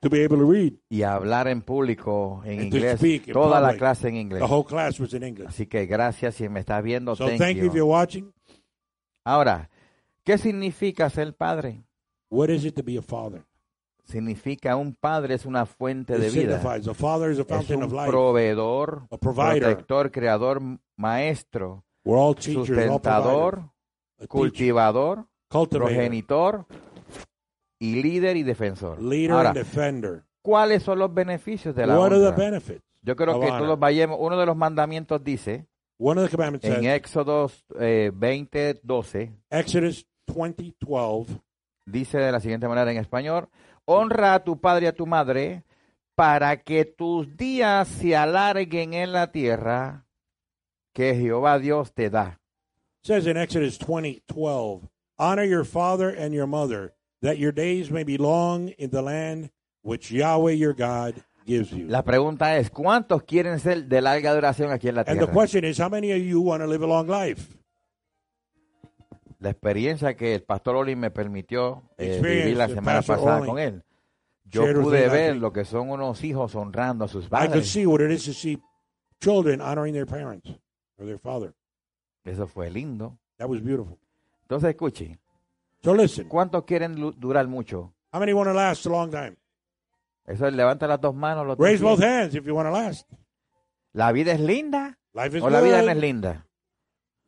to 0.00 0.10
be 0.10 0.24
able 0.24 0.36
to 0.38 0.50
read. 0.50 0.72
y 0.88 1.02
hablar 1.04 1.46
en 1.46 1.62
público 1.62 2.42
en 2.44 2.58
And 2.60 2.70
to 2.72 2.76
inglés. 2.76 2.96
speak 2.98 3.28
in 3.28 3.34
Toda 3.34 3.60
la 3.60 3.68
public. 3.68 3.78
clase 3.78 4.08
en 4.08 4.16
inglés. 4.16 4.40
The 4.40 4.52
whole 4.52 4.64
class 4.66 4.98
was 4.98 5.14
in 5.14 5.22
English. 5.22 5.48
Así 5.48 5.66
que 5.66 5.86
gracias 5.86 6.34
si 6.34 6.48
me 6.48 6.58
estás 6.60 6.82
viendo. 6.82 7.14
So 7.14 7.26
thank 7.28 7.38
thank 7.38 7.56
you 7.56 7.66
if 7.66 7.72
you. 7.72 7.78
you're 7.78 7.90
watching. 7.90 8.32
Ahora, 9.24 9.70
¿qué 10.24 10.38
significa 10.38 11.08
ser 11.10 11.34
padre? 11.34 11.84
What 12.30 12.48
is 12.50 12.64
it 12.64 12.74
to 12.76 12.82
be 12.82 12.96
a 12.98 13.02
father? 13.02 13.44
Significa 14.04 14.74
un 14.76 14.94
padre 14.94 15.34
es 15.34 15.46
una 15.46 15.64
fuente 15.64 16.18
de 16.18 16.28
vida. 16.30 16.56
a 16.56 16.94
father 16.94 17.30
is 17.30 17.38
a 17.38 17.42
Es 17.42 17.46
fountain 17.48 17.82
of 17.82 17.92
un 17.92 18.06
proveedor, 18.06 19.06
A 19.10 19.16
protector, 19.18 20.10
creador, 20.10 20.60
maestro, 20.96 21.84
We're 22.04 22.18
all 22.20 22.34
teachers, 22.34 22.68
all 22.70 22.74
sustentador, 22.98 23.58
A 23.58 23.62
teacher, 24.20 24.28
cultivador, 24.28 25.26
progenitor 25.48 26.66
y 27.78 28.02
líder 28.02 28.36
y 28.36 28.42
defensor. 28.42 29.00
leader 29.00 29.32
Ahora, 29.32 29.50
and 29.50 29.58
defender. 29.58 30.24
¿cuáles 30.42 30.82
son 30.82 30.98
los 30.98 31.12
beneficios 31.14 31.74
de 31.74 31.86
la 31.86 31.96
What 31.98 32.06
are 32.12 32.18
the 32.20 32.26
honra? 32.28 32.36
benefits? 32.36 32.82
Yo 33.02 33.14
creo 33.16 33.38
que 33.40 33.46
honor? 33.46 33.62
todos 33.62 33.78
vayamos, 33.78 34.18
uno 34.20 34.36
de 34.36 34.46
los 34.46 34.56
mandamientos 34.56 35.22
dice, 35.22 35.66
One 35.98 36.20
of 36.20 36.28
the 36.28 36.36
commandments 36.36 36.66
en 36.66 36.82
says, 36.82 36.84
Éxodo 36.96 37.50
eh, 37.78 38.10
20, 38.12 38.80
12, 38.82 39.32
Exodus 39.50 40.06
20, 40.26 40.74
12, 40.80 41.40
dice 41.86 42.18
de 42.18 42.32
la 42.32 42.40
siguiente 42.40 42.68
manera 42.68 42.90
en 42.92 42.98
español, 42.98 43.48
honra 43.84 44.34
a 44.34 44.44
tu 44.44 44.60
padre 44.60 44.84
y 44.84 44.88
a 44.88 44.94
tu 44.94 45.06
madre 45.06 45.64
para 46.14 46.58
que 46.62 46.84
tus 46.84 47.36
días 47.36 47.88
se 47.88 48.14
alarguen 48.16 48.94
en 48.94 49.12
la 49.12 49.32
tierra 49.32 50.06
que 50.94 51.14
Jehová 51.14 51.58
Dios 51.58 51.92
te 51.92 52.10
da. 52.10 52.38
says 53.04 53.26
in 53.26 53.36
Exodus 53.36 53.78
20, 53.78 54.22
12, 54.28 54.88
Honor 55.18 55.44
your 55.44 55.64
father 55.64 56.08
and 56.10 56.32
your 56.32 56.46
mother, 56.46 56.94
that 57.20 57.36
your 57.38 57.52
days 57.52 57.90
may 57.90 58.04
be 58.04 58.16
long 58.16 58.68
in 58.78 58.90
the 58.90 59.02
land 59.02 59.50
which 59.82 60.10
Yahweh 60.12 60.52
your 60.52 60.72
God 60.74 61.14
gives 61.44 61.72
you. 61.72 61.86
La 61.88 62.02
pregunta 62.02 62.56
es, 62.58 62.70
¿cuántos 62.70 63.24
quieren 63.24 63.58
ser 63.58 63.86
de 63.88 64.00
larga 64.00 64.32
duración 64.34 64.70
aquí 64.70 64.88
en 64.88 64.94
la 64.96 65.00
And 65.00 65.18
the 65.18 65.26
tierra? 65.26 65.32
question 65.32 65.64
is, 65.64 65.78
how 65.80 65.88
many 65.88 66.12
of 66.12 66.18
you 66.18 66.40
want 66.40 66.62
to 66.62 66.68
live 66.68 66.82
a 66.82 66.86
long 66.86 67.08
life? 67.08 67.56
La 69.42 69.50
experiencia 69.50 70.16
que 70.16 70.36
el 70.36 70.42
pastor 70.44 70.76
Oli 70.76 70.94
me 70.96 71.10
permitió 71.10 71.82
eh, 71.98 72.20
vivir 72.22 72.56
la 72.56 72.68
semana 72.68 73.02
pasada 73.02 73.38
Oli 73.38 73.46
con 73.48 73.58
él. 73.58 73.82
Yo 74.44 74.62
pude 74.80 75.08
ver 75.08 75.36
lo 75.36 75.52
que 75.52 75.64
son 75.64 75.90
unos 75.90 76.22
hijos 76.24 76.54
honrando 76.54 77.04
a 77.04 77.08
sus 77.08 77.24
I 77.26 77.28
could 77.28 77.38
padres. 77.48 77.70
see 77.70 77.86
what 77.86 78.00
it 78.00 78.10
is 78.10 78.24
to 78.24 78.32
see 78.32 78.58
children 79.20 79.60
honoring 79.60 79.94
their 79.94 80.06
parents 80.06 80.48
or 80.98 81.06
their 81.06 81.18
father. 81.18 81.54
Eso 82.24 82.46
fue 82.46 82.70
lindo. 82.70 83.18
That 83.38 83.48
was 83.48 83.60
beautiful. 83.62 83.98
Entonces, 84.42 84.70
escuche, 84.70 85.18
So 85.82 85.94
listen, 85.94 86.28
¿cuántos 86.28 86.64
quieren 86.64 86.94
durar 87.18 87.48
mucho? 87.48 87.92
how 88.12 88.20
many 88.20 88.32
want 88.32 88.48
to 88.48 88.54
last 88.54 88.86
a 88.86 88.90
long 88.90 89.10
time? 89.10 89.36
Eso 90.26 90.46
es, 90.46 90.54
levanta 90.54 90.86
las 90.86 91.00
dos 91.00 91.14
manos. 91.14 91.46
Los 91.46 91.58
Raise 91.58 91.82
both 91.82 92.00
hands 92.00 92.34
if 92.36 92.44
you 92.44 92.54
want 92.54 92.68
to 92.68 92.72
last. 92.72 93.10
¿La 93.92 94.12
vida 94.12 94.32
es 94.32 94.40
linda 94.40 94.98
Life 95.14 95.38
is 95.38 95.42
o 95.42 95.50
la 95.50 95.60
vida 95.60 95.82
no 95.82 95.88
es 95.88 95.94
good. 95.94 96.00
linda? 96.02 96.46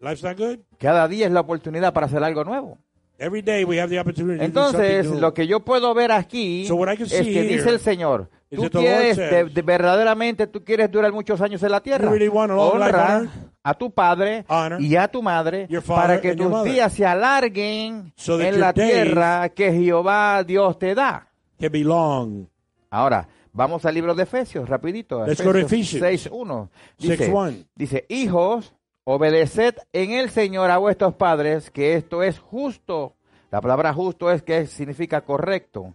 Life's 0.05 0.23
not 0.23 0.37
good. 0.39 0.59
Cada 0.79 1.09
día 1.09 1.27
es 1.27 1.33
la 1.33 1.41
oportunidad 1.41 1.93
para 1.93 2.07
hacer 2.07 2.23
algo 2.23 2.45
nuevo. 2.45 2.79
Every 3.19 3.43
day 3.43 3.65
we 3.65 3.79
have 3.81 3.89
the 3.89 4.01
opportunity 4.01 4.39
to 4.39 4.43
do 4.43 4.45
Entonces, 4.47 4.97
something 5.05 5.11
new. 5.13 5.21
lo 5.21 5.33
que 5.35 5.47
yo 5.47 5.61
puedo 5.61 5.95
ver 5.95 6.11
aquí 6.11 6.67
So 6.67 6.75
what 6.75 6.93
I 6.93 6.97
can 6.97 7.07
es 7.07 7.13
see 7.13 7.33
que 7.33 7.43
dice 7.43 7.61
here 7.63 7.71
el 7.71 7.79
Señor, 7.81 8.29
is 8.51 8.59
tú 8.59 8.63
that 8.65 8.73
the 8.73 8.79
quieres, 8.81 9.17
de, 9.17 9.45
de- 9.45 9.63
verdaderamente 9.63 10.47
tú 10.49 10.65
quieres 10.65 10.91
durar 10.91 11.13
muchos 11.13 11.41
años 11.41 11.63
en 11.63 11.71
la 11.71 11.81
tierra. 11.81 12.05
You 12.07 12.11
really 12.11 12.29
want 12.29 12.51
a 12.51 12.57
long 12.57 12.73
life 12.79 12.89
on 12.89 13.01
Honra 13.01 13.19
earth? 13.21 13.31
a 13.63 13.75
tu 13.75 13.91
padre 13.95 14.45
Honor 14.49 14.81
y 14.83 14.97
a 14.97 15.07
tu 15.09 15.23
madre 15.23 15.67
your 15.71 15.81
father 15.83 16.03
para 16.03 16.21
que 16.21 16.31
and 16.31 16.39
your 16.41 16.49
tus 16.49 16.59
mother. 16.59 16.73
días 16.73 16.93
se 16.93 17.07
alarguen 17.07 18.13
So 18.17 18.37
that 18.37 18.47
en 18.49 18.55
your 18.55 18.61
la 18.61 18.73
days 18.73 18.93
tierra 18.93 19.49
que 19.51 19.73
Jehová 19.73 20.43
Dios 20.45 20.77
te 20.79 20.95
da. 20.97 21.29
can 21.61 21.71
be 21.73 21.85
long. 21.85 22.47
Ahora, 22.91 23.29
vamos 23.53 23.85
al 23.87 23.95
libro 23.95 24.13
de 24.15 24.25
Efesios, 24.25 24.69
rapidito. 24.69 25.25
Let's 25.25 25.41
go 25.43 25.53
to 25.53 25.59
Efesios 25.61 26.03
Ephesians. 26.03 26.31
6.1. 26.33 26.69
Dice, 26.99 27.31
6:1. 27.33 27.67
dice, 27.77 28.07
hijos, 28.09 28.75
obedeced 29.05 29.77
en 29.93 30.11
el 30.11 30.31
Señor 30.31 30.71
a 30.71 30.79
vuestros 30.79 31.15
padres, 31.15 31.71
que 31.71 31.95
esto 31.95 32.23
es 32.23 32.39
justo. 32.39 33.15
La 33.51 33.61
palabra 33.61 33.93
justo 33.93 34.31
es 34.31 34.43
que 34.43 34.67
significa 34.67 35.21
correcto. 35.21 35.95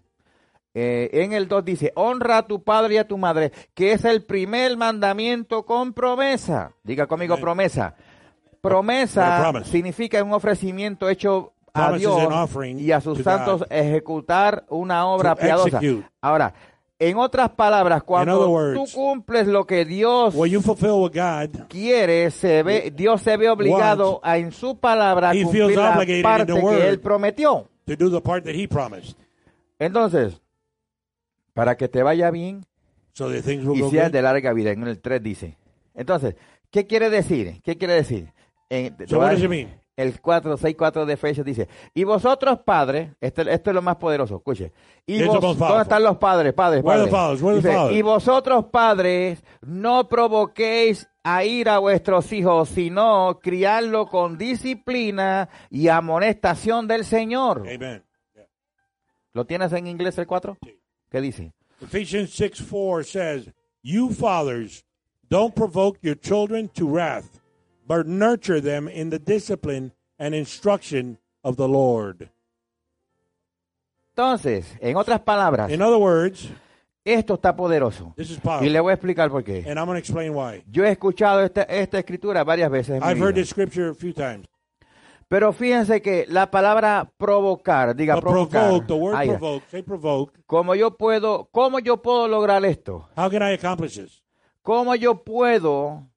Eh, 0.74 1.10
en 1.24 1.34
el 1.34 1.48
2 1.48 1.66
dice, 1.66 1.92
honra 1.96 2.38
a 2.38 2.48
tu 2.48 2.64
padre 2.64 2.96
y 2.96 2.98
a 2.98 3.08
tu 3.08 3.18
madre, 3.18 3.52
que 3.74 3.92
es 3.92 4.06
el 4.06 4.24
primer 4.24 4.78
mandamiento 4.78 5.66
con 5.66 5.94
promesa. 5.94 6.72
Diga 6.84 7.08
conmigo 7.08 7.34
Amen. 7.34 7.44
promesa. 7.44 7.96
Promesa 8.62 9.64
significa 9.64 10.24
un 10.24 10.34
ofrecimiento 10.34 11.10
hecho 11.10 11.54
a 11.74 11.94
Dios 11.94 12.22
y 12.78 12.92
a 12.92 13.02
sus 13.02 13.20
to 13.20 13.24
santos 13.24 13.66
ejecutar 13.70 14.66
una 14.70 15.08
obra 15.08 15.36
piadosa. 15.36 15.80
Ahora, 16.22 16.54
en 17.00 17.18
otras 17.18 17.50
palabras, 17.52 18.04
cuando 18.04 18.50
words, 18.50 18.76
tú 18.76 18.98
cumples 18.98 19.48
lo 19.48 19.66
que 19.66 19.86
Dios 19.86 20.36
God, 20.36 21.68
quiere, 21.70 22.30
se 22.30 22.62
ve, 22.62 22.92
Dios 22.94 23.22
se 23.22 23.38
ve 23.38 23.50
obligado 23.50 24.20
a 24.22 24.38
en 24.38 24.52
su 24.52 24.78
palabra 24.78 25.32
cumplir 25.32 25.78
la 25.78 25.96
parte 26.22 26.54
que. 26.54 26.88
Él 26.90 27.00
prometió. 27.00 27.70
to 27.86 27.96
do 27.96 28.12
the 28.12 28.22
part 28.22 28.44
that 28.44 28.54
He 28.54 28.68
promised, 28.68 29.16
Entonces, 29.80 30.42
para 31.54 31.76
que 31.78 31.88
te 31.88 32.04
vaya 32.04 32.30
bien 32.32 32.66
so 33.14 33.34
y 33.34 33.42
seas 33.42 33.64
good. 33.64 34.12
de 34.12 34.22
larga 34.22 34.54
vida, 34.54 34.72
en 34.72 34.84
el 34.84 35.00
3 35.00 35.24
dice. 35.24 35.58
Entonces, 35.96 36.36
¿qué 36.70 36.86
quiere 36.86 37.10
decir? 37.10 37.62
¿Qué 37.64 37.78
quiere 37.78 37.94
decir? 37.94 38.34
En, 38.70 38.96
So 39.08 39.18
what 39.20 39.32
does 39.32 39.42
it 39.42 39.50
mean? 39.50 39.70
El 40.00 40.22
4, 40.22 40.56
6, 40.56 40.76
4 40.78 41.06
de 41.06 41.14
Efesios 41.14 41.46
dice, 41.46 41.68
y 41.94 42.06
vosotros 42.06 42.60
padres, 42.64 43.12
esto, 43.20 43.42
esto 43.42 43.70
es 43.70 43.74
lo 43.74 43.82
más 43.82 43.98
poderoso, 43.98 44.38
escuche, 44.38 44.72
y 45.06 45.22
vos, 45.24 45.58
¿dónde 45.58 45.82
están 45.82 46.04
los 46.04 46.16
padres? 46.16 46.54
Padres, 46.54 46.86
Where 46.86 47.02
are 47.02 47.06
the 47.06 47.12
padres. 47.12 47.42
fathers? 47.42 47.42
Where 47.42 47.58
are 47.58 47.62
the 47.62 47.90
Dice, 47.90 48.00
y 48.00 48.02
vosotros 48.02 48.66
padres, 48.72 49.44
no 49.60 50.08
provoquéis 50.08 51.10
a 51.22 51.44
ir 51.44 51.68
a 51.68 51.80
vuestros 51.80 52.32
hijos, 52.32 52.70
sino 52.70 53.40
criarlo 53.44 54.08
con 54.08 54.38
disciplina 54.38 55.50
y 55.70 55.90
amonestación 55.90 56.88
del 56.88 57.04
Señor. 57.04 57.68
Amen. 57.68 58.02
¿Lo 59.34 59.46
tienes 59.46 59.74
en 59.74 59.86
inglés 59.88 60.18
el 60.18 60.28
4? 60.28 60.58
Sí. 60.64 60.80
¿Qué 61.10 61.20
dice? 61.20 61.52
Ephesians 61.82 62.32
6 62.36 62.64
4 62.70 63.04
says, 63.04 63.50
You 63.82 64.12
fathers, 64.12 64.86
don't 65.30 65.54
provoke 65.54 66.00
your 66.02 66.18
children 66.18 66.70
to 66.70 66.88
wrath, 66.88 67.39
but 67.90 68.06
nurture 68.06 68.62
them 68.62 68.88
in 68.88 69.10
the 69.10 69.18
discipline 69.18 69.92
and 70.20 70.36
instruction 70.36 71.18
of 71.44 71.58
the 71.58 71.68
Lord. 71.68 72.30
Entonces, 74.16 74.78
en 74.80 74.96
otras 74.96 75.22
palabras, 75.22 75.72
In 75.72 75.82
other 75.82 75.98
words, 75.98 76.48
esto 77.04 77.34
está 77.34 77.56
poderoso. 77.56 78.14
this 78.16 78.30
is 78.30 78.40
Y 78.62 78.70
le 78.70 78.80
voy 78.80 78.92
a 78.92 78.94
explicar 78.94 79.32
por 79.32 79.44
qué. 79.44 79.66
And 79.66 79.80
I'm 79.80 79.88
going 79.88 79.96
to 79.96 80.00
explain 80.00 80.36
why. 80.36 80.64
Yo 80.70 80.86
he 80.86 80.92
escuchado 80.92 81.44
esta, 81.44 81.64
esta 81.64 81.98
escritura 81.98 82.44
varias 82.44 82.70
veces 82.70 82.98
en 82.98 83.00
mi 83.00 83.08
I've 83.08 83.18
heard 83.20 83.34
vida. 83.34 83.42
this 83.42 83.50
scripture 83.50 83.90
a 83.90 83.96
few 83.96 84.14
times. 84.14 84.46
Pero 85.28 85.52
fíjense 85.52 86.02
que 86.02 86.26
la 86.28 86.52
palabra 86.52 87.12
provocar, 87.18 87.96
diga 87.96 88.16
But 88.16 88.24
provocar, 88.24 88.68
provoke, 88.68 88.88
the 88.88 88.94
word 88.94 89.16
ahí, 89.16 89.30
provoke, 89.30 89.64
say 89.72 89.82
provoke. 89.82 90.34
¿cómo 90.46 90.76
yo 90.76 90.96
puedo, 90.96 91.50
cómo 91.52 91.80
yo 91.80 91.98
puedo 91.98 92.28
lograr 92.28 92.64
esto? 92.66 93.08
How 93.18 93.30
can 93.32 93.42
I 93.42 93.54
accomplish 93.54 93.96
this? 93.96 94.22
¿Cómo 94.62 94.94
yo 94.96 95.24
puedo 95.24 96.09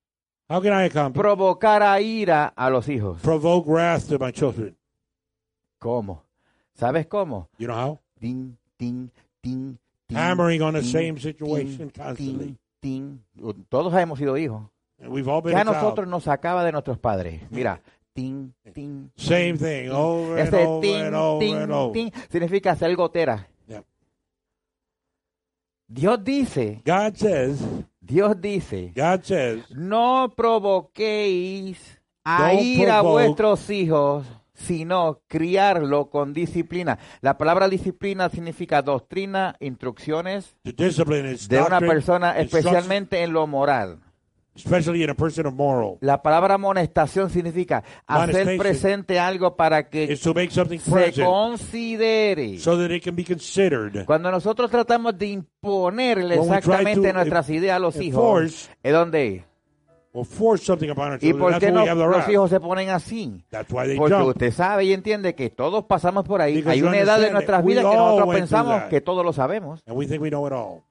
How 0.53 0.61
can 0.61 0.75
I 0.75 0.85
accomplish 0.85 1.19
provocar 1.19 1.83
a 1.83 1.99
ira 2.03 2.53
a 2.55 2.69
los 2.69 2.87
hijos? 2.87 3.23
provoke 3.23 3.67
wrath 3.67 4.07
to 4.11 4.19
my 4.19 4.31
children? 4.31 4.77
¿Cómo? 5.81 6.25
¿Sabes 6.75 7.07
cómo? 7.07 7.49
You 7.57 7.69
know 7.69 7.75
how? 7.75 8.01
Tin, 8.21 8.59
tin, 8.77 9.11
tin, 9.41 9.79
tin, 10.07 10.15
Hammering 10.17 10.61
on 10.61 10.75
the 10.75 10.83
tin, 10.83 10.91
same 10.93 11.19
situation 11.19 11.91
tin, 11.91 11.91
constantly. 11.91 12.57
tin. 12.83 13.25
Todos 13.71 13.95
hemos 13.95 14.19
sido 14.19 14.37
hijos. 14.37 14.69
And 15.01 15.11
we've 15.11 15.27
all 15.27 15.41
been 15.41 15.55
Que 15.55 15.59
a 15.59 15.63
a 15.63 15.65
child. 15.65 15.75
nosotros 15.77 16.07
nos 16.07 16.25
sacaba 16.25 16.63
de 16.65 16.73
nuestros 16.73 16.99
padres. 16.99 17.41
Mira, 17.51 17.81
tin, 18.13 18.53
tin, 18.75 19.11
Same 19.17 19.57
thing 19.57 19.89
over 19.91 20.39
and 20.39 20.53
over 20.55 20.81
tin, 20.83 21.07
and 21.07 21.15
over 21.17 21.41
tin, 21.41 21.57
and 21.57 21.73
over. 21.73 21.93
tin 21.95 22.13
significa 22.31 22.73
hacer 22.73 22.95
gotera. 22.95 23.49
Yeah. 23.67 23.81
Dios 25.89 26.23
dice, 26.23 26.83
God 26.85 27.17
says, 27.17 27.59
Dios 28.03 28.41
dice, 28.41 28.93
God 28.97 29.23
says, 29.23 29.71
no 29.71 30.33
provoquéis 30.37 32.01
a 32.25 32.53
ir 32.53 32.91
a 32.91 33.01
vuestros 33.01 33.71
hijos, 33.71 34.27
sino 34.55 35.23
criarlo 35.29 36.11
con 36.11 36.33
disciplina. 36.33 36.99
La 37.21 37.39
palabra 37.39 37.69
disciplina 37.69 38.29
significa 38.29 38.83
doctrina, 38.83 39.55
instrucciones 39.61 40.57
de 40.65 41.63
una 41.65 41.79
persona, 41.79 42.39
especialmente 42.39 43.23
en 43.23 43.33
lo 43.33 43.47
moral. 43.47 44.01
Especially 44.55 45.03
in 45.03 45.11
a 45.11 45.15
person 45.15 45.47
of 45.47 45.55
moral. 45.55 45.99
La 46.01 46.23
palabra 46.23 46.55
amonestación 46.55 47.31
significa 47.31 47.83
hacer 48.07 48.57
presente 48.59 49.19
algo 49.19 49.57
para 49.57 49.89
que 49.89 50.17
to 50.17 50.35
make 50.35 50.51
something 50.51 50.79
se 50.79 50.91
present 50.91 51.27
considere. 51.27 52.59
so 52.59 52.77
that 52.77 52.91
it 52.91 53.03
can 53.03 53.17
be 53.17 53.25
considered. 53.25 54.05
Cuando 54.05 54.31
nosotros 54.31 54.71
tratamos 54.71 55.17
de 55.19 55.27
imponerle 55.29 56.39
When 56.39 56.55
exactamente 56.55 57.13
nuestras 57.13 57.49
ideas 57.51 57.77
a 57.77 57.79
los 57.79 57.97
hijos, 57.97 58.43
enforce 58.43 58.71
¿es 58.83 58.93
dónde? 58.93 59.45
or 60.13 60.27
force 60.27 60.65
something 60.65 60.91
upon 60.91 61.13
our 61.13 61.19
¿Y 61.23 61.33
por 61.33 61.59
qué 61.59 61.73
no 61.73 61.87
los 61.87 62.29
hijos 62.29 62.51
se 62.51 62.61
ponen 62.61 62.91
así? 62.91 63.45
Porque 63.67 63.97
jump. 63.97 64.29
usted 64.29 64.53
sabe 64.53 64.85
y 64.85 64.93
entiende 64.93 65.35
que 65.35 65.51
todos 65.51 65.85
pasamos 65.85 66.25
por 66.25 66.43
ahí. 66.43 66.57
Because 66.57 66.73
Hay 66.73 66.83
una 66.83 66.99
edad 66.99 67.19
de 67.19 67.31
nuestras 67.31 67.65
vidas 67.65 67.85
que 67.85 67.97
nosotros 67.97 68.35
pensamos 68.35 68.83
que 68.85 69.01
todo 69.01 69.25
lo 69.25 69.33
sabemos. 69.33 69.83
And 69.87 69.97
we 69.97 70.07
think 70.07 70.21
we 70.21 70.29
know 70.29 70.47
it 70.47 70.53
all. 70.53 70.83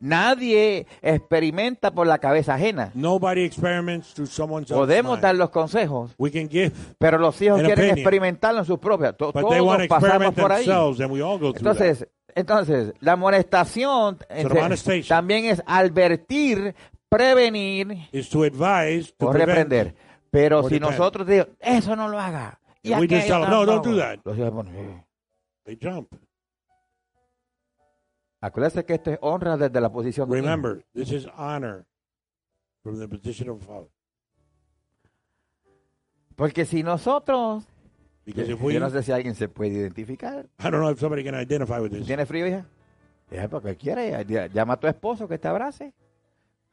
Nadie 0.00 0.86
experimenta 1.02 1.90
por 1.90 2.06
la 2.06 2.18
cabeza 2.18 2.54
ajena. 2.54 2.90
Nobody 2.94 3.42
experiments 3.44 4.14
through 4.14 4.26
someone's 4.28 4.70
else 4.70 4.78
Podemos 4.80 5.12
mind. 5.18 5.22
dar 5.22 5.34
los 5.36 5.50
consejos, 5.50 6.12
We 6.18 6.30
can 6.32 6.48
give, 6.48 6.72
pero 6.98 7.18
los 7.18 7.40
hijos 7.42 7.60
An 7.60 7.66
quieren 7.66 7.84
opinion. 7.84 7.98
experimentarlo 7.98 8.60
en 8.60 8.64
sus 8.66 8.78
propias. 8.78 9.16
To- 9.18 9.32
but 9.32 9.48
they 9.50 9.60
want 9.60 9.78
Todos 9.80 9.88
to 9.88 9.88
pasamos 9.88 10.02
experiment 10.04 10.34
por 10.40 10.52
ahí. 10.52 10.64
themselves, 10.64 11.00
and 11.00 11.10
we 11.12 11.20
all 11.22 11.38
go 11.38 11.52
through 11.52 11.74
that. 11.74 11.80
Entonces, 11.86 12.08
entonces 12.34 12.94
la 13.00 13.12
amonestación 13.12 14.18
amonestation. 14.30 15.08
también 15.08 15.44
es 15.44 15.62
advertir, 15.66 16.74
prevenir 17.08 18.08
Is 18.12 18.28
to 18.30 18.44
advise, 18.44 19.12
to 19.18 19.26
o 19.26 19.30
prevent. 19.32 19.48
reprender. 19.70 19.94
Pero 20.30 20.60
or 20.60 20.68
si 20.68 20.74
depend. 20.76 20.92
nosotros 20.92 21.26
decimos, 21.26 21.48
eso 21.60 21.94
no 21.96 22.08
lo 22.08 22.18
haga. 22.18 22.58
Y 22.82 22.92
And 22.92 23.02
we 23.02 23.08
just 23.08 23.26
tell 23.26 23.42
them, 23.42 23.50
"No, 23.50 23.66
don't 23.66 23.82
tampoco", 23.82 23.90
do 23.90 23.96
that. 23.98 24.18
Los 24.24 24.38
hijos 24.38 24.50
ponen, 24.52 24.76
"Eh". 24.76 25.04
They 25.64 25.76
jump. 25.82 26.12
Acuérdate 28.40 28.84
que 28.84 28.94
esto 28.94 29.10
es 29.10 29.18
honra 29.20 29.56
desde 29.56 29.80
la 29.80 29.90
posición 29.90 30.28
de. 30.30 30.36
Remember, 30.36 30.84
this 30.94 31.12
is 31.12 31.26
honor 31.36 31.84
from 32.82 32.98
the 32.98 33.06
position 33.06 33.50
of 33.50 33.62
father. 33.62 33.88
Porque 36.36 36.64
si 36.64 36.82
nosotros, 36.82 37.64
Because 38.24 38.50
if 38.50 38.60
we, 38.62 38.72
yo 38.72 38.80
no 38.80 38.88
sé 38.88 39.02
si 39.02 39.12
alguien 39.12 39.34
se 39.34 39.48
puede 39.48 39.72
identificar. 39.74 40.46
I 40.58 40.62
don't 40.70 40.80
know 40.80 40.90
if 40.90 40.98
somebody 40.98 41.22
can 41.22 41.34
identify 41.34 41.80
with 41.80 41.90
this. 41.90 42.06
¿Tiene 42.06 42.24
frío, 42.24 42.46
hija? 42.46 42.64
Ya, 43.30 43.46
porque 43.48 43.76
quiere, 43.76 44.24
llama 44.52 44.74
a 44.74 44.80
tu 44.80 44.86
esposo 44.86 45.28
que 45.28 45.38
te 45.38 45.46
abrace. 45.48 45.92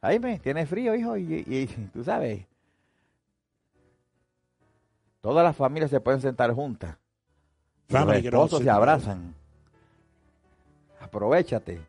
Jaime, 0.00 0.38
¿tiene 0.38 0.64
frío, 0.66 0.94
hijo? 0.94 1.16
Y, 1.16 1.44
y- 1.46 1.66
tú 1.92 2.02
sabes, 2.02 2.46
todas 5.20 5.44
las 5.44 5.54
familias 5.56 5.90
se 5.90 6.00
pueden 6.00 6.20
sentar 6.20 6.52
juntas. 6.54 6.96
Los 7.88 8.00
Family 8.00 8.18
all 8.18 8.24
esposos 8.26 8.62
se 8.62 8.70
abrazan. 8.70 9.34
Aprovechate. 11.08 11.80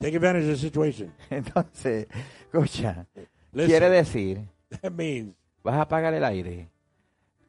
Take 0.00 0.16
advantage 0.16 0.44
of 0.44 0.50
the 0.50 0.56
situation. 0.56 1.12
Entonces, 1.30 2.08
escucha, 2.40 3.06
Listen, 3.52 3.66
quiere 3.66 3.90
decir, 3.90 4.40
that 4.80 4.90
means 4.90 5.34
vas 5.62 5.74
a 5.76 5.82
apagar 5.82 6.14
el 6.14 6.24
aire. 6.24 6.68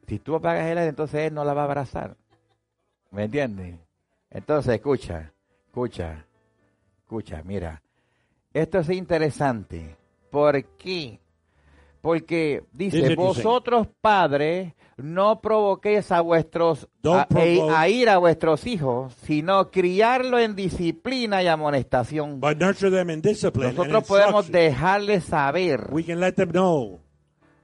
Si 0.06 0.18
tú 0.18 0.36
apagas 0.36 0.66
el 0.66 0.78
aire, 0.78 0.90
entonces 0.90 1.20
él 1.26 1.34
no 1.34 1.44
la 1.44 1.52
va 1.52 1.62
a 1.62 1.64
abrazar. 1.64 2.16
¿Me 3.10 3.24
entiendes? 3.24 3.74
Entonces, 4.30 4.74
escucha, 4.74 5.32
escucha, 5.66 6.24
escucha, 7.00 7.42
mira. 7.44 7.82
Esto 8.52 8.78
es 8.78 8.90
interesante. 8.90 9.96
¿Por 10.30 10.62
qué? 10.76 11.18
Porque 12.06 12.62
dice, 12.72 13.16
vosotros 13.16 13.88
padres 14.00 14.74
no 14.96 15.40
provoquéis 15.40 16.12
a 16.12 16.20
vuestros 16.20 16.88
a, 17.04 17.26
provoke- 17.26 17.74
a 17.76 17.88
ir 17.88 18.08
a 18.08 18.18
vuestros 18.18 18.64
hijos, 18.68 19.12
sino 19.24 19.72
criarlo 19.72 20.38
en 20.38 20.54
disciplina 20.54 21.42
y 21.42 21.48
amonestación. 21.48 22.38
But 22.38 22.58
nurture 22.58 22.92
them 22.96 23.10
in 23.10 23.22
discipline 23.22 23.70
and 23.70 23.76
Nosotros 23.76 24.04
podemos 24.04 24.52
dejarles 24.52 25.24
saber 25.24 25.88
We 25.90 26.04
can 26.04 26.20
let 26.20 26.34
them 26.34 26.50
know 26.52 27.00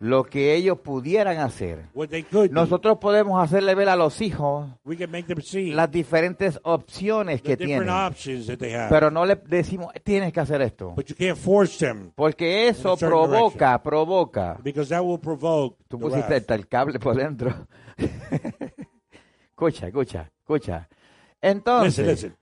lo 0.03 0.25
que 0.25 0.55
ellos 0.57 0.81
pudieran 0.81 1.39
hacer. 1.39 1.87
Nosotros 2.51 2.99
podemos 2.99 3.41
hacerle 3.41 3.73
ver 3.77 3.89
a 3.89 3.95
los 3.95 4.21
hijos 4.21 4.69
las 4.85 5.91
diferentes 5.93 6.59
opciones 6.65 7.41
que 7.41 7.57
tienen. 7.57 7.89
options 7.89 8.49
that 8.49 8.59
they 8.59 8.75
have. 8.75 8.89
Pero 8.89 9.13
no 9.13 9.25
le 9.25 9.37
decimos, 9.37 9.93
tienes 10.03 10.33
que 10.33 10.41
hacer 10.41 10.61
esto. 10.61 10.97
Porque 12.17 12.67
eso 12.67 12.97
provoca, 12.97 13.81
provoca. 13.81 14.59
Tú 15.87 16.01
pusiste 16.01 16.35
hasta 16.35 16.57
el 16.57 16.67
cable 16.67 16.99
por 16.99 17.15
dentro. 17.15 17.55
escucha, 19.53 19.87
escucha, 19.87 20.33
escucha. 20.41 20.89
Entonces, 21.41 22.05
Listen, 22.05 22.31
listen. 22.31 22.37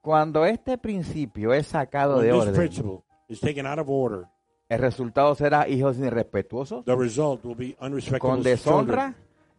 cuando 0.00 0.46
este 0.46 0.78
principio 0.78 1.52
es 1.52 1.66
sacado 1.66 2.16
When 2.16 2.24
de 2.24 2.32
orden, 2.32 3.02
el 4.68 4.78
resultado 4.80 5.34
será 5.34 5.68
hijos 5.68 5.98
irrespetuosos, 5.98 6.84
the 6.84 6.96
result 6.96 7.44
will 7.44 7.56
be 7.56 7.76
unrespectable 7.80 8.18
con 8.18 8.42
deshonra 8.42 9.14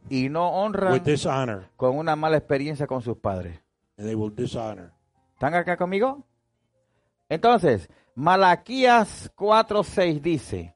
y 0.09 0.29
no 0.29 0.49
honra 0.49 0.91
with 0.93 1.01
dishonor, 1.03 1.69
con 1.75 1.97
una 1.97 2.15
mala 2.15 2.37
experiencia 2.37 2.87
con 2.87 3.01
sus 3.01 3.17
padres. 3.17 3.59
and 3.97 4.05
they 4.07 4.15
will 4.15 4.33
dishonor. 4.35 4.91
¿Están 5.33 5.53
acá 5.55 5.77
conmigo? 5.77 6.23
Entonces, 7.29 7.89
Malaquías 8.15 9.31
4:6 9.35 10.21
dice, 10.21 10.75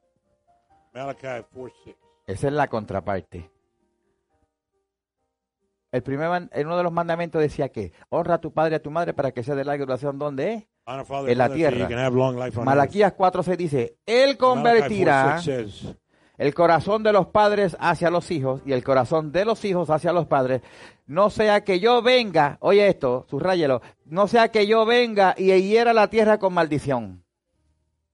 Malachi 0.94 1.26
4 1.52 1.72
6. 1.84 1.96
esa 2.26 2.46
es 2.46 2.52
la 2.52 2.68
contraparte. 2.68 3.50
El 5.90 6.02
primer 6.02 6.28
man- 6.28 6.50
en 6.52 6.66
uno 6.66 6.76
de 6.78 6.82
los 6.84 6.92
mandamientos 6.92 7.40
decía 7.40 7.68
que 7.70 7.92
honra 8.08 8.34
a 8.36 8.40
tu 8.40 8.52
padre 8.52 8.72
y 8.72 8.76
a 8.76 8.82
tu 8.82 8.90
madre 8.90 9.12
para 9.12 9.32
que 9.32 9.42
sea 9.42 9.54
de 9.54 9.64
larga 9.64 9.84
duración 9.84 10.18
donde 10.18 10.54
es. 10.54 10.66
En 10.86 11.38
la 11.38 11.48
tierra. 11.48 12.10
Malaquías 12.64 13.14
4:6 13.16 13.56
dice, 13.56 13.96
él 14.04 14.36
convertirá 14.36 15.38
4:6 15.38 15.96
el 16.42 16.54
corazón 16.54 17.04
de 17.04 17.12
los 17.12 17.28
padres 17.28 17.76
hacia 17.78 18.10
los 18.10 18.30
hijos 18.32 18.62
y 18.66 18.72
el 18.72 18.82
corazón 18.82 19.30
de 19.30 19.44
los 19.44 19.64
hijos 19.64 19.90
hacia 19.90 20.12
los 20.12 20.26
padres. 20.26 20.62
No 21.06 21.30
sea 21.30 21.62
que 21.62 21.78
yo 21.78 22.02
venga, 22.02 22.58
oye 22.60 22.88
esto, 22.88 23.26
subrayelo, 23.30 23.80
no 24.06 24.26
sea 24.26 24.50
que 24.50 24.66
yo 24.66 24.84
venga 24.84 25.36
y 25.38 25.52
hiera 25.60 25.92
la 25.92 26.08
tierra 26.08 26.38
con 26.38 26.54
maldición. 26.54 27.22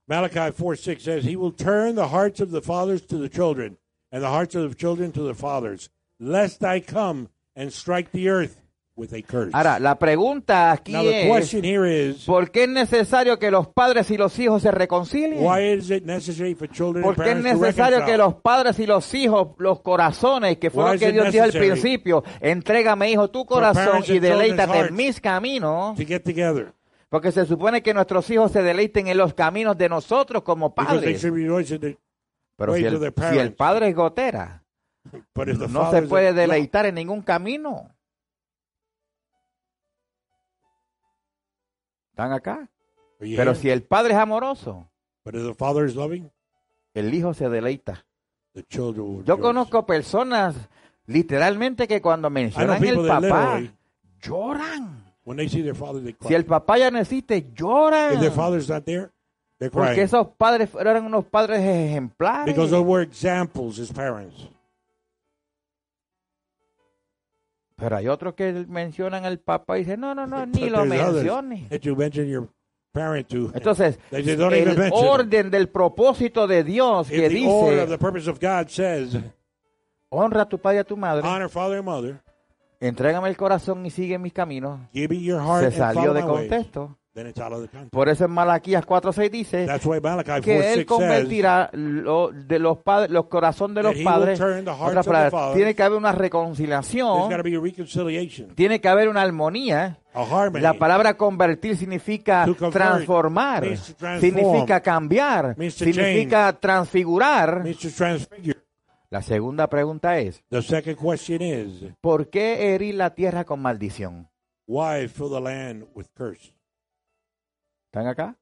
Malachi 0.05 0.51
4 0.55 0.75
6 0.75 1.03
says, 1.03 1.25
He 1.25 1.35
will 1.35 1.53
turn 1.53 1.95
the 1.95 2.07
hearts 2.07 2.39
of 2.39 2.51
the 2.51 2.61
fathers 2.61 3.05
to 3.07 3.17
the 3.19 3.29
children, 3.29 3.77
and 4.11 4.23
the 4.23 4.29
hearts 4.29 4.55
of 4.55 4.69
the 4.69 4.75
children 4.75 5.11
to 5.11 5.23
the 5.23 5.35
fathers, 5.35 5.89
lest 6.19 6.63
I 6.63 6.81
come 6.81 7.29
and 7.55 7.71
strike 7.71 8.11
the 8.11 8.29
earth. 8.29 8.61
Ahora, 9.53 9.79
la 9.79 9.97
pregunta 9.97 10.71
aquí 10.71 10.91
now, 10.93 11.03
the 11.03 11.21
es, 11.21 11.27
question 11.31 11.63
here 11.63 12.09
is 12.09 12.25
¿por 12.25 12.51
qué 12.51 12.63
es 12.63 12.69
necesario 12.69 13.39
que 13.39 13.49
los 13.51 13.67
padres 13.67 14.09
y 14.11 14.17
los 14.17 14.37
hijos 14.39 14.61
se 14.61 14.71
reconcilien? 14.71 15.43
why 15.43 15.59
is 15.73 15.89
it 15.89 16.03
necessary 16.03 16.55
for 16.55 16.67
children 16.69 17.03
¿Por 17.03 17.15
qué 17.15 17.21
es 17.21 17.27
parents 17.35 17.51
to 17.51 17.65
necesario 17.65 17.97
que 17.99 18.05
reconcile? 18.11 18.17
los 18.17 18.33
padres 18.41 18.79
y 18.79 18.85
los 18.85 19.13
hijos, 19.13 19.47
los 19.57 19.81
corazones, 19.81 20.57
que 20.57 20.69
fue 20.69 20.83
Why 20.83 20.89
lo 20.89 20.95
is 20.95 20.99
que 21.01 21.07
it 21.09 21.13
Dios 21.13 21.31
dijo 21.31 21.43
al 21.43 21.49
necessary 21.49 21.69
principio, 21.71 22.23
entrégame, 22.41 23.11
hijo, 23.11 23.29
tu 23.29 23.45
corazón 23.45 23.85
parents 23.85 24.09
y 24.09 24.13
children's 24.13 24.37
deleítate 24.39 24.79
en 24.87 24.95
mis 24.95 25.21
caminos? 25.21 25.95
to 25.97 26.03
get 26.05 26.21
together? 26.23 26.73
Porque 27.09 27.31
se 27.31 27.45
supone 27.45 27.81
que 27.81 27.93
nuestros 27.93 28.29
hijos 28.29 28.51
se 28.51 28.61
deleiten 28.61 29.07
en 29.07 29.17
los 29.17 29.33
caminos 29.33 29.77
de 29.77 29.89
nosotros 29.89 30.43
como 30.43 30.69
Because 30.75 30.99
they 31.01 31.13
padres. 31.15 31.21
should 31.21 31.33
rejoice 31.35 31.73
in 31.73 31.81
the, 31.81 31.97
Pero 32.55 32.75
si 32.75 32.85
el, 32.85 32.99
their 32.99 33.13
si 33.15 33.21
el 33.23 33.53
parents. 33.53 33.55
padre 33.55 33.87
es 33.89 33.95
gotera, 33.95 34.63
but 35.33 35.47
if 35.49 35.57
the 35.57 35.67
no 35.67 35.85
se 35.85 35.91
fathers 35.91 36.07
puede 36.09 36.33
deleitar 36.33 36.85
en 36.85 36.95
ningún 36.95 37.21
camino. 37.23 37.95
¿Están 42.19 42.33
acá? 42.33 42.69
Pero 43.17 43.55
si 43.55 43.69
el 43.69 43.83
padre 43.83 44.13
es 44.13 44.19
amoroso, 44.19 44.89
But 45.23 45.35
if 45.35 45.43
the 45.43 45.53
father 45.53 45.85
is 45.85 45.95
loving, 45.95 46.29
el 46.93 47.13
hijo 47.13 47.33
se 47.33 47.47
deleita. 47.47 48.05
the 48.53 48.63
children 48.63 49.05
will 49.07 49.23
Yo 49.23 49.35
rejoice. 49.35 49.41
conozco 49.41 49.85
personas 49.85 50.55
literalmente 51.05 51.87
que 51.87 52.01
cuando 52.01 52.29
mencionan 52.29 52.83
el 52.83 52.95
that 53.07 53.21
papá, 53.21 53.59
literally, 53.59 53.71
lloran. 54.21 55.03
when 55.23 55.37
they 55.37 55.47
see 55.47 55.61
their 55.61 55.75
father, 55.75 56.01
they 56.03 56.13
cry. 56.13 56.27
Si 56.27 56.33
el 56.35 56.45
papá 56.45 56.77
ya 56.77 56.91
no 56.91 56.99
existe, 56.99 57.37
if 57.37 57.45
their 57.45 57.53
lloran. 57.55 58.31
father's 58.33 58.67
not 58.69 58.83
there, 58.83 59.11
they're 59.59 59.71
Porque 59.71 59.91
crying. 59.93 60.03
esos 60.03 60.27
padres 60.37 60.69
eran 60.77 61.05
unos 61.05 61.23
padres 61.25 61.59
ejemplares. 61.61 62.45
Because 62.53 62.69
those 62.71 62.83
were 62.85 63.01
examples 63.01 63.79
as 63.79 63.91
parents. 63.93 64.49
Pero 67.79 67.95
hay 67.95 68.07
otros 68.07 68.33
que 68.33 68.65
mencionan 68.67 69.25
al 69.25 69.39
papá 69.39 69.77
y 69.77 69.81
dicen, 69.81 69.99
no, 70.01 70.13
no, 70.13 70.27
no, 70.27 70.45
ni 70.45 70.69
But 70.69 70.71
lo 70.71 70.85
to. 73.27 73.51
Entonces, 73.53 73.99
They 74.09 74.23
say, 74.23 74.35
"Don't 74.35 74.53
even 74.53 74.69
el 74.69 74.77
mention 74.77 75.03
it." 75.03 75.09
orden 75.09 75.51
del 75.51 75.69
propósito 75.69 76.47
de 76.47 76.63
Dios 76.63 77.07
que 77.07 77.29
dice, 77.29 77.87
says, 78.67 79.17
honra 80.09 80.41
a 80.41 80.49
tu 80.49 80.59
padre 80.59 80.77
y 80.77 80.79
a 80.79 80.83
tu 80.83 80.97
madre, 80.97 81.27
honor 81.27 81.49
father 81.49 81.77
and 81.77 81.85
mother, 81.85 82.21
entrégame 82.79 83.29
el 83.29 83.37
corazón 83.37 83.85
y 83.85 83.91
sigue 83.91 84.17
mis 84.17 84.33
caminos, 84.33 84.79
give 84.91 85.07
me 85.09 85.21
your 85.21 85.39
heart 85.39 85.71
se 85.71 85.77
salió 85.77 86.13
de 86.13 86.21
contexto. 86.21 86.97
Por 87.91 88.07
eso 88.07 88.25
en 88.25 88.31
Malaquías 88.31 88.85
4.6 88.85 89.29
dice 89.29 89.65
That's 89.65 89.85
why 89.85 89.99
Malachi 89.99 90.29
4 90.29 90.43
que 90.43 90.57
él 90.57 90.63
6 90.63 90.75
says, 90.75 90.85
convertirá 90.85 91.69
lo- 91.73 92.31
de 92.31 92.59
los 92.59 92.77
padres, 92.77 93.09
los 93.11 93.25
corazones 93.25 93.75
de 93.75 93.83
los 93.83 93.95
padres. 94.03 94.39
fathers. 94.39 95.55
tiene 95.55 95.75
que 95.75 95.83
haber 95.83 95.97
una 95.97 96.11
reconciliación, 96.11 97.29
tiene 98.55 98.79
que 98.79 98.87
haber 98.87 99.09
una 99.09 99.21
armonía. 99.21 99.99
La 100.53 100.73
palabra 100.73 101.15
convertir 101.17 101.77
significa 101.77 102.45
transformar, 102.71 103.65
significa 104.19 104.81
cambiar, 104.81 105.55
significa 105.71 106.53
transfigurar. 106.53 107.63
La 109.09 109.23
segunda 109.23 109.67
pregunta 109.67 110.19
es, 110.19 110.43
The 110.49 110.61
second 110.61 110.97
question 110.97 111.41
is, 111.41 111.91
¿por 111.99 112.29
qué 112.29 112.75
herir 112.75 112.93
la 112.95 113.15
tierra 113.15 113.43
con 113.43 113.59
maldición? 113.61 114.27
why 114.67 115.07
fill 115.07 115.31
the 115.31 115.41
land 115.41 115.87
with 115.95 116.05
curse? 116.13 116.53
¿Están 117.91 118.07
acá? 118.07 118.35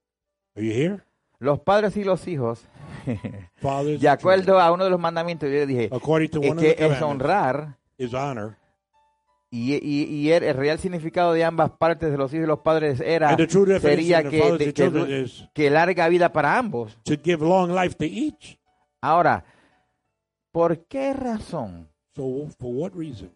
Are 0.56 0.66
you 0.66 0.72
here? 0.74 1.00
Los 1.40 1.60
padres 1.62 1.96
y 1.96 2.04
los 2.04 2.28
hijos, 2.28 2.66
de 4.00 4.10
acuerdo 4.10 4.60
a 4.60 4.72
uno 4.72 4.84
de 4.86 4.90
los 4.90 5.00
mandamientos, 5.00 5.48
yo 5.48 5.54
le 5.56 5.66
dije, 5.68 5.90
es 5.94 6.56
que 6.56 6.76
es 6.80 7.02
honrar 7.02 7.78
is 8.00 8.14
honor. 8.14 8.56
y, 9.52 9.76
y, 9.76 10.04
y 10.06 10.32
el, 10.32 10.44
el 10.44 10.56
real 10.58 10.80
significado 10.80 11.34
de 11.34 11.46
ambas 11.46 11.70
partes 11.72 12.12
de 12.12 12.18
los 12.18 12.34
hijos 12.34 12.44
y 12.44 12.48
los 12.48 12.60
padres 12.60 13.00
era 13.00 13.38
sería 13.80 14.24
que, 14.24 14.52
de- 14.58 14.74
que, 14.74 15.28
que 15.54 15.70
larga 15.70 16.10
vida 16.10 16.34
para 16.34 16.58
ambos. 16.58 16.98
to 17.04 17.14
give 17.24 17.38
long 17.46 17.70
life 17.72 17.96
to 17.96 18.06
each. 18.06 18.60
Ahora, 19.00 19.46
¿por 20.52 20.86
qué 20.88 21.14
razón 21.14 21.88
So, 22.16 22.48
for 22.58 22.74
what 22.74 22.94
reason 22.96 23.32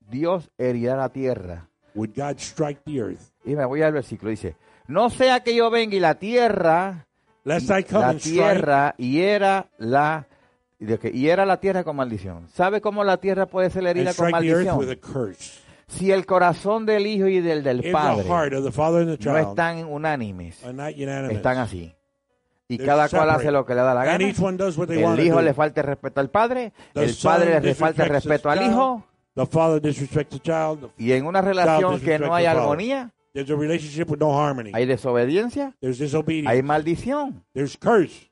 Dios 0.00 0.50
herirá 0.58 0.96
la 0.96 1.08
tierra? 1.10 1.68
Would 1.94 2.10
God 2.14 2.38
strike 2.38 2.80
the 2.84 3.00
earth? 3.00 3.32
Y 3.44 3.54
me 3.54 3.64
voy 3.64 3.82
al 3.82 3.92
versículo, 3.92 4.30
dice, 4.30 4.56
no 4.86 5.10
sea 5.10 5.40
que 5.40 5.54
yo 5.54 5.70
venga 5.70 5.96
y 5.96 6.00
la 6.00 6.16
tierra, 6.16 7.06
Lest 7.44 7.70
I 7.70 7.84
come 7.84 8.14
la 8.14 8.14
tierra 8.14 8.94
hiera 8.96 9.68
la, 9.78 10.26
de 10.78 10.98
que 10.98 11.10
hiera 11.10 11.44
la 11.44 11.60
tierra 11.60 11.84
con 11.84 11.96
maldición. 11.96 12.48
¿Sabe 12.48 12.80
cómo 12.80 13.04
la 13.04 13.18
tierra 13.18 13.46
puede 13.46 13.70
ser 13.70 13.86
herida 13.86 14.14
con 14.14 14.30
maldición? 14.30 14.80
Si 15.86 16.10
el 16.10 16.24
corazón 16.24 16.86
del 16.86 17.06
hijo 17.06 17.28
y 17.28 17.40
del 17.40 17.62
del 17.62 17.92
padre 17.92 18.24
no 18.26 19.38
están 19.38 19.84
unánimes, 19.84 20.62
están 20.62 21.58
así. 21.58 21.94
Y 22.66 22.78
They're 22.78 22.86
cada 22.86 23.10
cual 23.10 23.28
hace 23.28 23.50
lo 23.50 23.66
que 23.66 23.74
le 23.74 23.82
da 23.82 23.92
la 23.92 24.00
and 24.00 24.10
gana. 24.12 24.24
each 24.24 24.40
one 24.40 24.56
does 24.56 24.78
what 24.78 24.88
they 24.88 25.02
want 25.02 25.18
El 25.18 25.26
hijo 25.26 25.42
le 25.42 25.52
falta 25.52 25.82
el 25.82 25.86
respeto 25.86 26.20
al 26.20 26.30
padre, 26.30 26.72
The 26.94 27.04
el 27.04 27.14
padre 27.22 27.60
le 27.60 27.74
falta 27.74 28.04
el 28.04 28.08
respeto 28.08 28.48
al 28.48 28.62
hijo, 28.62 29.04
The 29.34 29.46
father 29.46 29.80
disrespects 29.80 30.30
the 30.30 30.40
child. 30.40 30.90
y 30.96 31.12
en 31.12 31.26
una 31.26 31.40
relación 31.40 32.00
que 32.00 32.18
no 32.18 32.34
hay 32.34 32.46
armonía, 32.46 33.10
There's 33.32 33.50
a 33.50 33.56
relationship 33.56 34.08
with 34.08 34.20
no 34.20 34.32
harmony. 34.32 34.70
hay 34.72 34.86
desobediencia, 34.86 35.74
There's 35.80 35.98
disobedience. 35.98 36.48
hay 36.50 36.62
maldición. 36.62 37.44
There's 37.52 37.76
curse. 37.76 38.30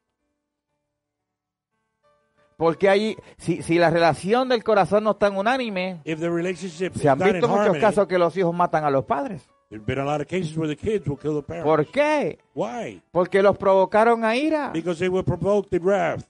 Porque 2.56 2.88
hay, 2.88 3.16
si, 3.38 3.62
si 3.62 3.78
la 3.78 3.90
relación 3.90 4.48
del 4.48 4.62
corazón 4.62 5.02
no 5.02 5.12
está 5.12 5.26
en 5.26 5.36
unánime, 5.36 6.00
If 6.04 6.20
the 6.20 6.30
relationship 6.30 6.92
is 6.94 7.02
se 7.02 7.08
han 7.08 7.20
in 7.20 7.32
visto 7.32 7.48
muchos 7.48 7.64
harmony, 7.66 7.80
casos 7.80 8.06
que 8.06 8.18
los 8.18 8.36
hijos 8.36 8.54
matan 8.54 8.84
a 8.84 8.90
los 8.90 9.04
padres. 9.04 9.42
there's 9.68 9.84
been 9.84 9.98
a 9.98 10.04
lot 10.04 10.20
of 10.20 10.28
cases 10.28 10.56
where 10.56 10.68
the 10.68 10.76
kids 10.76 11.04
will 11.08 11.16
kill 11.18 11.34
the 11.34 11.42
parents. 11.42 11.64
¿Por 11.64 11.84
qué? 11.86 12.38
Why? 12.54 13.02
Porque 13.10 13.42
los 13.42 13.56
provocaron 13.58 14.24
a 14.24 14.36
ira. 14.36 14.70
Because 14.72 15.00
they 15.00 15.08
will 15.08 15.24
provoke 15.24 15.68
the 15.70 15.78
wrath. 15.80 16.24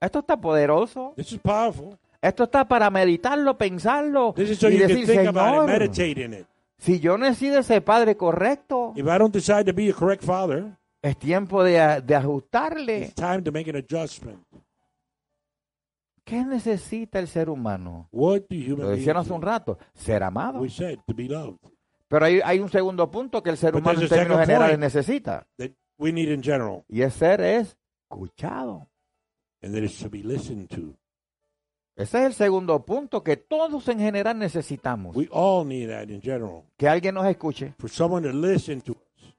Esto 0.00 0.18
está 0.18 0.36
poderoso. 0.36 1.14
This 1.16 1.32
is 1.32 1.38
powerful. 1.38 1.96
Esto 2.26 2.44
está 2.44 2.66
para 2.66 2.90
meditarlo, 2.90 3.56
pensarlo 3.56 4.32
This 4.34 4.50
is 4.50 4.58
so 4.58 4.68
y 4.68 4.78
you 4.78 4.86
decir, 4.86 5.06
can 5.06 5.16
think 5.16 5.28
about 5.28 5.54
it, 5.54 5.60
Señor, 5.60 5.66
meditate 5.66 6.24
in 6.24 6.34
it. 6.34 6.46
si 6.78 6.98
yo 7.00 7.16
no 7.18 7.26
he 7.26 7.34
sido 7.34 7.58
ese 7.58 7.80
padre 7.80 8.16
correcto, 8.16 8.92
If 8.96 9.06
I 9.06 9.18
don't 9.18 9.32
decide 9.32 9.64
to 9.64 9.72
be 9.74 9.90
a 9.90 9.92
correct 9.94 10.24
father, 10.24 10.76
es 11.02 11.16
tiempo 11.18 11.62
de, 11.62 12.02
de 12.02 12.14
ajustarle. 12.14 13.04
it's 13.04 13.14
time 13.14 13.42
to 13.42 13.52
make 13.52 13.68
an 13.70 13.76
adjustment. 13.76 14.40
¿Qué 16.24 16.44
necesita 16.44 17.20
el 17.20 17.28
ser 17.28 17.48
humano? 17.48 18.08
What 18.10 18.42
do 18.50 18.56
Lo 18.56 18.74
human 18.74 18.96
decían 18.96 19.16
hace 19.16 19.32
un 19.32 19.42
rato, 19.42 19.78
ser 19.94 20.22
amado. 20.24 20.58
We 20.60 20.68
said 20.70 20.98
to 21.06 21.14
be 21.14 21.28
loved. 21.28 21.58
Pero 22.08 22.24
hay, 22.26 22.40
hay 22.44 22.58
un 22.58 22.68
segundo 22.68 23.08
punto 23.10 23.42
que 23.42 23.50
el 23.50 23.56
ser 23.56 23.72
But 23.72 23.82
humano 23.82 24.00
en 24.00 24.08
there's 24.08 24.12
a 24.12 24.16
términos 24.16 24.36
second 24.38 24.46
generales 24.46 24.78
point. 24.78 24.82
necesita. 24.94 25.46
That 25.58 25.70
we 25.98 26.12
need 26.12 26.28
in 26.28 26.42
general, 26.42 26.84
Y 26.88 27.02
ese 27.02 27.18
ser 27.18 27.40
es 27.40 27.76
escuchado. 28.10 28.88
and 29.62 29.72
that 29.74 29.84
is 29.84 29.96
to 30.00 30.08
be 30.08 30.22
listened 30.24 30.68
to. 30.70 30.96
Ese 31.96 32.18
es 32.18 32.26
el 32.26 32.34
segundo 32.34 32.84
punto 32.84 33.22
que 33.22 33.38
todos 33.38 33.88
en 33.88 33.98
general 33.98 34.38
necesitamos. 34.38 35.16
We 35.16 35.28
all 35.32 35.66
need 35.66 35.88
that 35.88 36.08
in 36.08 36.20
general. 36.20 36.62
Que 36.76 36.86
alguien 36.86 37.14
nos 37.14 37.26
escuche. 37.26 37.74
For 37.78 37.88
someone 37.88 38.28
to 38.28 38.34
listen 38.36 38.82
to 38.82 38.92
us. 38.92 39.34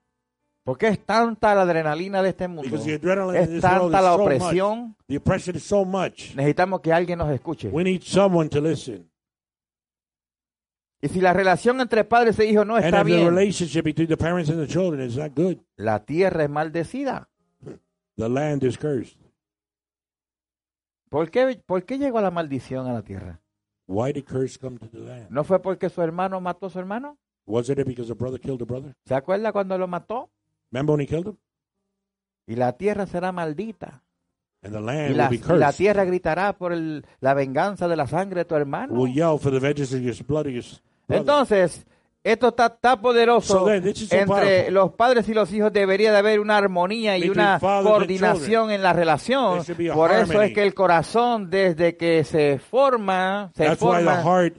Porque 0.64 0.88
es 0.88 1.06
tanta 1.06 1.54
la 1.54 1.62
adrenalina 1.62 2.24
de 2.24 2.30
este 2.30 2.48
mundo. 2.48 2.64
Because 2.64 2.84
the 2.84 2.96
adrenaline 2.96 3.44
in 3.44 3.56
Es 3.58 3.62
tanta 3.62 4.02
la 4.02 4.16
so 4.16 4.24
opresión. 4.24 4.96
The 5.08 5.18
oppression 5.18 5.56
is 5.56 5.64
so 5.64 5.86
much. 5.86 6.34
Necesitamos 6.36 6.82
que 6.82 6.92
alguien 6.92 7.20
nos 7.20 7.30
escuche. 7.32 7.70
We 7.70 7.84
need 7.84 8.02
someone 8.02 8.50
to 8.50 8.60
listen. 8.60 9.08
Y 11.00 11.10
si 11.10 11.22
la 11.22 11.32
relación 11.32 11.80
entre 11.80 12.04
padres 12.06 12.40
e 12.40 12.46
hijos 12.48 12.66
no 12.66 12.76
está 12.76 13.04
bien, 13.04 13.20
children 14.68 15.12
la 15.76 16.04
tierra 16.04 16.44
es 16.44 16.50
maldecida. 16.50 17.30
the 18.18 18.28
land 18.28 18.64
is 18.64 18.76
cursed. 18.80 19.27
¿Por 21.10 21.30
qué, 21.32 21.62
¿Por 21.66 21.84
qué 21.86 21.98
llegó 21.98 22.20
la 22.22 22.32
maldición 22.32 22.88
a 22.88 22.94
la 22.94 23.02
tierra? 23.02 23.40
Why 23.88 24.12
did 24.12 24.26
curse 24.26 24.58
come 24.60 24.78
to 24.80 24.88
the 24.90 25.00
land? 25.00 25.28
¿No 25.30 25.44
fue 25.44 25.62
porque 25.62 25.90
su 25.90 26.02
hermano 26.02 26.42
mató 26.42 26.66
a 26.66 26.70
su 26.70 26.80
hermano? 26.80 27.18
Wasn't 27.46 27.80
it 27.80 27.88
because 27.88 28.12
a 28.12 28.16
brother 28.16 28.40
killed 28.40 28.62
a 28.62 28.66
brother? 28.66 28.94
¿Se 29.06 29.16
acuerda 29.16 29.52
cuando 29.54 29.78
lo 29.78 29.88
mató? 29.88 30.30
Remember 30.72 30.96
when 30.96 31.02
he 31.02 31.08
killed 31.08 31.28
him? 31.28 31.38
Y 32.46 32.56
la 32.56 32.74
tierra 32.74 33.06
será 33.06 33.32
maldita. 33.32 34.04
And 34.64 34.74
the 34.74 34.80
Y 34.82 34.84
land 34.84 35.16
la, 35.16 35.30
will 35.30 35.40
be 35.40 35.46
y 35.46 35.58
la 35.58 35.68
cursed. 35.68 35.78
tierra 35.78 36.04
gritará 36.04 36.58
por 36.58 36.74
el- 36.74 37.06
la 37.22 37.34
venganza 37.34 37.88
de 37.88 37.96
la 37.96 38.08
sangre 38.08 38.42
de 38.42 38.46
tu 38.46 38.56
hermano. 38.56 38.94
Will 38.94 39.14
yell 39.14 39.38
for 39.40 39.52
the 39.52 39.60
vengeance 39.60 39.96
of 39.96 40.02
your 40.02 40.16
blood 40.26 40.48
of 40.48 40.52
your 40.52 40.64
s- 40.64 40.82
brother. 41.08 41.22
Entonces, 41.22 41.86
esto 42.32 42.50
está 42.50 42.70
tan 42.70 43.02
poderoso 43.02 43.66
So 43.66 43.72
entre 43.72 44.70
los 44.70 44.92
padres 44.94 45.30
y 45.30 45.34
los 45.34 45.52
hijos. 45.54 45.72
Debería 45.72 46.12
de 46.12 46.18
haber 46.18 46.40
una 46.40 46.58
armonía 46.58 47.18
y 47.18 47.30
una 47.30 47.58
coordinación 47.60 48.72
en 48.72 48.84
la 48.84 48.92
relación. 48.92 49.64
Por 49.94 50.12
eso 50.12 50.32
harmony. 50.32 50.44
es 50.44 50.54
que 50.54 50.64
el 50.64 50.74
corazón, 50.74 51.50
desde 51.50 51.96
que 51.96 52.24
se 52.26 52.60
forma, 52.60 53.52
se 53.56 53.64
That's 53.64 53.82
why 53.82 54.00
the 54.00 54.04
forma 54.04 54.24
heart, 54.24 54.58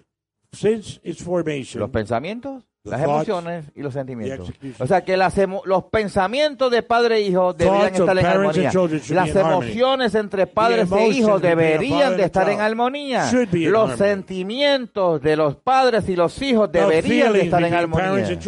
since 0.52 0.98
its 1.02 1.22
formation, 1.22 1.80
los 1.80 1.90
pensamientos, 1.90 2.64
las 2.84 3.02
emociones 3.02 3.64
y 3.74 3.82
los 3.82 3.92
sentimientos. 3.94 4.52
O 4.78 4.86
sea 4.86 5.04
que 5.04 5.16
las 5.16 5.34
los 5.64 5.84
pensamientos 5.84 6.70
de 6.70 6.82
padre 6.82 7.16
e 7.16 7.20
hijo 7.22 7.52
deberían 7.52 7.94
estar 7.94 8.18
en 8.18 8.26
armonía. 8.26 8.72
Las 9.10 9.36
emociones 9.36 10.14
entre 10.14 10.46
padres 10.46 10.90
e 10.92 11.08
hijos 11.08 11.42
deberían 11.42 12.16
de 12.16 12.24
estar 12.24 12.48
en 12.48 12.60
armonía. 12.60 13.30
Los 13.52 13.98
sentimientos 13.98 15.20
de 15.20 15.36
los 15.36 15.56
padres 15.56 16.08
y 16.08 16.16
los 16.16 16.40
hijos 16.42 16.70
deberían 16.70 17.32
de 17.32 17.42
estar 17.42 17.62
en 17.62 17.74
armonía. 17.74 18.38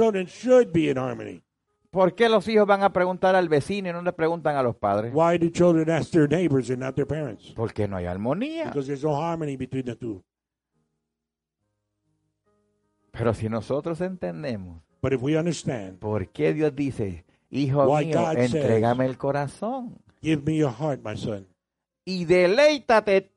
¿Por 1.91 2.15
qué 2.15 2.29
los 2.29 2.47
hijos 2.47 2.69
van 2.69 2.85
a 2.85 2.93
preguntar 2.93 3.35
al 3.35 3.49
vecino 3.49 3.89
y 3.91 3.93
no 3.93 4.01
le 4.01 4.13
preguntan 4.13 4.55
a 4.55 4.63
los 4.63 4.77
padres? 4.77 5.13
Why 5.13 5.39
do 5.39 5.49
children 5.51 5.91
ask 5.91 6.13
their 6.13 6.29
neighbors 6.29 6.71
and 6.71 6.79
not 6.79 6.95
their 6.95 7.07
parents? 7.07 7.53
Porque 7.57 7.89
no 7.89 7.97
hay 7.97 8.07
armonía. 8.07 8.67
Because 8.67 8.87
there's 8.87 9.03
no 9.03 9.17
harmony 9.17 9.57
between 9.57 9.85
the 9.85 9.97
two. 9.97 10.23
Pero 13.21 13.35
si 13.35 13.49
nosotros 13.49 14.01
entendemos 14.01 14.83
But 15.03 15.13
if 15.13 15.23
we 15.23 15.39
understand, 15.39 15.99
por 15.99 16.29
qué 16.29 16.53
Dios 16.53 16.75
dice, 16.75 17.25
hijo 17.51 17.85
Why 17.85 18.07
mío, 18.07 18.21
God 18.21 18.35
says- 18.35 18.55
entrégame 18.55 19.05
el 19.07 19.17
corazón 19.19 19.97
give 20.23 20.43
me 20.45 20.57
your 20.57 20.73
heart, 20.73 21.01
my 21.05 21.17
son. 21.17 21.47
y 22.05 22.25
deleítate. 22.25 23.31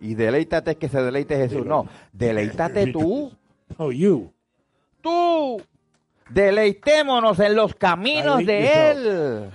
Y 0.00 0.14
deleítate 0.14 0.72
es 0.72 0.76
que 0.76 0.88
se 0.88 1.00
deleite 1.02 1.36
Jesús. 1.36 1.64
No, 1.66 1.86
deleítate 2.12 2.92
tú. 2.92 3.32
Oh, 3.78 3.90
you. 3.90 4.32
Tú. 5.00 5.60
Deleitémonos 6.30 7.40
en 7.40 7.56
los 7.56 7.74
caminos 7.74 8.46
de 8.46 8.90
Él. 8.90 9.50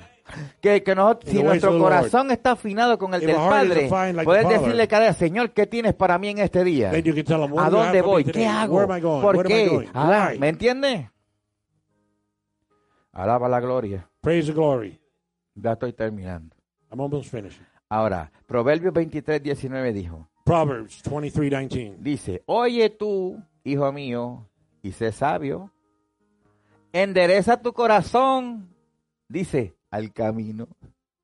Que, 0.61 0.84
que 0.84 0.95
si 1.25 1.43
nuestro 1.43 1.71
Lord. 1.71 1.82
corazón 1.82 2.32
está 2.32 2.51
afinado 2.51 2.97
con 2.97 3.13
el 3.13 3.21
del 3.21 3.36
Padre, 3.36 3.89
like 3.89 4.23
puedes 4.23 4.47
decirle 4.47 4.88
cada 4.88 5.03
día, 5.03 5.13
Señor, 5.13 5.51
¿qué 5.51 5.67
tienes 5.67 5.93
para 5.93 6.17
mí 6.17 6.29
en 6.29 6.39
este 6.39 6.63
día? 6.63 6.91
¿A 6.91 7.69
dónde 7.69 8.01
voy? 8.01 8.23
¿Qué 8.23 8.47
hago? 8.47 8.88
¿Por 9.21 9.45
qué? 9.45 9.89
Ah? 9.93 10.32
¿Me 10.39 10.49
entiendes? 10.49 11.07
Alaba 13.13 13.49
la 13.49 13.59
gloria. 13.59 14.07
Praise 14.21 14.47
the 14.47 14.53
glory. 14.53 14.99
Ya 15.55 15.73
estoy 15.73 15.93
terminando. 15.93 16.55
I'm 16.89 17.01
almost 17.01 17.29
finishing. 17.29 17.65
Ahora, 17.89 18.32
Proverbios 18.45 18.93
23, 18.93 19.43
19 19.43 19.91
dijo, 19.91 20.29
Proverbs 20.45 21.01
23, 21.03 21.67
19. 21.69 21.97
dice, 21.99 22.43
oye 22.45 22.89
tú, 22.89 23.38
hijo 23.65 23.91
mío, 23.91 24.47
y 24.82 24.93
sé 24.93 25.11
sabio, 25.11 25.71
endereza 26.93 27.61
tu 27.61 27.73
corazón, 27.73 28.73
dice, 29.27 29.75
al 29.91 30.11
camino. 30.13 30.67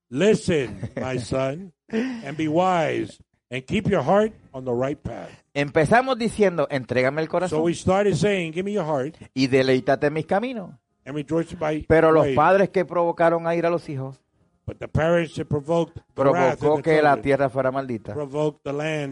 Listen, 0.09 0.79
my 0.95 1.17
son, 1.19 1.73
and 1.89 2.37
be 2.37 2.47
wise, 2.47 3.17
and 3.49 3.65
keep 3.65 3.89
your 3.89 4.03
heart 4.03 4.31
on 4.53 4.63
the 4.65 4.71
right 4.73 5.01
path. 5.01 5.29
Empezamos 5.53 6.17
diciendo, 6.17 6.67
entrégame 6.69 7.21
el 7.21 7.27
So 7.27 7.31
corazón 7.31 7.63
we 7.63 7.73
started 7.73 8.15
saying, 8.15 8.51
give 8.53 8.63
me 8.63 8.73
your 8.73 8.85
heart, 8.85 9.15
y 9.33 9.47
deleítate 9.47 10.09
mis 10.11 10.25
caminos. 10.25 10.71
and 11.05 11.15
rejoice 11.15 11.55
by 11.55 11.85
Pero 11.87 12.11
los 12.11 12.27
padres 12.35 12.69
que 12.69 12.85
provocaron 12.85 13.47
a 13.47 13.55
ir 13.55 13.65
a 13.65 13.69
los 13.69 13.87
hijos, 13.89 14.19
But 14.67 14.79
the 14.79 14.87
parents 14.89 15.33
that 15.35 15.45
provoked 15.47 15.95
the 16.13 16.23
wrath 16.25 16.55
of 16.55 16.59
provocó 16.59 16.83
que 16.83 17.01
la 17.01 17.21
tierra 17.21 17.49
fuera 17.49 17.71
maldita 17.71 18.13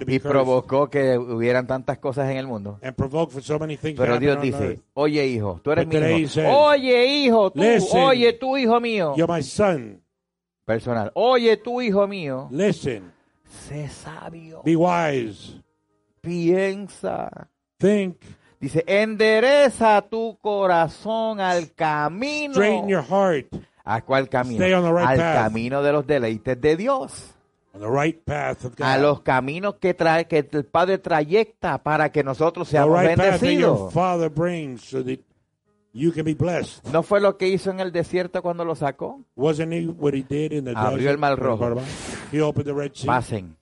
y 0.05 0.19
provocó 0.19 0.89
que 0.89 1.17
hubieran 1.17 1.65
tantas 1.65 1.97
cosas 1.99 2.29
en 2.29 2.35
el 2.35 2.45
mundo. 2.45 2.77
and 2.81 2.93
provoked 2.93 3.31
for 3.31 3.41
so 3.41 3.57
many 3.57 3.77
things 3.77 3.95
to 3.95 4.03
Pero 4.03 4.19
Dios 4.19 4.41
dice, 4.41 4.81
oye 4.95 5.25
hijo, 5.25 5.61
tú 5.63 5.71
eres 5.71 5.87
mi 5.87 5.95
hijo. 5.95 6.41
Oye 6.45 7.05
hijo, 7.05 7.51
tú, 7.51 7.61
"Listen, 7.61 8.01
oye 8.03 8.33
tú 8.33 8.57
hijo 8.57 8.81
mío. 8.81 9.13
You're 9.15 9.33
my 9.33 9.41
son. 9.41 10.01
Personal, 10.65 11.11
oye 11.15 11.55
tú 11.55 11.81
hijo 11.81 12.05
mío. 12.05 12.49
Listen, 12.51 13.13
Sé 13.47 13.87
sabio. 13.87 14.61
be 14.65 14.75
wise, 14.75 15.61
Piensa. 16.19 17.47
think, 17.79 18.17
Dice, 18.59 18.83
endereza 18.87 20.01
tu 20.01 20.37
corazón 20.41 21.39
al 21.39 21.71
camino. 21.73 22.53
straighten 22.55 22.89
your 22.89 23.03
heart 23.03 23.47
¿A 23.85 24.01
cuál 24.01 24.27
camino? 24.27 24.61
Stay 24.61 24.73
on 24.73 24.83
the 24.83 24.91
right 24.91 25.07
al 25.07 25.17
path. 25.17 25.43
camino 25.43 25.83
de 25.83 25.91
los 25.91 26.05
deleites 26.07 26.59
de 26.59 26.75
Dios. 26.75 27.35
on 27.75 27.81
the 27.81 27.89
right 27.89 28.23
path 28.23 28.65
of 28.65 28.75
God. 28.75 28.87
A 28.87 28.97
los 28.97 29.21
caminos 29.21 29.75
que 29.75 29.93
trae, 29.93 30.25
que 30.25 30.47
el 30.49 30.65
Padre 30.65 30.97
trayecta 30.97 31.77
para 31.83 32.11
que 32.11 32.23
nosotros 32.23 32.67
seamos 32.67 32.99
right 32.99 33.17
bendecidos. 33.17 33.93
So. 33.93 34.31
¿No 36.91 37.03
fue 37.03 37.21
lo 37.21 37.37
que 37.37 37.47
hizo 37.47 37.71
en 37.71 37.79
el 37.79 37.91
desierto 37.91 38.41
cuando 38.41 38.65
lo 38.65 38.75
sacó? 38.75 39.21
Wasn't 39.35 39.71
he 39.71 39.87
what 39.87 40.13
he 40.13 40.23
did 40.23 40.51
in 40.51 40.65
the 40.65 40.73
Abrió 40.75 41.09
el 41.11 41.17
Mar 41.17 41.37
Rojo. 41.37 41.81
He 42.31 42.41
opened 42.41 42.65
the 42.65 42.73
Red 42.73 42.93
Sea. 42.95 43.07
Pasen. 43.07 43.55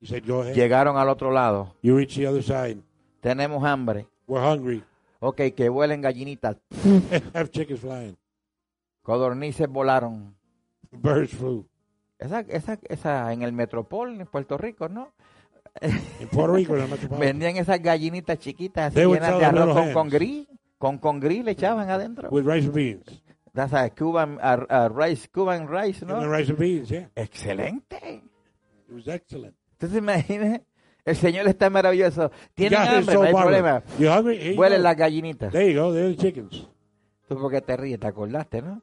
He 0.00 0.06
said, 0.06 0.24
go 0.26 0.40
ahead. 0.42 0.54
Llegaron 0.54 0.96
al 0.96 1.08
otro 1.08 1.32
lado. 1.32 1.74
You 1.82 1.96
reach 1.96 2.14
the 2.14 2.26
other 2.26 2.42
side. 2.42 2.78
Tenemos 3.20 3.62
hambre. 3.64 4.06
We're 4.26 4.44
hungry. 4.44 4.84
Ok, 5.20 5.40
que 5.56 5.68
vuelen 5.68 6.00
gallinitas. 6.00 6.56
Have 7.34 7.50
chickens 7.50 7.80
flying. 7.80 8.16
Codornices 9.08 9.66
volaron. 9.68 10.36
Birds 10.92 11.30
flew. 11.30 11.66
Esa, 12.18 12.40
esa, 12.40 12.78
esa 12.90 13.32
en 13.32 13.40
el 13.40 13.54
Metropol, 13.54 14.20
en 14.20 14.26
Puerto 14.26 14.58
Rico, 14.58 14.90
¿no? 14.90 15.14
In 15.80 16.28
Puerto 16.28 16.52
Rico, 16.52 16.76
in 16.76 16.82
the 16.84 16.90
metropolitan. 16.90 17.18
Vendían 17.18 17.56
esas 17.56 17.80
gallinitas 17.80 18.38
chiquitas 18.38 18.94
así 18.94 19.00
llenas 19.06 19.38
de 19.38 19.44
arroz 19.46 19.60
little 19.66 19.72
con 19.72 19.84
hens. 19.84 19.94
congrí. 19.94 20.48
Con 20.76 20.98
congrí 20.98 21.42
le 21.42 21.52
echaban 21.52 21.88
adentro. 21.88 22.28
with 22.30 22.44
rice 22.44 22.66
and 22.66 22.74
beans. 22.74 23.22
That's 23.54 23.72
a 23.72 23.88
Cuban 23.88 24.38
a- 24.42 24.66
a 24.68 24.88
rice, 24.90 25.26
Cuban 25.32 25.68
rice, 25.68 26.04
And 26.04 26.10
¿no? 26.10 26.30
rice 26.30 26.50
and 26.50 26.58
beans, 26.58 26.90
yeah. 26.90 27.08
Excelente. 27.16 28.22
It 28.88 28.92
was 28.94 29.08
excellent. 29.08 29.54
¿Tú 29.78 29.88
te 29.88 29.96
imaginas? 29.96 30.60
El 31.06 31.16
Señor 31.16 31.48
está 31.48 31.70
maravilloso. 31.70 32.30
Tienen 32.52 32.78
hambre, 32.78 33.14
so 33.14 33.22
no 33.22 33.22
hay 33.22 33.32
problema. 33.32 33.82
Go. 33.98 34.68
las 34.68 34.96
gallinitas. 34.98 35.50
There 35.50 35.72
you 35.72 35.80
go. 35.80 35.94
There's 35.94 36.14
the 36.14 36.22
chickens. 36.22 36.68
Tú 37.26 37.38
porque 37.38 37.62
te 37.62 37.74
ríes, 37.74 37.98
te 37.98 38.06
acordaste, 38.06 38.60
¿no? 38.60 38.82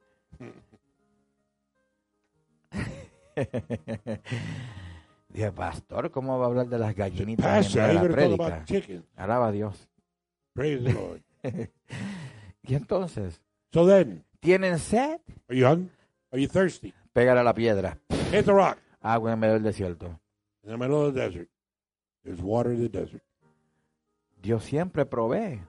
Dije, 5.29 5.51
pastor, 5.51 6.11
¿cómo 6.11 6.39
va 6.39 6.45
a 6.45 6.47
hablar 6.47 6.67
de 6.67 6.79
las 6.79 6.95
gallinitas 6.95 7.75
en 7.75 7.95
la 7.95 8.01
prédica? 8.01 8.65
Alaba 9.15 9.47
a 9.47 9.51
Dios. 9.51 9.89
Praise 10.53 10.83
the 10.83 10.93
Lord. 10.93 11.21
Y 12.67 12.73
entonces, 12.73 13.41
So 13.71 13.86
then, 13.86 14.23
¿tienen 14.39 14.79
sed? 14.79 15.19
are 15.49 15.55
you 15.55 15.67
hungry? 15.67 15.91
Are 16.31 16.41
you 16.41 16.47
thirsty? 16.47 16.93
Pégale 17.13 17.41
a 17.41 17.43
la 17.43 17.53
piedra. 17.53 17.99
Hit 18.31 18.45
the 18.45 18.53
rock. 18.53 18.77
agua 19.01 19.33
en 19.33 19.39
medio 19.39 19.53
del 19.55 19.63
desierto. 19.63 20.19
In 20.63 20.71
the 20.71 20.77
middle 20.77 21.05
of 21.05 21.13
the 21.13 21.19
desert, 21.21 21.49
there's 22.23 22.41
water 22.41 22.73
in 22.73 22.81
the 22.81 22.89
desert. 22.89 23.21
Dios 24.41 24.63
siempre 24.63 25.05
provee. 25.05 25.61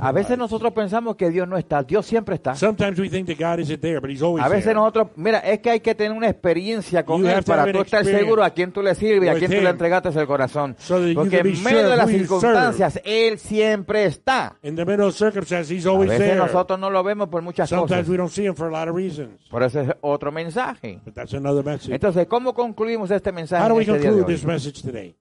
A 0.00 0.12
veces 0.12 0.36
nosotros 0.36 0.72
pensamos 0.72 1.16
que 1.16 1.30
Dios 1.30 1.48
no 1.48 1.56
está, 1.56 1.82
Dios 1.82 2.04
siempre 2.06 2.34
está. 2.34 2.54
Sometimes 2.54 2.98
we 2.98 3.08
think 3.08 3.26
that 3.28 3.38
God 3.38 3.60
isn't 3.60 3.80
there, 3.80 4.00
but 4.00 4.10
He's 4.10 4.22
always 4.22 4.44
A 4.44 4.48
veces 4.48 4.64
there. 4.64 4.74
nosotros, 4.74 5.08
mira, 5.16 5.38
es 5.38 5.60
que 5.60 5.70
hay 5.70 5.80
que 5.80 5.94
tener 5.94 6.12
una 6.16 6.28
experiencia 6.28 7.04
con 7.04 7.22
You 7.22 7.28
Él 7.28 7.42
para 7.44 7.70
tú 7.72 7.80
estar 7.80 8.04
seguro 8.04 8.44
a 8.44 8.50
quién 8.50 8.72
tú 8.72 8.82
le 8.82 8.94
sirves 8.94 9.24
y 9.26 9.28
a 9.28 9.34
quién 9.38 9.50
tú 9.50 9.60
le 9.62 9.70
entregaste 9.70 10.08
el 10.10 10.26
corazón. 10.26 10.76
So 10.78 11.00
Porque 11.14 11.38
en 11.38 11.62
medio 11.62 11.88
de 11.88 11.96
las 11.96 12.08
circunstancias, 12.08 13.00
Él 13.04 13.38
siempre 13.38 14.04
está. 14.04 14.56
In 14.62 14.76
the 14.76 14.84
middle 14.84 15.06
of 15.06 15.14
circumstances, 15.14 15.70
He's 15.70 15.86
A 15.86 15.90
always 15.90 16.10
veces 16.10 16.26
there. 16.26 16.36
nosotros 16.38 16.78
no 16.78 16.90
lo 16.90 17.02
vemos 17.02 17.28
por 17.28 17.42
muchas 17.42 17.68
cosas. 17.70 17.88
Sometimes 17.88 18.08
we 18.08 18.16
don't 18.16 18.30
see 18.30 18.44
Him 18.46 18.54
for 18.54 18.68
a 18.68 18.70
lot 18.70 18.88
of 18.88 18.94
reasons. 18.96 19.48
Por 19.50 19.62
eso 19.62 19.80
es 19.80 19.88
otro 20.02 20.30
mensaje. 20.30 21.00
But 21.04 21.14
that's 21.14 21.34
another 21.34 21.64
message. 21.64 21.94
Entonces, 21.94 22.26
¿cómo 22.26 22.52
concluimos 22.54 23.10
este 23.10 23.32
mensaje 23.32 23.62
How 23.62 23.68
do 23.70 23.74
we 23.76 23.82
este 23.82 23.92
conclude 23.98 24.24
hoy? 24.24 24.34
this 24.34 24.44
message 24.44 24.82
today? 24.82 25.14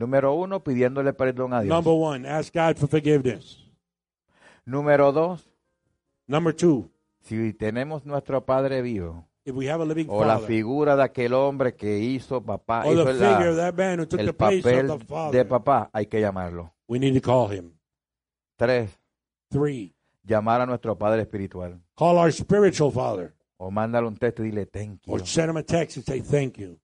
Número 0.00 0.32
uno, 0.32 0.64
pidiéndole 0.64 1.12
perdón 1.12 1.52
a 1.52 1.60
Dios. 1.60 1.74
Number 1.74 1.92
one, 1.92 2.26
ask 2.26 2.54
God 2.54 2.76
for 2.76 2.88
forgiveness. 2.88 3.58
Número 4.64 5.12
dos, 5.12 5.46
Number 6.26 6.54
two, 6.56 6.88
si 7.20 7.52
tenemos 7.52 8.06
nuestro 8.06 8.46
Padre 8.46 8.80
vivo, 8.80 9.26
if 9.44 9.54
we 9.54 9.68
have 9.68 9.82
a 9.82 9.84
living 9.84 10.06
o 10.08 10.24
la 10.24 10.34
Father, 10.38 10.46
figura 10.46 10.96
de 10.96 11.02
aquel 11.02 11.34
hombre 11.34 11.74
que 11.74 11.98
hizo 11.98 12.40
papá, 12.42 12.84
or 12.86 12.94
hizo 12.94 13.04
the 13.04 13.12
la- 13.12 13.28
figure 13.36 13.50
of 13.50 13.56
that 13.56 13.74
man 13.74 13.98
who 13.98 14.06
took 14.06 14.20
the 14.20 14.26
el 14.28 14.34
place 14.34 14.62
papel 14.62 14.90
of 14.90 15.04
the 15.32 15.36
de 15.38 15.44
papá, 15.44 15.90
hay 15.92 16.06
que 16.06 16.18
llamarlo. 16.18 16.72
we 16.88 16.98
need 16.98 17.12
to 17.12 17.20
call 17.20 17.48
Him. 17.52 17.72
Tres, 18.56 18.90
Three, 19.50 19.94
llamar 20.24 20.62
a 20.62 20.66
nuestro 20.66 20.96
Padre 20.96 21.22
espiritual. 21.22 21.78
call 21.94 22.16
our 22.16 22.32
spiritual 22.32 22.90
Father, 22.90 23.34
O 23.58 23.70
mándale 23.70 24.06
un 24.06 24.16
texto 24.16 24.42
y 24.44 24.50
dile 24.50 24.64
thank 24.64 25.02
you. 25.04 25.12
or 25.12 25.26
send 25.26 25.50
Him 25.50 25.58
a 25.58 25.62
text 25.62 25.98
and 25.98 26.06
say 26.06 26.22
thank 26.22 26.56
you. 26.56 26.78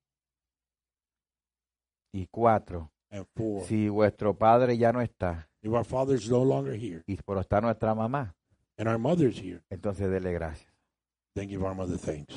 Y 2.13 2.27
cuatro, 2.31 2.91
And 3.17 3.65
si 3.67 3.89
vuestro 3.89 4.35
Padre 4.37 4.77
ya 4.79 4.93
no 4.93 5.01
está 5.01 5.49
if 5.63 5.73
our 5.73 5.85
Father's 5.85 6.29
no 6.29 6.45
longer 6.45 6.75
here 6.75 7.03
y 7.07 7.17
por 7.17 7.39
está 7.39 7.61
nuestra 7.61 7.95
mamá, 7.95 8.35
and 8.79 8.89
our 8.89 8.99
Mother's 8.99 9.39
here, 9.39 9.63
entonces 9.71 10.11
dele 10.11 10.33
gracias. 10.33 10.71
then 11.35 11.49
give 11.49 11.63
our 11.65 11.75
Mother 11.75 11.99
thanks. 11.99 12.35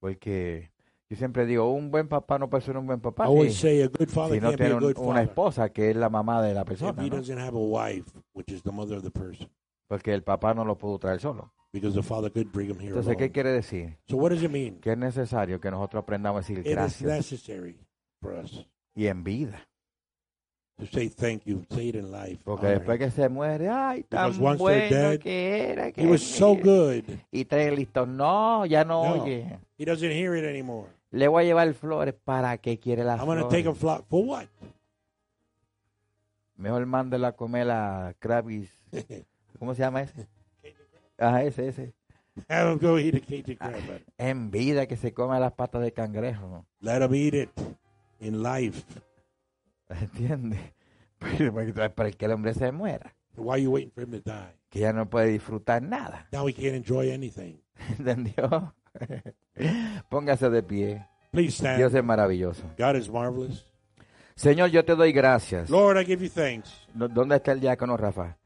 Porque 0.00 0.70
yo 1.08 1.16
siempre 1.16 1.46
digo, 1.46 1.70
un 1.72 1.90
buen 1.90 2.08
papá 2.08 2.38
no 2.38 2.48
puede 2.48 2.62
ser 2.64 2.76
un 2.76 2.86
buen 2.86 3.00
papá 3.00 3.24
I 3.24 3.28
always 3.28 3.54
si, 3.54 3.60
say 3.60 3.82
a 3.82 3.88
good 3.88 4.08
father 4.08 4.34
si 4.34 4.40
no 4.40 4.48
can't 4.48 4.58
be 4.58 4.64
tiene 4.64 4.72
a 4.72 4.76
un- 4.76 4.82
good 4.82 4.96
una 4.98 5.12
father 5.14 5.28
esposa 5.28 5.68
que 5.70 5.90
es 5.90 5.96
la 5.96 6.08
mamá 6.08 6.42
de 6.42 6.54
la 6.54 6.62
if 6.62 6.66
persona. 6.68 7.02
he 7.04 7.10
¿no? 7.10 7.16
doesn't 7.16 7.38
have 7.38 7.54
a 7.56 7.60
wife, 7.60 8.10
which 8.32 8.50
is 8.50 8.62
the 8.62 8.72
mother 8.72 8.96
of 8.96 9.02
the 9.04 9.10
person, 9.10 9.48
Porque 9.88 10.12
el 10.14 10.22
papá 10.22 10.54
no 10.54 10.64
lo 10.64 10.76
pudo 10.78 10.98
traer 10.98 11.20
solo. 11.20 11.52
because 11.72 11.94
the 11.94 12.02
father 12.02 12.30
could 12.30 12.50
bring 12.52 12.68
him 12.70 12.78
here 12.78 12.88
Entonces, 12.90 13.16
¿qué 13.16 13.30
quiere 13.30 13.50
decir? 13.52 13.96
So 14.08 14.16
what 14.16 14.30
does 14.30 14.42
it 14.42 14.50
mean? 14.50 14.80
Que 14.80 14.92
es 14.92 14.98
necesario 14.98 15.60
que 15.60 15.70
nosotros 15.70 16.02
aprendamos 16.02 16.38
a 16.38 16.40
decir 16.40 16.58
It 16.60 16.66
is 16.66 16.72
gracias 16.74 17.02
necessary 17.10 17.76
for 18.22 18.32
us 18.38 18.64
y 18.94 19.06
en 19.08 19.22
vida. 19.24 19.66
to 20.78 20.86
say 20.86 21.08
thank 21.08 21.44
you, 21.44 21.64
say 21.70 21.88
it 21.90 21.94
in 21.96 22.10
life. 22.10 22.40
Porque 22.44 22.66
honor 22.66 22.78
después 22.78 22.98
him. 23.00 23.04
que 23.06 23.10
se 23.10 23.28
muere, 23.28 23.68
ay, 23.68 24.02
tan 24.04 24.30
Because 24.32 24.40
once 24.42 24.64
they're 24.64 24.88
bueno 24.88 25.10
dead, 25.10 25.20
que 25.20 25.70
era. 25.70 25.92
Que 25.92 26.02
He 26.02 26.06
was 26.06 26.22
so 26.22 26.54
mira". 26.54 26.64
good. 26.64 27.04
Y 27.30 27.44
trae 27.44 27.70
listo, 27.70 28.06
no, 28.06 28.64
ya 28.66 28.84
no, 28.84 29.16
No. 29.16 29.22
oye. 29.22 29.58
He 29.78 29.84
doesn't 29.84 30.10
hear 30.10 30.34
it 30.36 30.44
anymore. 30.44 30.88
Le 31.10 31.28
voy 31.28 31.42
a 31.44 31.46
llevar 31.46 31.72
flores 31.74 32.14
para 32.24 32.56
que 32.58 32.78
quiere 32.78 33.04
las 33.04 33.20
I'm 33.20 33.26
going 33.26 33.38
to 33.38 33.48
take 33.48 33.68
a 33.68 33.74
flores. 33.74 33.78
flock. 33.78 34.06
For 34.08 34.24
what? 34.24 34.46
Mejor 36.56 36.86
mándela 36.86 37.28
a 37.28 37.32
comer 37.32 37.70
a 37.70 38.14
Kravis. 38.18 38.70
¿Cómo 39.58 39.74
se 39.74 39.82
llama 39.82 40.02
ese? 40.02 40.26
Ah, 41.18 41.42
ese, 41.42 41.68
ese. 41.68 41.92
Have 42.48 42.72
him 42.72 42.78
go 42.78 42.98
eat 42.98 43.14
a 43.14 43.20
Cajun 43.20 43.56
crab. 43.56 43.72
butter. 43.74 44.02
En 44.18 44.50
vida 44.50 44.86
que 44.86 44.96
se 44.96 45.12
come 45.12 45.38
las 45.38 45.52
patas 45.52 45.82
de 45.82 45.92
cangrejo. 45.92 46.64
Let 46.80 47.02
him 47.02 47.14
eat 47.14 47.34
it 47.34 47.50
in 48.22 48.42
life. 48.42 48.82
¿Entiendes? 49.88 50.60
Pero 51.18 51.52
para 51.94 52.10
que 52.10 52.24
el 52.24 52.32
hombre 52.32 52.54
se 52.54 52.72
muera. 52.72 53.14
Why 53.36 53.52
are 53.54 53.62
you 53.62 53.70
waiting 53.70 53.90
for 53.92 54.02
him 54.02 54.10
to 54.10 54.20
die? 54.20 54.54
Que 54.70 54.80
ya 54.80 54.92
no 54.92 55.08
puede 55.08 55.28
disfrutar 55.28 55.82
nada. 55.82 56.26
Now 56.32 56.46
he 56.48 56.52
can't 56.52 56.74
enjoy 56.74 57.12
anything. 57.12 57.60
¿Entendió? 57.98 58.74
Póngase 60.08 60.50
de 60.50 60.62
pie. 60.62 61.06
Please 61.30 61.52
stand. 61.56 61.78
Dios 61.78 61.94
es 61.94 62.04
maravilloso. 62.04 62.62
God 62.78 62.96
is 62.96 63.08
marvelous. 63.10 63.66
Señor, 64.34 64.70
yo 64.70 64.84
te 64.84 64.94
doy 64.94 65.12
gracias. 65.12 65.70
Lord, 65.70 65.98
I 65.98 66.04
give 66.04 66.22
you 66.24 66.30
thanks. 66.30 66.70
¿Dó- 66.94 67.08
¿Dónde 67.08 67.36
está 67.36 67.52
el 67.52 67.60
diácono 67.60 67.96
Rafa? 67.96 68.36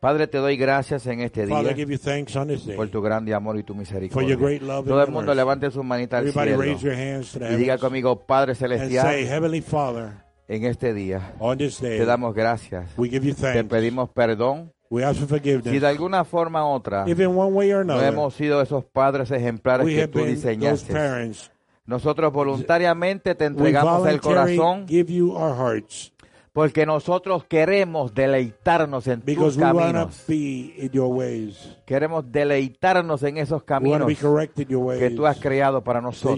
Padre, 0.00 0.28
te 0.28 0.38
doy 0.38 0.56
gracias 0.56 1.06
en 1.08 1.20
este 1.20 1.46
Father, 1.46 1.74
día 1.74 1.84
give 1.84 1.92
you 1.92 1.98
thanks 1.98 2.36
on 2.36 2.46
this 2.48 2.64
day 2.64 2.76
por 2.76 2.88
tu 2.88 3.02
grande 3.02 3.34
amor 3.34 3.58
y 3.58 3.64
tu 3.64 3.74
for 3.74 3.82
your 3.82 4.00
misericordia. 4.00 4.36
great 4.36 4.62
love 4.62 4.86
Todo 4.86 5.02
el 5.02 5.10
mundo 5.10 5.34
levante 5.34 5.70
su 5.72 5.82
manita 5.82 6.18
al 6.18 6.28
Everybody 6.28 6.48
cielo 6.50 6.62
raise 6.62 6.82
your 6.82 6.94
hands 6.94 7.32
to 7.32 7.38
the 7.40 7.52
y 7.52 7.56
diga 7.56 7.78
conmigo, 7.78 8.24
Padre 8.24 8.52
and 8.52 8.58
say, 8.58 8.68
Celestial, 8.68 9.26
Heavenly 9.26 9.60
Father, 9.60 10.12
en 10.46 10.64
este 10.66 10.94
día 10.94 11.32
on 11.40 11.58
this 11.58 11.80
day, 11.80 11.98
te 11.98 12.04
damos 12.04 12.32
gracias. 12.34 12.90
we 12.96 13.08
give 13.08 13.26
you 13.26 13.34
Te 13.34 13.64
pedimos 13.64 14.08
perdón 14.10 14.72
We 14.90 15.04
ask 15.04 15.18
for 15.18 15.26
si 15.28 15.34
forgiveness. 15.34 15.80
de 15.82 15.86
alguna 15.86 16.24
forma 16.24 16.64
u 16.64 16.68
otra 16.74 17.04
If 17.08 17.18
in 17.18 17.36
one 17.36 17.52
way 17.52 17.72
or 17.72 17.84
no 17.84 17.94
another, 17.94 18.12
hemos 18.12 18.34
sido 18.34 18.62
esos 18.62 18.84
padres 18.84 19.30
ejemplares 19.32 19.84
we 19.84 19.94
que 19.96 20.02
have 20.02 20.12
tú 20.12 20.20
been 20.20 20.28
those 20.34 20.46
diseñaste. 20.46 20.92
parents, 20.92 21.50
Nosotros 21.86 22.32
voluntariamente 22.32 23.34
te 23.34 23.46
entregamos 23.46 24.06
el 24.06 24.20
corazón 24.20 24.86
give 24.86 25.12
you 25.12 25.32
our 25.32 25.56
hearts 25.56 26.12
porque 26.58 26.84
nosotros 26.86 27.44
queremos 27.44 28.12
deleitarnos 28.12 29.06
en 29.06 29.20
tus 29.20 29.26
because 29.26 29.56
caminos. 29.56 30.24
be 30.26 30.74
in 30.76 30.90
your 30.90 31.06
ways. 31.06 31.78
Queremos 31.86 32.32
deleitarnos 32.32 33.22
en 33.22 33.38
esos 33.38 33.62
caminos 33.62 34.08
que 34.08 35.10
tú 35.10 35.24
has 35.24 35.38
creado 35.38 35.84
para 35.84 36.00
nosotros. 36.00 36.36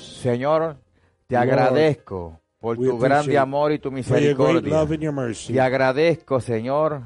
Señor, 0.00 0.78
te 1.26 1.34
Lord, 1.34 1.42
agradezco 1.42 2.40
por 2.64 2.78
tu 2.78 2.98
grande 2.98 3.36
amor 3.36 3.72
y 3.72 3.78
tu 3.78 3.90
misericordia. 3.92 4.86
Te 5.46 5.60
agradezco, 5.60 6.40
Señor, 6.40 7.02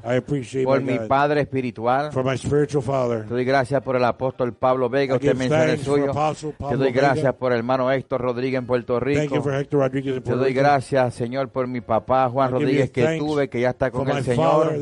por 0.63 0.81
mi 0.81 0.99
Padre 0.99 1.41
espiritual. 1.41 2.11
Te 2.11 3.33
doy 3.33 3.43
gracias 3.43 3.81
por 3.83 3.97
el 3.97 4.05
apóstol 4.05 4.53
Pablo 4.53 4.89
Vega, 4.89 5.15
usted 5.15 5.35
menciona 5.35 5.65
el 5.65 5.79
suyo. 5.79 6.13
Te 6.69 6.77
doy 6.77 6.91
gracias 6.93 7.33
por 7.33 7.51
el 7.51 7.57
hermano 7.57 7.91
Héctor 7.91 8.21
Rodríguez 8.21 8.59
en 8.59 8.67
Puerto 8.67 9.01
Rico. 9.01 9.43
Te 10.23 10.31
doy 10.31 10.53
gracias, 10.53 11.13
Señor, 11.13 11.49
por 11.49 11.67
mi 11.67 11.81
papá 11.81 12.29
Juan 12.29 12.51
Rodríguez 12.51 12.89
que 12.91 13.17
tuve, 13.17 13.49
que 13.49 13.59
ya 13.59 13.71
está 13.71 13.91
con 13.91 14.07
el 14.09 14.23
Señor. 14.23 14.73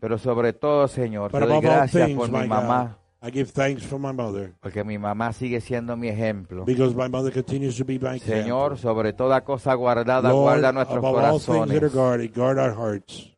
Pero 0.00 0.16
sobre 0.16 0.54
todo, 0.54 0.88
Señor, 0.88 1.30
te 1.30 1.40
doy 1.40 1.60
gracias 1.60 2.10
por 2.12 2.30
mi 2.30 2.48
mamá, 2.48 2.96
I 3.22 3.30
give 3.30 3.50
thanks 3.52 3.84
for 3.84 3.98
my 3.98 4.12
mother 4.12 4.54
porque 4.60 4.82
mi 4.82 4.96
mamá 4.96 5.32
sigue 5.32 5.60
siendo 5.60 5.96
mi 5.96 6.08
ejemplo. 6.08 6.64
because 6.64 6.94
my 6.94 7.08
mother 7.08 7.30
continues 7.30 7.76
to 7.76 7.84
be 7.84 7.98
my 7.98 8.18
Señor, 8.18 8.72
example. 8.72 8.76
sobre 8.78 9.12
toda 9.12 9.42
cosa 9.42 9.74
guardada, 9.74 10.30
Lord, 10.30 10.42
guarda 10.60 10.72
nuestros 10.72 10.98
above 10.98 11.16
all 11.16 11.38
things 11.38 11.46
that 11.46 11.54
are 11.54 11.90
corazones. 11.90 11.92
guarded, 11.94 12.34
guard 12.34 12.58
our 12.58 12.72
hearts. 12.74 13.30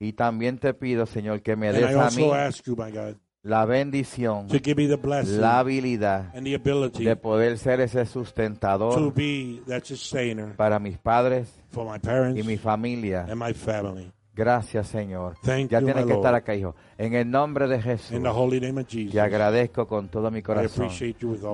Y 0.00 0.12
también 0.12 0.58
te 0.58 0.72
pido, 0.74 1.06
Señor, 1.06 1.42
que 1.42 1.56
me 1.56 1.68
And 1.68 1.76
I 1.76 1.80
des 1.80 1.88
a 1.88 2.10
mí 2.10 2.22
also 2.24 2.34
ask 2.34 2.64
you, 2.66 2.74
my 2.76 2.90
God, 2.90 3.16
la 3.42 3.64
bendición, 3.66 4.46
to 4.48 4.58
give 4.62 4.76
me 4.76 4.86
the 4.86 4.96
blessing 4.96 5.40
la 5.40 5.58
habilidad 5.58 6.30
and 6.34 6.46
the 6.46 6.54
ability 6.54 7.04
de 7.04 7.14
poder 7.16 7.58
ser 7.58 7.80
ese 7.80 8.04
to 8.04 8.06
sustentador 8.06 9.12
be 9.14 9.60
that 9.66 9.84
sustainer 9.84 10.54
para 10.56 10.78
mis 10.78 10.96
padres 10.98 11.48
for 11.70 11.84
my 11.84 11.98
parents 11.98 12.40
y 12.40 12.42
mi 12.46 12.56
familia. 12.56 13.26
and 13.28 13.38
my 13.38 13.52
family. 13.52 14.10
Gracias, 14.38 14.86
Señor. 14.86 15.34
Thank 15.42 15.68
Ya 15.70 15.80
you, 15.80 15.86
tienes 15.86 16.06
que 16.06 16.12
estar 16.12 16.32
acá, 16.32 16.54
hijo. 16.54 16.76
En 16.96 17.12
el 17.14 17.28
nombre 17.28 17.66
de 17.66 17.82
Jesús, 17.82 18.12
In 18.12 18.22
the 18.22 18.28
holy 18.28 18.60
name 18.60 18.80
of 18.80 18.86
Jesus, 18.88 19.10
te 19.12 19.20
agradezco 19.20 19.88
con 19.88 20.08
todo 20.08 20.30
mi 20.30 20.38
I 20.38 20.42
corazón. 20.42 20.88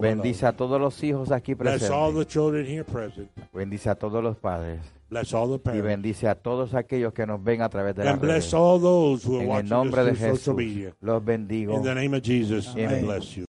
Bendice 0.03 0.45
a 0.45 0.53
todos 0.53 0.79
los 0.79 1.03
hijos 1.03 1.33
aquí 1.33 1.55
Bless 1.55 1.89
all 1.91 2.13
presentes. 2.13 2.27
the 2.27 2.33
children 2.33 2.67
here 2.67 2.85
present. 2.85 3.31
Bendice 3.55 3.89
a 3.89 3.95
todos 3.95 4.23
los 4.23 4.37
padres. 4.37 4.81
Bless 5.09 5.33
all 5.33 5.59
the 5.59 5.79
Y 5.79 5.81
bendice 5.81 6.29
a 6.29 6.35
todos 6.35 6.75
aquellos 6.75 7.13
que 7.13 7.27
nos 7.27 7.43
ven 7.43 7.63
a 7.63 7.69
través 7.69 7.95
de 7.95 8.05
la 8.05 8.17
redes. 8.17 8.53
En 8.53 9.51
el 9.51 9.69
nombre 9.69 10.05
de 10.05 10.15
Jesús, 10.15 10.55
los 11.01 11.25
bendigo. 11.25 11.75
In 11.77 11.83
the 11.83 11.95
name 11.95 12.17
of 12.17 12.23
Jesus, 12.23 12.75
I 12.77 12.85
Amén. 12.85 13.07
bless 13.07 13.35
you. 13.35 13.43